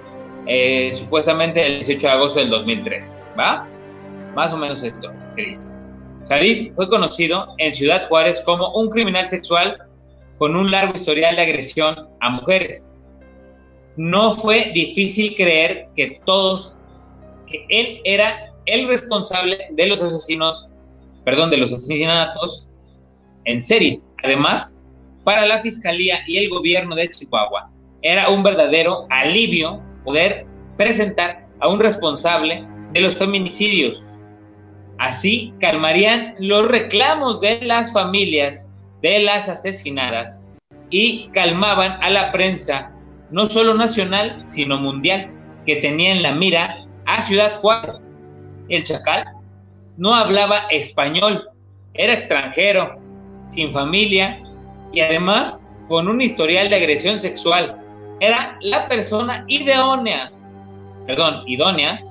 Eh, 0.47 0.90
supuestamente 0.92 1.66
el 1.66 1.74
18 1.76 2.07
de 2.07 2.12
agosto 2.12 2.40
del 2.40 2.51
2003, 2.51 3.16
¿va? 3.38 3.66
Más 4.34 4.53
o 4.53 4.59
menos 4.59 4.82
esto 4.82 5.11
que 5.36 5.47
dice. 5.47 5.72
Sarif 6.24 6.74
fue 6.74 6.88
conocido 6.88 7.55
en 7.59 7.72
Ciudad 7.72 8.07
Juárez 8.09 8.42
como 8.45 8.70
un 8.74 8.90
criminal 8.90 9.28
sexual 9.28 9.78
con 10.38 10.57
un 10.57 10.70
largo 10.70 10.95
historial 10.95 11.36
de 11.36 11.42
agresión 11.42 12.09
a 12.20 12.30
mujeres. 12.30 12.90
No 13.97 14.32
fue 14.32 14.70
difícil 14.74 15.36
creer 15.36 15.88
que 15.97 16.20
todos, 16.24 16.78
que 17.47 17.64
él 17.68 18.01
era 18.05 18.54
el 18.67 18.89
responsable 18.89 19.59
de 19.71 19.87
los 19.87 20.03
asesinos, 20.03 20.69
perdón, 21.25 21.51
de 21.51 21.59
los 21.59 21.73
asesinatos 21.73 22.69
en 23.45 23.61
serie. 23.61 24.01
Además, 24.23 24.79
para 25.25 25.47
la 25.47 25.61
Fiscalía 25.61 26.21
y 26.27 26.39
el 26.39 26.51
gobierno 26.51 26.95
de 26.95 27.11
Chihuahua, 27.11 27.71
era 28.03 28.29
un 28.29 28.43
verdadero 28.43 29.07
alivio 29.11 29.83
poder 30.05 30.47
presentar 30.77 31.47
a 31.61 31.69
un 31.69 31.81
responsable 31.81 32.67
de 32.93 33.01
los 33.01 33.17
feminicidios. 33.17 34.12
Así 34.99 35.53
calmarían 35.61 36.35
los 36.39 36.69
reclamos 36.69 37.41
de 37.41 37.61
las 37.62 37.93
familias 37.93 38.71
de 39.03 39.21
las 39.21 39.49
asesinadas 39.49 40.43
y 40.91 41.29
calmaban 41.31 42.03
a 42.03 42.11
la 42.11 42.33
prensa, 42.33 42.93
no 43.31 43.47
solo 43.47 43.75
nacional, 43.75 44.39
sino 44.43 44.79
mundial, 44.79 45.31
que 45.67 45.77
tenía 45.77 46.12
en 46.12 46.23
la 46.23 46.33
mira 46.33 46.87
a 47.07 47.21
Ciudad 47.21 47.61
Juárez. 47.61 48.14
El 48.69 48.85
chacal 48.85 49.25
no 49.97 50.15
hablaba 50.15 50.67
español, 50.71 51.49
era 51.95 52.15
extranjero, 52.15 52.99
sin 53.45 53.73
familia 53.73 54.43
y 54.93 55.01
además 55.01 55.62
con 55.89 56.09
un 56.09 56.21
historial 56.21 56.69
de 56.71 56.77
agresión 56.77 57.21
sexual 57.21 57.81
era 58.21 58.57
la 58.61 58.89
persona 58.89 59.45
idónea, 59.49 60.33
perdón, 61.07 61.43
idónea 61.47 62.03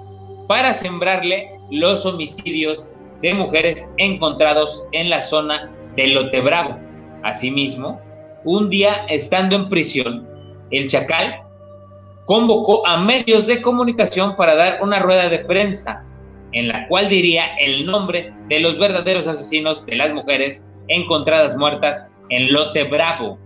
para 0.48 0.74
sembrarle 0.74 1.50
los 1.72 2.06
homicidios 2.06 2.90
de 3.22 3.34
mujeres 3.34 3.94
encontrados 3.98 4.86
en 4.92 5.10
la 5.10 5.22
zona 5.22 5.72
de 5.96 6.08
Lote 6.08 6.42
Bravo. 6.42 6.78
Asimismo, 7.24 8.00
un 8.44 8.70
día 8.70 9.06
estando 9.10 9.56
en 9.56 9.70
prisión, 9.70 10.28
el 10.72 10.90
Chacal 10.90 11.42
convocó 12.26 12.86
a 12.86 13.02
medios 13.02 13.48
de 13.48 13.62
comunicación 13.62 14.36
para 14.36 14.56
dar 14.56 14.82
una 14.82 15.00
rueda 15.00 15.30
de 15.30 15.40
prensa 15.40 16.06
en 16.54 16.68
la 16.68 16.88
cual 16.88 17.10
diría 17.10 17.56
el 17.60 17.86
nombre 17.86 18.34
de 18.48 18.60
los 18.60 18.80
verdaderos 18.80 19.28
asesinos 19.28 19.86
de 19.86 19.96
las 19.96 20.14
mujeres 20.14 20.66
encontradas 20.88 21.58
muertas 21.58 22.12
en 22.30 22.52
Lote 22.52 22.84
Bravo. 22.84 23.40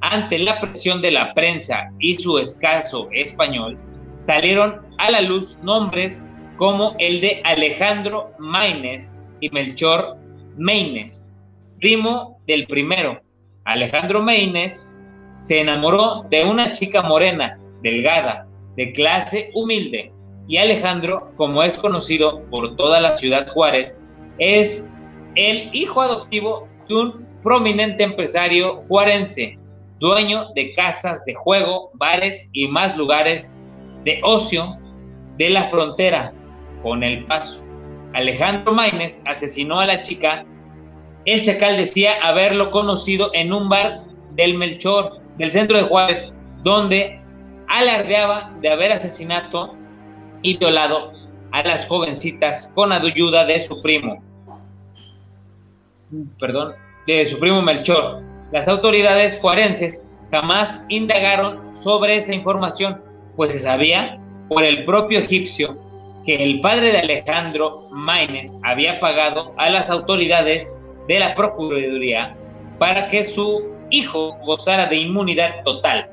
Ante 0.00 0.38
la 0.38 0.60
presión 0.60 1.02
de 1.02 1.10
la 1.10 1.34
prensa 1.34 1.92
y 1.98 2.14
su 2.14 2.38
escaso 2.38 3.08
español, 3.12 3.78
salieron 4.18 4.80
a 4.98 5.10
la 5.10 5.20
luz 5.20 5.58
nombres 5.62 6.26
como 6.56 6.94
el 6.98 7.20
de 7.20 7.40
Alejandro 7.44 8.32
Maínez 8.38 9.18
y 9.40 9.50
Melchor 9.50 10.16
Meines, 10.56 11.30
primo 11.78 12.40
del 12.46 12.66
primero. 12.66 13.20
Alejandro 13.64 14.22
Meines 14.22 14.94
se 15.38 15.60
enamoró 15.60 16.24
de 16.30 16.44
una 16.44 16.70
chica 16.72 17.02
morena, 17.02 17.58
delgada, 17.82 18.46
de 18.76 18.92
clase 18.92 19.50
humilde, 19.54 20.12
y 20.48 20.56
Alejandro, 20.56 21.30
como 21.36 21.62
es 21.62 21.78
conocido 21.78 22.42
por 22.50 22.74
toda 22.76 23.00
la 23.00 23.16
ciudad 23.16 23.48
Juárez, 23.52 24.00
es 24.38 24.90
el 25.34 25.68
hijo 25.74 26.00
adoptivo 26.00 26.66
de 26.88 26.96
un 26.96 27.26
prominente 27.42 28.02
empresario 28.02 28.82
juarense, 28.88 29.58
dueño 30.00 30.46
de 30.54 30.72
casas 30.74 31.24
de 31.26 31.34
juego, 31.34 31.90
bares 31.94 32.48
y 32.54 32.66
más 32.66 32.96
lugares 32.96 33.52
de 34.04 34.20
ocio 34.24 34.78
de 35.36 35.50
la 35.50 35.64
frontera 35.64 36.32
con 36.82 37.02
El 37.02 37.24
Paso. 37.24 37.62
Alejandro 38.14 38.72
Maínez 38.72 39.22
asesinó 39.26 39.80
a 39.80 39.86
la 39.86 40.00
chica. 40.00 40.46
El 41.26 41.42
chacal 41.42 41.76
decía 41.76 42.14
haberlo 42.22 42.70
conocido 42.70 43.30
en 43.34 43.52
un 43.52 43.68
bar 43.68 44.02
del 44.32 44.56
Melchor, 44.56 45.20
del 45.36 45.50
centro 45.50 45.76
de 45.76 45.84
Juárez, 45.84 46.32
donde 46.62 47.20
alardeaba 47.68 48.56
de 48.62 48.70
haber 48.70 48.92
asesinado 48.92 49.77
y 50.42 50.56
violado 50.56 51.12
a 51.52 51.62
las 51.62 51.86
jovencitas 51.86 52.72
con 52.74 52.92
ayuda 52.92 53.44
de 53.44 53.60
su 53.60 53.80
primo. 53.82 54.22
Perdón, 56.38 56.74
de 57.06 57.26
su 57.26 57.38
primo 57.38 57.62
Melchor. 57.62 58.22
Las 58.52 58.68
autoridades 58.68 59.40
forenses 59.40 60.08
jamás 60.30 60.84
indagaron 60.88 61.72
sobre 61.72 62.16
esa 62.16 62.34
información, 62.34 63.02
pues 63.36 63.52
se 63.52 63.58
sabía 63.58 64.20
por 64.48 64.62
el 64.62 64.84
propio 64.84 65.18
egipcio 65.18 65.78
que 66.24 66.42
el 66.42 66.60
padre 66.60 66.92
de 66.92 66.98
Alejandro 66.98 67.88
Maínez 67.90 68.58
había 68.62 69.00
pagado 69.00 69.54
a 69.56 69.70
las 69.70 69.90
autoridades 69.90 70.78
de 71.08 71.18
la 71.18 71.34
Procuraduría 71.34 72.36
para 72.78 73.08
que 73.08 73.24
su 73.24 73.64
hijo 73.90 74.36
gozara 74.44 74.86
de 74.86 74.96
inmunidad 74.96 75.62
total. 75.64 76.10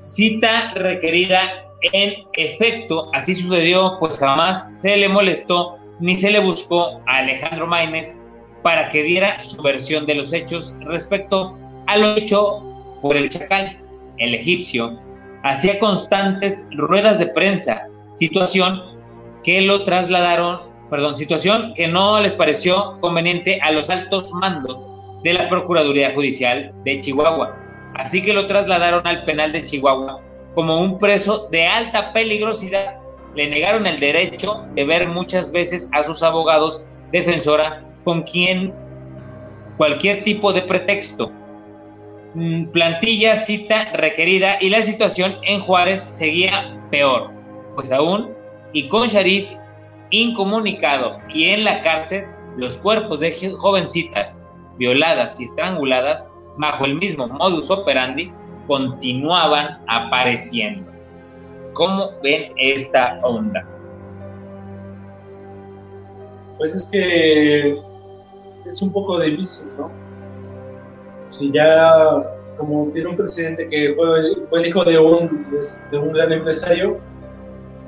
Cita 0.00 0.72
requerida 0.74 1.69
en 1.92 2.24
efecto, 2.34 3.10
así 3.14 3.34
sucedió, 3.34 3.96
pues 3.98 4.18
jamás 4.18 4.70
se 4.74 4.96
le 4.96 5.08
molestó 5.08 5.78
ni 6.00 6.16
se 6.16 6.30
le 6.30 6.40
buscó 6.40 7.00
a 7.06 7.18
Alejandro 7.18 7.66
Maínez 7.66 8.22
para 8.62 8.88
que 8.88 9.02
diera 9.02 9.40
su 9.40 9.62
versión 9.62 10.06
de 10.06 10.14
los 10.14 10.32
hechos 10.32 10.76
respecto 10.80 11.56
a 11.86 11.96
lo 11.96 12.16
hecho 12.16 12.62
por 13.02 13.16
el 13.16 13.28
chacal, 13.28 13.76
el 14.18 14.34
egipcio. 14.34 14.98
Hacía 15.42 15.78
constantes 15.78 16.68
ruedas 16.72 17.18
de 17.18 17.26
prensa, 17.26 17.86
situación 18.14 18.82
que 19.42 19.62
lo 19.62 19.84
trasladaron, 19.84 20.60
perdón, 20.90 21.16
situación 21.16 21.72
que 21.74 21.88
no 21.88 22.20
les 22.20 22.34
pareció 22.34 22.98
conveniente 23.00 23.58
a 23.62 23.72
los 23.72 23.88
altos 23.88 24.30
mandos 24.32 24.86
de 25.22 25.34
la 25.34 25.48
Procuraduría 25.48 26.12
Judicial 26.14 26.72
de 26.84 27.00
Chihuahua. 27.00 27.56
Así 27.94 28.22
que 28.22 28.34
lo 28.34 28.46
trasladaron 28.46 29.06
al 29.06 29.24
penal 29.24 29.52
de 29.52 29.64
Chihuahua 29.64 30.22
como 30.54 30.80
un 30.80 30.98
preso 30.98 31.48
de 31.50 31.66
alta 31.66 32.12
peligrosidad. 32.12 32.98
Le 33.34 33.48
negaron 33.48 33.86
el 33.86 34.00
derecho 34.00 34.64
de 34.74 34.84
ver 34.84 35.08
muchas 35.08 35.52
veces 35.52 35.90
a 35.92 36.02
sus 36.02 36.22
abogados 36.22 36.86
defensora 37.12 37.84
con 38.04 38.22
quien 38.22 38.74
cualquier 39.76 40.24
tipo 40.24 40.52
de 40.52 40.62
pretexto. 40.62 41.30
Mm, 42.34 42.66
plantilla, 42.66 43.36
cita 43.36 43.92
requerida 43.94 44.56
y 44.60 44.70
la 44.70 44.82
situación 44.82 45.36
en 45.42 45.60
Juárez 45.60 46.00
seguía 46.00 46.78
peor, 46.90 47.30
pues 47.74 47.90
aún 47.92 48.30
y 48.72 48.88
con 48.88 49.08
Sharif 49.08 49.50
incomunicado 50.10 51.18
y 51.32 51.46
en 51.46 51.64
la 51.64 51.80
cárcel, 51.82 52.26
los 52.56 52.78
cuerpos 52.78 53.20
de 53.20 53.32
jovencitas 53.58 54.42
violadas 54.76 55.40
y 55.40 55.44
estranguladas 55.44 56.32
bajo 56.56 56.84
el 56.84 56.96
mismo 56.96 57.26
modus 57.28 57.70
operandi 57.70 58.32
continuaban 58.70 59.78
apareciendo. 59.88 60.88
¿Cómo 61.72 62.12
ven 62.22 62.52
esta 62.56 63.18
onda? 63.24 63.66
Pues 66.56 66.76
es 66.76 66.88
que 66.92 67.82
es 68.64 68.80
un 68.80 68.92
poco 68.92 69.18
difícil, 69.18 69.66
¿no? 69.76 69.90
Si 71.26 71.50
ya, 71.50 72.22
como 72.58 72.92
tiene 72.92 73.08
un 73.08 73.16
presidente 73.16 73.66
que 73.68 73.92
fue, 73.96 74.60
el 74.60 74.66
hijo 74.68 74.84
de 74.84 75.00
un, 75.00 75.48
de 75.90 75.98
un 75.98 76.12
gran 76.12 76.30
empresario, 76.30 77.00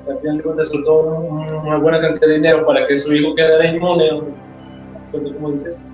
al 0.09 0.19
final 0.19 0.37
de 0.37 0.43
cuentas 0.43 0.69
soltó 0.69 0.99
una 0.99 1.77
buena 1.77 2.01
cantidad 2.01 2.27
de 2.27 2.33
dinero 2.33 2.65
para 2.65 2.85
que 2.87 2.97
su 2.97 3.13
hijo 3.13 3.33
quedara 3.35 3.67
inmune, 3.67 4.21
como 5.35 5.51
dices, 5.51 5.87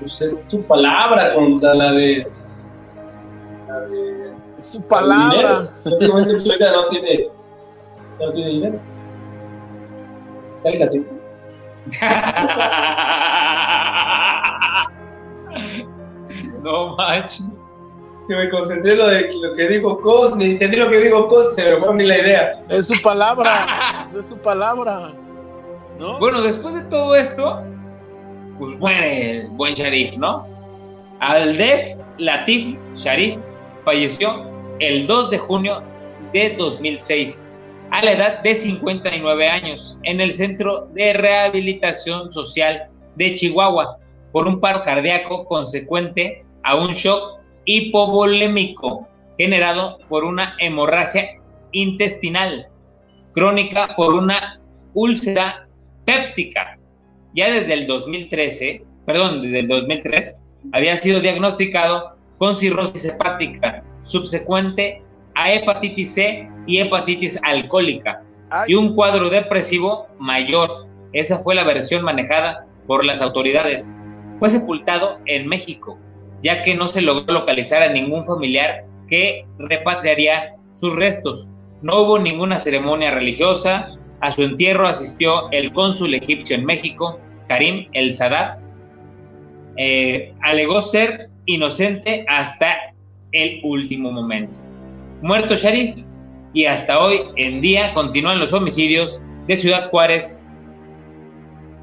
pues 0.00 0.18
es 0.22 0.48
su 0.48 0.62
palabra 0.62 1.34
contra 1.34 1.74
la 1.74 1.92
de. 1.92 2.26
De 3.88 4.62
su 4.62 4.82
palabra. 4.82 5.70
Prácticamente 5.82 6.34
no 6.34 6.88
tiene, 6.88 7.28
no 8.20 8.32
tiene 8.32 8.50
dinero. 8.50 8.78
Cálgate. 10.64 11.04
no 16.62 16.96
manches. 16.96 17.52
Es 18.18 18.24
que 18.26 18.36
me 18.36 18.50
concentré 18.50 18.92
en 18.92 18.98
lo, 18.98 19.08
de, 19.08 19.32
lo 19.34 19.54
que 19.54 19.68
dijo 19.68 20.00
Cos, 20.00 20.36
ni 20.36 20.52
entendí 20.52 20.78
lo 20.78 20.88
que 20.88 20.98
dijo 20.98 21.28
Cos, 21.28 21.54
se 21.54 21.64
me 21.64 21.76
fue 21.78 21.90
a 21.90 21.92
mí 21.92 22.06
la 22.06 22.18
idea. 22.18 22.64
Es 22.70 22.86
su 22.86 23.02
palabra, 23.02 24.06
es 24.18 24.26
su 24.26 24.38
palabra. 24.38 25.12
¿No? 25.98 26.18
Bueno, 26.18 26.40
después 26.40 26.74
de 26.74 26.84
todo 26.84 27.14
esto, 27.14 27.62
pues 28.58 28.78
buen, 28.78 29.54
buen 29.56 29.74
Sharif, 29.74 30.16
¿no? 30.16 30.46
Aldef 31.20 31.96
Latif 32.18 32.76
Sharif 32.94 33.38
falleció 33.84 34.50
el 34.80 35.06
2 35.06 35.30
de 35.30 35.38
junio 35.38 35.82
de 36.32 36.54
2006 36.56 37.44
a 37.90 38.04
la 38.04 38.12
edad 38.12 38.42
de 38.42 38.54
59 38.54 39.48
años 39.48 39.98
en 40.02 40.20
el 40.20 40.32
Centro 40.32 40.86
de 40.94 41.12
Rehabilitación 41.12 42.32
Social 42.32 42.88
de 43.16 43.34
Chihuahua 43.34 43.98
por 44.32 44.48
un 44.48 44.60
paro 44.60 44.82
cardíaco 44.82 45.44
consecuente 45.44 46.44
a 46.64 46.76
un 46.76 46.92
shock 46.92 47.40
hipovolémico 47.66 49.06
generado 49.38 49.98
por 50.08 50.24
una 50.24 50.56
hemorragia 50.58 51.40
intestinal 51.72 52.68
crónica 53.32 53.94
por 53.96 54.14
una 54.14 54.60
úlcera 54.94 55.68
péptica. 56.04 56.78
Ya 57.34 57.50
desde 57.50 57.74
el 57.74 57.86
2013, 57.86 58.84
perdón, 59.06 59.42
desde 59.42 59.60
el 59.60 59.68
2003, 59.68 60.40
había 60.72 60.96
sido 60.96 61.20
diagnosticado 61.20 62.16
con 62.44 62.54
cirrosis 62.54 63.06
hepática 63.06 63.82
subsecuente 64.00 65.02
a 65.34 65.50
hepatitis 65.50 66.12
C 66.12 66.46
y 66.66 66.78
hepatitis 66.78 67.40
alcohólica 67.42 68.22
y 68.66 68.74
un 68.74 68.94
cuadro 68.94 69.30
depresivo 69.30 70.08
mayor. 70.18 70.86
Esa 71.14 71.38
fue 71.38 71.54
la 71.54 71.64
versión 71.64 72.04
manejada 72.04 72.66
por 72.86 73.02
las 73.02 73.22
autoridades. 73.22 73.94
Fue 74.34 74.50
sepultado 74.50 75.20
en 75.24 75.48
México, 75.48 75.98
ya 76.42 76.62
que 76.62 76.74
no 76.74 76.86
se 76.86 77.00
logró 77.00 77.32
localizar 77.32 77.82
a 77.82 77.90
ningún 77.90 78.26
familiar 78.26 78.84
que 79.08 79.46
repatriaría 79.58 80.54
sus 80.72 80.94
restos. 80.96 81.48
No 81.80 82.02
hubo 82.02 82.18
ninguna 82.18 82.58
ceremonia 82.58 83.10
religiosa. 83.12 83.96
A 84.20 84.30
su 84.30 84.42
entierro 84.42 84.86
asistió 84.86 85.50
el 85.50 85.72
cónsul 85.72 86.12
egipcio 86.12 86.56
en 86.56 86.66
México, 86.66 87.18
Karim 87.48 87.88
El 87.94 88.12
Sadat. 88.12 88.58
Eh, 89.78 90.34
alegó 90.42 90.82
ser 90.82 91.30
inocente 91.46 92.24
hasta 92.28 92.76
el 93.32 93.60
último 93.64 94.10
momento. 94.10 94.58
Muerto 95.22 95.56
Sharif, 95.56 95.96
y 96.52 96.66
hasta 96.66 97.00
hoy 97.00 97.22
en 97.36 97.60
día 97.60 97.92
continúan 97.94 98.38
los 98.38 98.52
homicidios 98.52 99.20
de 99.46 99.56
Ciudad 99.56 99.88
Juárez 99.90 100.46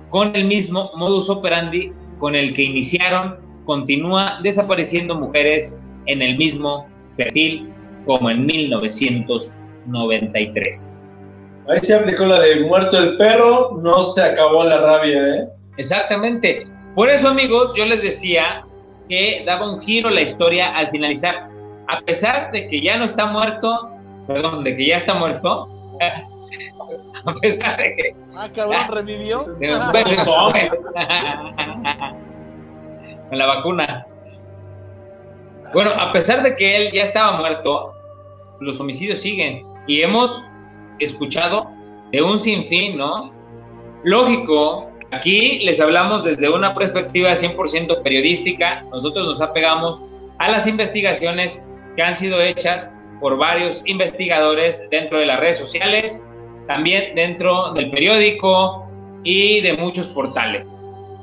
con 0.09 0.33
el 0.35 0.45
mismo 0.45 0.91
modus 0.95 1.29
operandi 1.29 1.91
con 2.19 2.35
el 2.35 2.53
que 2.53 2.63
iniciaron, 2.63 3.37
continúa 3.65 4.39
desapareciendo 4.43 5.15
mujeres 5.15 5.81
en 6.05 6.21
el 6.21 6.37
mismo 6.37 6.87
perfil 7.17 7.69
como 8.05 8.29
en 8.29 8.45
1993. 8.45 11.01
Ahí 11.67 11.79
se 11.81 11.95
aplicó 11.95 12.25
la 12.25 12.39
de 12.41 12.61
muerto 12.61 12.97
el 12.97 13.17
perro, 13.17 13.77
no 13.81 14.03
se 14.03 14.21
acabó 14.21 14.63
la 14.63 14.79
rabia, 14.81 15.35
¿eh? 15.35 15.47
Exactamente. 15.77 16.67
Por 16.95 17.09
eso, 17.09 17.27
amigos, 17.29 17.73
yo 17.75 17.85
les 17.85 18.03
decía 18.03 18.63
que 19.11 19.43
daba 19.45 19.69
un 19.69 19.79
giro 19.81 20.09
la 20.09 20.21
historia 20.21 20.73
al 20.75 20.89
finalizar. 20.89 21.49
A 21.89 21.99
pesar 21.99 22.53
de 22.53 22.69
que 22.69 22.79
ya 22.79 22.95
no 22.97 23.03
está 23.03 23.25
muerto, 23.25 23.89
perdón, 24.25 24.63
de 24.63 24.77
que 24.77 24.85
ya 24.87 24.95
está 24.95 25.15
muerto, 25.15 25.67
a 27.25 27.33
pesar 27.41 27.75
de 27.77 27.95
que. 27.97 28.15
Ah, 28.33 28.47
cabrón, 28.55 28.79
revivió. 28.89 29.45
Con 33.29 33.37
la 33.37 33.45
vacuna. 33.45 34.07
Bueno, 35.73 35.91
a 35.91 36.13
pesar 36.13 36.41
de 36.43 36.55
que 36.55 36.77
él 36.77 36.93
ya 36.93 37.03
estaba 37.03 37.37
muerto, 37.37 37.93
los 38.61 38.79
homicidios 38.79 39.19
siguen. 39.19 39.65
Y 39.87 40.03
hemos 40.03 40.45
escuchado 40.99 41.69
de 42.13 42.21
un 42.21 42.39
sinfín, 42.39 42.97
¿no? 42.97 43.33
Lógico, 44.03 44.90
aquí 45.11 45.59
les 45.59 45.79
hablamos 45.79 46.23
desde 46.23 46.49
una 46.49 46.73
perspectiva 46.73 47.31
100% 47.31 48.01
periodística. 48.01 48.83
Nosotros 48.91 49.25
nos 49.25 49.41
apegamos 49.41 50.05
a 50.39 50.49
las 50.49 50.67
investigaciones 50.67 51.67
que 51.95 52.03
han 52.03 52.15
sido 52.15 52.41
hechas 52.41 52.97
por 53.19 53.37
varios 53.37 53.83
investigadores 53.85 54.89
dentro 54.89 55.19
de 55.19 55.27
las 55.27 55.39
redes 55.39 55.59
sociales, 55.59 56.29
también 56.67 57.15
dentro 57.15 57.71
del 57.73 57.89
periódico 57.89 58.87
y 59.23 59.61
de 59.61 59.73
muchos 59.73 60.07
portales. 60.07 60.73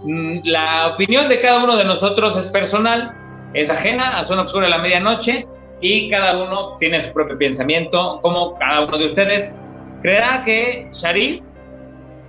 Mm, 0.05 0.39
la 0.45 0.89
opinión 0.95 1.28
de 1.28 1.41
cada 1.41 1.64
uno 1.64 1.76
de 1.76 1.84
nosotros 1.84 2.36
es 2.36 2.47
personal, 2.47 3.12
es 3.55 3.70
ajena 3.70 4.16
a 4.16 4.22
Zona 4.22 4.43
Obscura 4.43 4.66
de 4.66 4.70
la 4.70 4.78
Medianoche 4.78 5.47
y 5.80 6.09
cada 6.09 6.41
uno 6.41 6.76
tiene 6.78 7.01
su 7.01 7.12
propio 7.12 7.36
pensamiento, 7.36 8.20
como 8.22 8.57
cada 8.59 8.84
uno 8.84 8.99
de 8.99 9.07
ustedes 9.07 9.61
creerá 10.03 10.43
que 10.45 10.89
Sharif, 10.93 11.41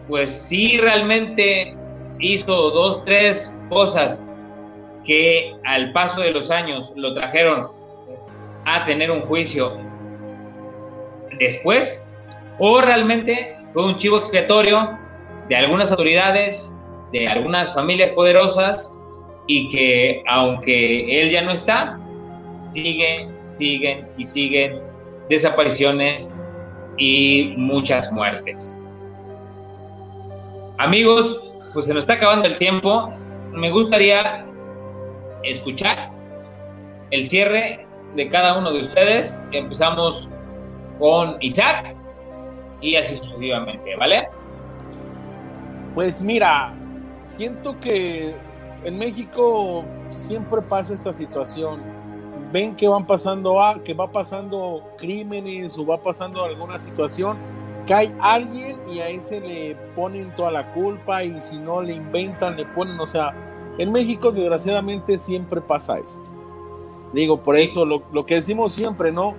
pues 0.10 0.30
sí 0.32 0.78
realmente 0.78 1.78
hizo 2.20 2.72
dos, 2.72 3.06
tres 3.06 3.62
cosas 3.70 4.28
que 5.06 5.56
al 5.66 5.94
paso 5.94 6.22
de 6.22 6.32
los 6.32 6.52
años 6.52 6.92
lo 6.98 7.14
trajeron 7.14 7.62
a 8.66 8.84
tener 8.86 9.10
un 9.10 9.22
juicio 9.22 9.78
después, 11.40 12.04
o 12.58 12.82
realmente 12.82 13.56
fue 13.72 13.86
un 13.86 13.96
chivo 13.96 14.18
expiatorio 14.18 14.98
de 15.48 15.56
algunas 15.56 15.92
autoridades, 15.92 16.76
de 17.14 17.28
algunas 17.28 17.74
familias 17.74 18.12
poderosas, 18.12 18.96
y 19.48 19.70
que 19.70 20.24
aunque 20.28 21.22
él 21.22 21.30
ya 21.30 21.42
no 21.44 21.52
está, 21.52 22.00
siguen, 22.64 23.36
siguen 23.48 24.08
y 24.18 24.24
siguen 24.24 24.80
desapariciones 25.30 26.34
y 26.98 27.54
muchas 27.58 28.12
muertes. 28.12 28.79
Amigos, 30.80 31.52
pues 31.74 31.88
se 31.88 31.94
nos 31.94 32.04
está 32.04 32.14
acabando 32.14 32.48
el 32.48 32.58
tiempo. 32.58 33.14
Me 33.52 33.70
gustaría 33.70 34.46
escuchar 35.44 36.10
el 37.12 37.28
cierre 37.28 37.86
de 38.16 38.30
cada 38.30 38.58
uno 38.58 38.72
de 38.72 38.80
ustedes. 38.80 39.44
Empezamos 39.52 40.32
con 40.98 41.36
Isaac 41.42 41.94
y 42.80 42.96
así 42.96 43.18
sucesivamente, 43.18 43.94
¿vale? 43.98 44.30
Pues 45.96 46.22
mira, 46.22 46.74
siento 47.26 47.78
que 47.82 48.34
en 48.86 48.98
México 48.98 49.84
siempre 50.16 50.62
pasa 50.62 50.94
esta 50.94 51.14
situación. 51.14 51.82
Ven 52.54 52.74
que 52.74 52.88
van 52.88 53.06
pasando, 53.06 53.62
a, 53.62 53.84
que 53.84 53.94
va 53.94 54.10
pasando 54.10 54.94
crímenes 54.98 55.78
o 55.78 55.86
va 55.86 56.02
pasando 56.02 56.42
alguna 56.46 56.80
situación, 56.80 57.38
hay 57.94 58.14
alguien 58.20 58.78
y 58.88 59.00
a 59.00 59.10
ese 59.10 59.40
le 59.40 59.76
ponen 59.96 60.34
toda 60.36 60.52
la 60.52 60.72
culpa 60.74 61.24
y 61.24 61.40
si 61.42 61.58
no 61.58 61.82
le 61.82 61.94
inventan, 61.94 62.58
le 62.58 62.66
ponen, 62.66 63.00
o 63.00 63.06
sea, 63.06 63.34
en 63.78 63.92
México 63.92 64.32
desgraciadamente 64.32 65.18
siempre 65.18 65.62
pasa 65.62 66.00
esto. 66.00 66.24
Digo, 67.14 67.42
por 67.42 67.58
eso 67.58 67.86
lo, 67.86 68.04
lo, 68.12 68.26
que 68.26 68.36
decimos 68.36 68.74
siempre, 68.74 69.12
¿no? 69.12 69.36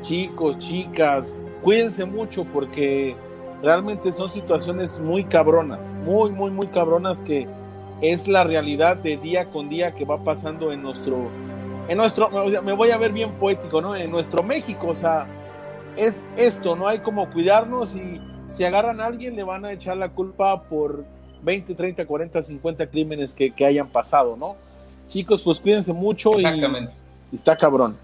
Chicos, 0.00 0.58
chicas, 0.58 1.46
cuídense 1.62 2.04
mucho 2.04 2.44
porque 2.44 3.14
realmente 3.62 4.12
son 4.12 4.30
situaciones 4.30 4.98
muy 4.98 5.24
cabronas, 5.24 5.94
muy, 6.04 6.32
muy, 6.32 6.50
muy 6.50 6.66
cabronas 6.66 7.20
que 7.20 7.46
es 8.00 8.26
la 8.26 8.42
realidad 8.42 8.96
de 8.96 9.16
día 9.16 9.48
con 9.50 9.68
día 9.68 9.94
que 9.94 10.04
va 10.04 10.24
pasando 10.24 10.72
en 10.72 10.82
nuestro, 10.82 11.30
en 11.86 11.96
nuestro, 11.96 12.28
me 12.62 12.72
voy 12.72 12.90
a 12.90 12.98
ver 12.98 13.12
bien 13.12 13.30
poético, 13.32 13.80
¿no? 13.80 13.94
En 13.94 14.10
nuestro 14.10 14.42
México, 14.42 14.88
o 14.88 14.94
sea, 14.94 15.26
es 15.96 16.22
esto, 16.36 16.76
no 16.76 16.88
hay 16.88 17.00
como 17.00 17.28
cuidarnos 17.30 17.94
y 17.94 18.20
si 18.50 18.64
agarran 18.64 19.00
a 19.00 19.06
alguien 19.06 19.36
le 19.36 19.42
van 19.42 19.64
a 19.64 19.72
echar 19.72 19.96
la 19.96 20.10
culpa 20.10 20.62
por 20.64 21.04
20, 21.42 21.74
30, 21.74 22.06
40, 22.06 22.42
50 22.42 22.86
crímenes 22.88 23.34
que, 23.34 23.50
que 23.52 23.64
hayan 23.64 23.88
pasado, 23.88 24.36
¿no? 24.36 24.56
Chicos, 25.08 25.42
pues 25.42 25.58
cuídense 25.58 25.92
mucho 25.92 26.32
Exactamente. 26.34 26.92
y 27.30 27.36
está 27.36 27.56
cabrón. 27.56 27.96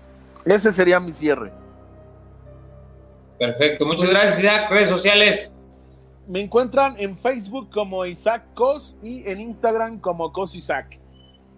Ese 0.45 0.73
sería 0.73 1.01
mi 1.01 1.13
cierre. 1.13 1.53
Perfecto, 3.39 3.87
muchas 3.87 4.11
gracias 4.11 4.41
Isaac. 4.41 4.71
Redes 4.71 4.89
sociales. 4.89 5.53
Me 6.27 6.41
encuentran 6.41 6.95
en 6.99 7.17
Facebook 7.17 7.71
como 7.71 8.05
Isaac 8.05 8.43
Cos 8.55 8.97
y 9.03 9.29
en 9.29 9.41
Instagram 9.41 10.01
como 10.01 10.33
Cos 10.33 10.55
Isaac. 10.55 10.99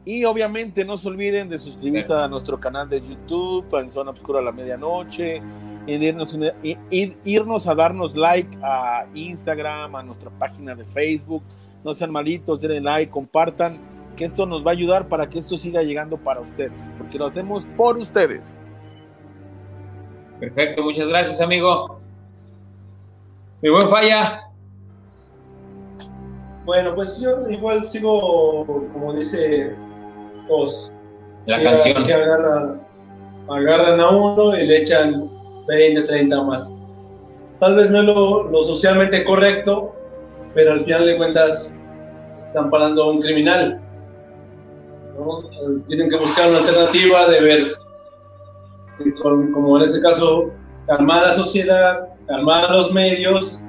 Y 0.05 0.25
obviamente 0.25 0.85
no 0.85 0.97
se 0.97 1.09
olviden 1.09 1.49
de 1.49 1.59
suscribirse 1.59 2.13
a 2.13 2.27
nuestro 2.27 2.59
canal 2.59 2.89
de 2.89 3.01
YouTube, 3.01 3.67
en 3.79 3.91
Zona 3.91 4.11
Obscura 4.11 4.41
a 4.41 4.43
la 4.43 4.51
Medianoche, 4.51 5.43
irnos 5.87 7.67
a 7.67 7.75
darnos 7.75 8.17
like 8.17 8.59
a 8.63 9.07
Instagram, 9.15 9.95
a 9.97 10.03
nuestra 10.03 10.31
página 10.31 10.75
de 10.75 10.85
Facebook. 10.87 11.43
No 11.85 11.95
sean 11.95 12.11
malitos, 12.11 12.61
denle 12.61 12.81
like, 12.81 13.11
compartan, 13.11 13.79
que 14.17 14.25
esto 14.25 14.47
nos 14.47 14.65
va 14.65 14.71
a 14.71 14.75
ayudar 14.75 15.09
para 15.09 15.29
que 15.29 15.39
esto 15.39 15.57
siga 15.59 15.83
llegando 15.83 16.17
para 16.17 16.41
ustedes, 16.41 16.91
porque 16.99 17.19
lo 17.19 17.27
hacemos 17.27 17.67
por 17.77 17.97
ustedes. 17.99 18.59
Perfecto, 20.39 20.83
muchas 20.83 21.09
gracias, 21.09 21.41
amigo. 21.41 22.01
Mi 23.63 23.69
buen 23.69 23.89
falla. 23.89 24.51
Bueno, 26.65 26.95
pues 26.95 27.21
yo 27.21 27.49
igual 27.51 27.85
sigo, 27.85 28.65
como 28.93 29.13
dice 29.15 29.75
La 31.47 31.63
canción. 31.63 32.05
Que 32.05 32.13
agarran, 32.13 32.81
agarran 33.49 34.01
a 34.01 34.11
uno 34.11 34.57
y 34.57 34.67
le 34.67 34.83
echan 34.83 35.31
20, 35.67 36.03
30 36.03 36.43
más. 36.43 36.79
Tal 37.61 37.77
vez 37.77 37.91
no 37.91 38.01
es 38.01 38.07
lo, 38.07 38.65
socialmente 38.65 39.25
correcto, 39.25 39.95
pero 40.55 40.73
al 40.73 40.85
final 40.85 41.07
de 41.07 41.17
cuentas 41.17 41.77
están 42.39 42.71
parando 42.71 43.05
a 43.05 43.11
un 43.11 43.21
criminal. 43.21 43.81
Tienen 45.89 46.09
que 46.09 46.17
buscar 46.17 46.49
una 46.49 46.59
alternativa 46.59 47.29
de 47.29 47.41
ver 47.41 47.61
como 49.53 49.77
en 49.77 49.85
este 49.85 50.01
caso, 50.01 50.51
calmar 50.87 51.25
a 51.25 51.27
la 51.29 51.33
sociedad, 51.33 52.09
calmar 52.27 52.65
a 52.67 52.73
los 52.73 52.93
medios. 52.93 53.65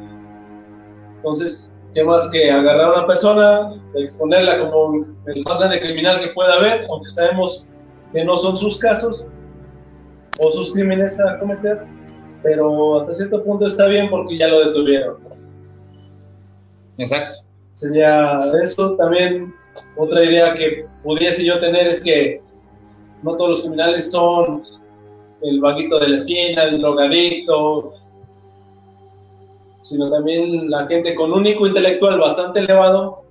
Entonces, 1.18 1.71
¿qué 1.94 2.04
más 2.04 2.30
que 2.32 2.50
agarrar 2.50 2.82
a 2.82 2.94
una 2.94 3.08
persona, 3.08 3.82
exponerla 3.96 4.60
como 4.60 5.06
el 5.28 5.44
más 5.44 5.60
grande 5.60 5.80
criminal 5.80 6.22
que 6.22 6.30
pueda 6.30 6.54
haber, 6.56 6.86
aunque 6.90 7.10
sabemos 7.10 7.68
que 8.14 8.24
no 8.24 8.36
son 8.36 8.58
sus 8.58 8.78
casos 8.78 9.28
o 10.40 10.52
sus 10.52 10.74
crímenes 10.74 11.20
a 11.20 11.40
cometer, 11.40 11.86
pero 12.44 12.98
hasta 12.98 13.14
cierto 13.14 13.44
punto 13.44 13.66
está 13.66 13.88
bien 13.88 14.10
porque 14.10 14.38
ya 14.38 14.48
lo 14.48 14.66
detuvieron. 14.68 15.18
Exacto. 16.98 17.38
Sería 17.76 18.40
eso. 18.62 18.96
También 18.96 19.54
otra 19.98 20.24
idea 20.24 20.54
que 20.54 20.86
pudiese 21.04 21.44
yo 21.44 21.60
tener 21.60 21.88
es 21.88 22.02
que 22.02 22.42
no 23.24 23.36
todos 23.36 23.50
los 23.52 23.62
criminales 23.62 24.12
son 24.12 24.64
el 25.42 25.60
vaguito 25.60 26.00
de 26.00 26.10
la 26.10 26.16
esquina, 26.16 26.64
el 26.64 26.80
drogadicto, 26.80 27.94
sino 29.82 30.10
también 30.10 30.70
la 30.70 30.88
gente 30.88 31.16
con 31.16 31.34
un 31.34 31.46
intelectual 31.46 32.20
bastante 32.20 32.60
elevado 32.60 33.24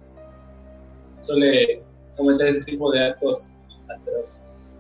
suele 1.22 1.82
cometer 2.16 2.48
ese 2.48 2.64
tipo 2.64 2.90
de 2.90 3.06
actos 3.06 3.52
atroces. 3.88 4.76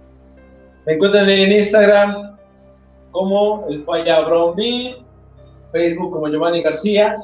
Me 0.86 0.94
encuentran 0.94 1.28
en 1.28 1.52
Instagram 1.52 2.36
como 3.12 3.66
el 3.68 3.82
Falla 3.82 4.20
Brown 4.22 4.56
Facebook 5.72 6.12
como 6.12 6.28
Giovanni 6.28 6.62
García 6.62 7.18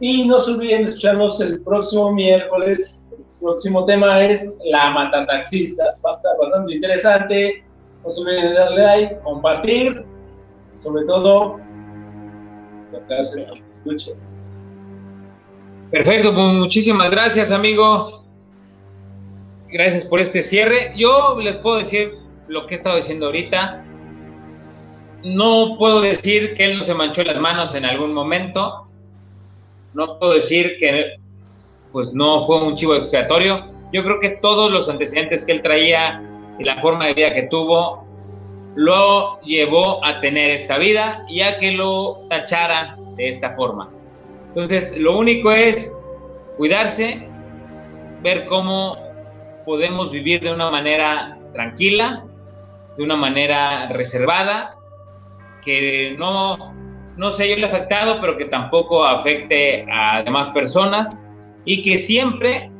y 0.00 0.26
no 0.26 0.38
se 0.38 0.52
olviden 0.52 0.84
de 0.84 0.90
escucharnos 0.90 1.40
el 1.40 1.62
próximo 1.62 2.12
miércoles. 2.12 3.02
El 3.12 3.24
próximo 3.40 3.84
tema 3.86 4.22
es 4.22 4.58
La 4.64 4.90
Matataxistas. 4.90 6.02
Va 6.04 6.10
a 6.10 6.14
estar 6.14 6.32
bastante 6.38 6.74
interesante 6.74 7.64
no 8.04 8.10
se 8.10 8.20
olviden 8.20 8.48
de 8.48 8.54
darle 8.54 8.82
like, 8.82 9.18
compartir, 9.20 10.04
sobre 10.74 11.04
todo, 11.04 11.60
escuche. 13.70 14.12
Perfecto, 15.90 16.34
pues 16.34 16.54
muchísimas 16.54 17.10
gracias, 17.10 17.52
amigo. 17.52 18.24
Gracias 19.68 20.04
por 20.04 20.20
este 20.20 20.42
cierre. 20.42 20.92
Yo 20.96 21.38
les 21.40 21.56
puedo 21.56 21.78
decir 21.78 22.14
lo 22.48 22.66
que 22.66 22.74
he 22.74 22.76
estado 22.76 22.96
diciendo 22.96 23.26
ahorita. 23.26 23.84
No 25.24 25.76
puedo 25.78 26.00
decir 26.00 26.54
que 26.54 26.64
él 26.64 26.78
no 26.78 26.84
se 26.84 26.94
manchó 26.94 27.22
las 27.24 27.40
manos 27.40 27.74
en 27.74 27.84
algún 27.84 28.12
momento. 28.12 28.88
No 29.94 30.18
puedo 30.18 30.34
decir 30.34 30.76
que 30.78 31.16
pues 31.92 32.14
no 32.14 32.40
fue 32.40 32.62
un 32.62 32.74
chivo 32.74 32.94
expiatorio. 32.94 33.70
Yo 33.92 34.02
creo 34.02 34.18
que 34.18 34.30
todos 34.30 34.72
los 34.72 34.88
antecedentes 34.88 35.44
que 35.44 35.52
él 35.52 35.62
traía 35.62 36.22
y 36.58 36.64
la 36.64 36.78
forma 36.80 37.06
de 37.06 37.14
vida 37.14 37.34
que 37.34 37.42
tuvo 37.42 38.06
lo 38.74 39.40
llevó 39.42 40.04
a 40.04 40.20
tener 40.20 40.50
esta 40.50 40.78
vida, 40.78 41.22
ya 41.28 41.58
que 41.58 41.72
lo 41.72 42.26
tacharan 42.28 43.16
de 43.16 43.28
esta 43.28 43.50
forma. 43.50 43.90
Entonces, 44.48 44.98
lo 44.98 45.16
único 45.16 45.50
es 45.50 45.98
cuidarse, 46.56 47.28
ver 48.22 48.46
cómo 48.46 48.96
podemos 49.64 50.10
vivir 50.10 50.40
de 50.40 50.52
una 50.52 50.70
manera 50.70 51.38
tranquila, 51.52 52.24
de 52.96 53.04
una 53.04 53.16
manera 53.16 53.88
reservada, 53.88 54.76
que 55.64 56.14
no, 56.18 56.74
no 57.16 57.30
yo 57.30 57.44
el 57.44 57.64
afectado, 57.64 58.20
pero 58.20 58.36
que 58.36 58.46
tampoco 58.46 59.04
afecte 59.04 59.86
a 59.90 60.22
demás 60.22 60.48
personas 60.50 61.28
y 61.64 61.82
que 61.82 61.98
siempre 61.98 62.70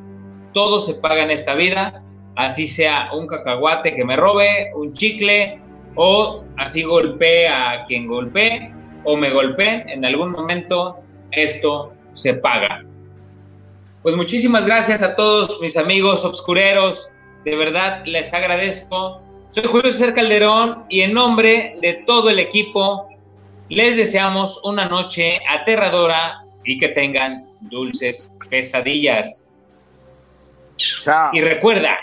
todo 0.52 0.80
se 0.80 0.94
paga 0.94 1.22
en 1.22 1.30
esta 1.30 1.54
vida 1.54 2.02
así 2.36 2.66
sea 2.66 3.10
un 3.12 3.26
cacahuate 3.26 3.94
que 3.94 4.04
me 4.04 4.16
robe, 4.16 4.72
un 4.74 4.92
chicle, 4.92 5.60
o 5.94 6.44
así 6.58 6.82
golpee 6.82 7.48
a 7.48 7.84
quien 7.86 8.06
golpee 8.06 8.72
o 9.04 9.16
me 9.16 9.30
golpee, 9.30 9.84
en 9.88 10.04
algún 10.04 10.32
momento 10.32 10.98
esto 11.32 11.92
se 12.12 12.34
paga. 12.34 12.84
Pues 14.02 14.16
muchísimas 14.16 14.66
gracias 14.66 15.02
a 15.02 15.16
todos 15.16 15.60
mis 15.60 15.76
amigos 15.76 16.24
obscureros, 16.24 17.10
de 17.44 17.56
verdad 17.56 18.02
les 18.06 18.32
agradezco. 18.32 19.20
Soy 19.48 19.64
Julio 19.64 19.92
César 19.92 20.14
Calderón 20.14 20.84
y 20.88 21.02
en 21.02 21.12
nombre 21.12 21.76
de 21.82 21.94
todo 22.06 22.30
el 22.30 22.38
equipo 22.38 23.08
les 23.68 23.96
deseamos 23.96 24.60
una 24.64 24.88
noche 24.88 25.40
aterradora 25.48 26.44
y 26.64 26.78
que 26.78 26.88
tengan 26.88 27.46
dulces 27.60 28.32
pesadillas. 28.48 29.46
Chao. 30.76 31.30
Y 31.32 31.40
recuerda, 31.40 31.96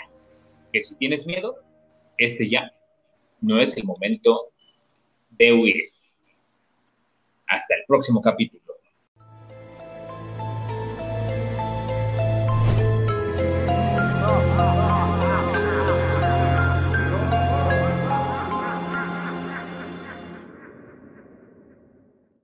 que 0.72 0.80
si 0.80 0.96
tienes 0.96 1.26
miedo, 1.26 1.56
este 2.18 2.48
ya 2.48 2.70
no 3.40 3.60
es 3.60 3.76
el 3.76 3.84
momento 3.84 4.52
de 5.30 5.52
huir. 5.52 5.90
Hasta 7.46 7.74
el 7.74 7.82
próximo 7.86 8.20
capítulo. 8.20 8.59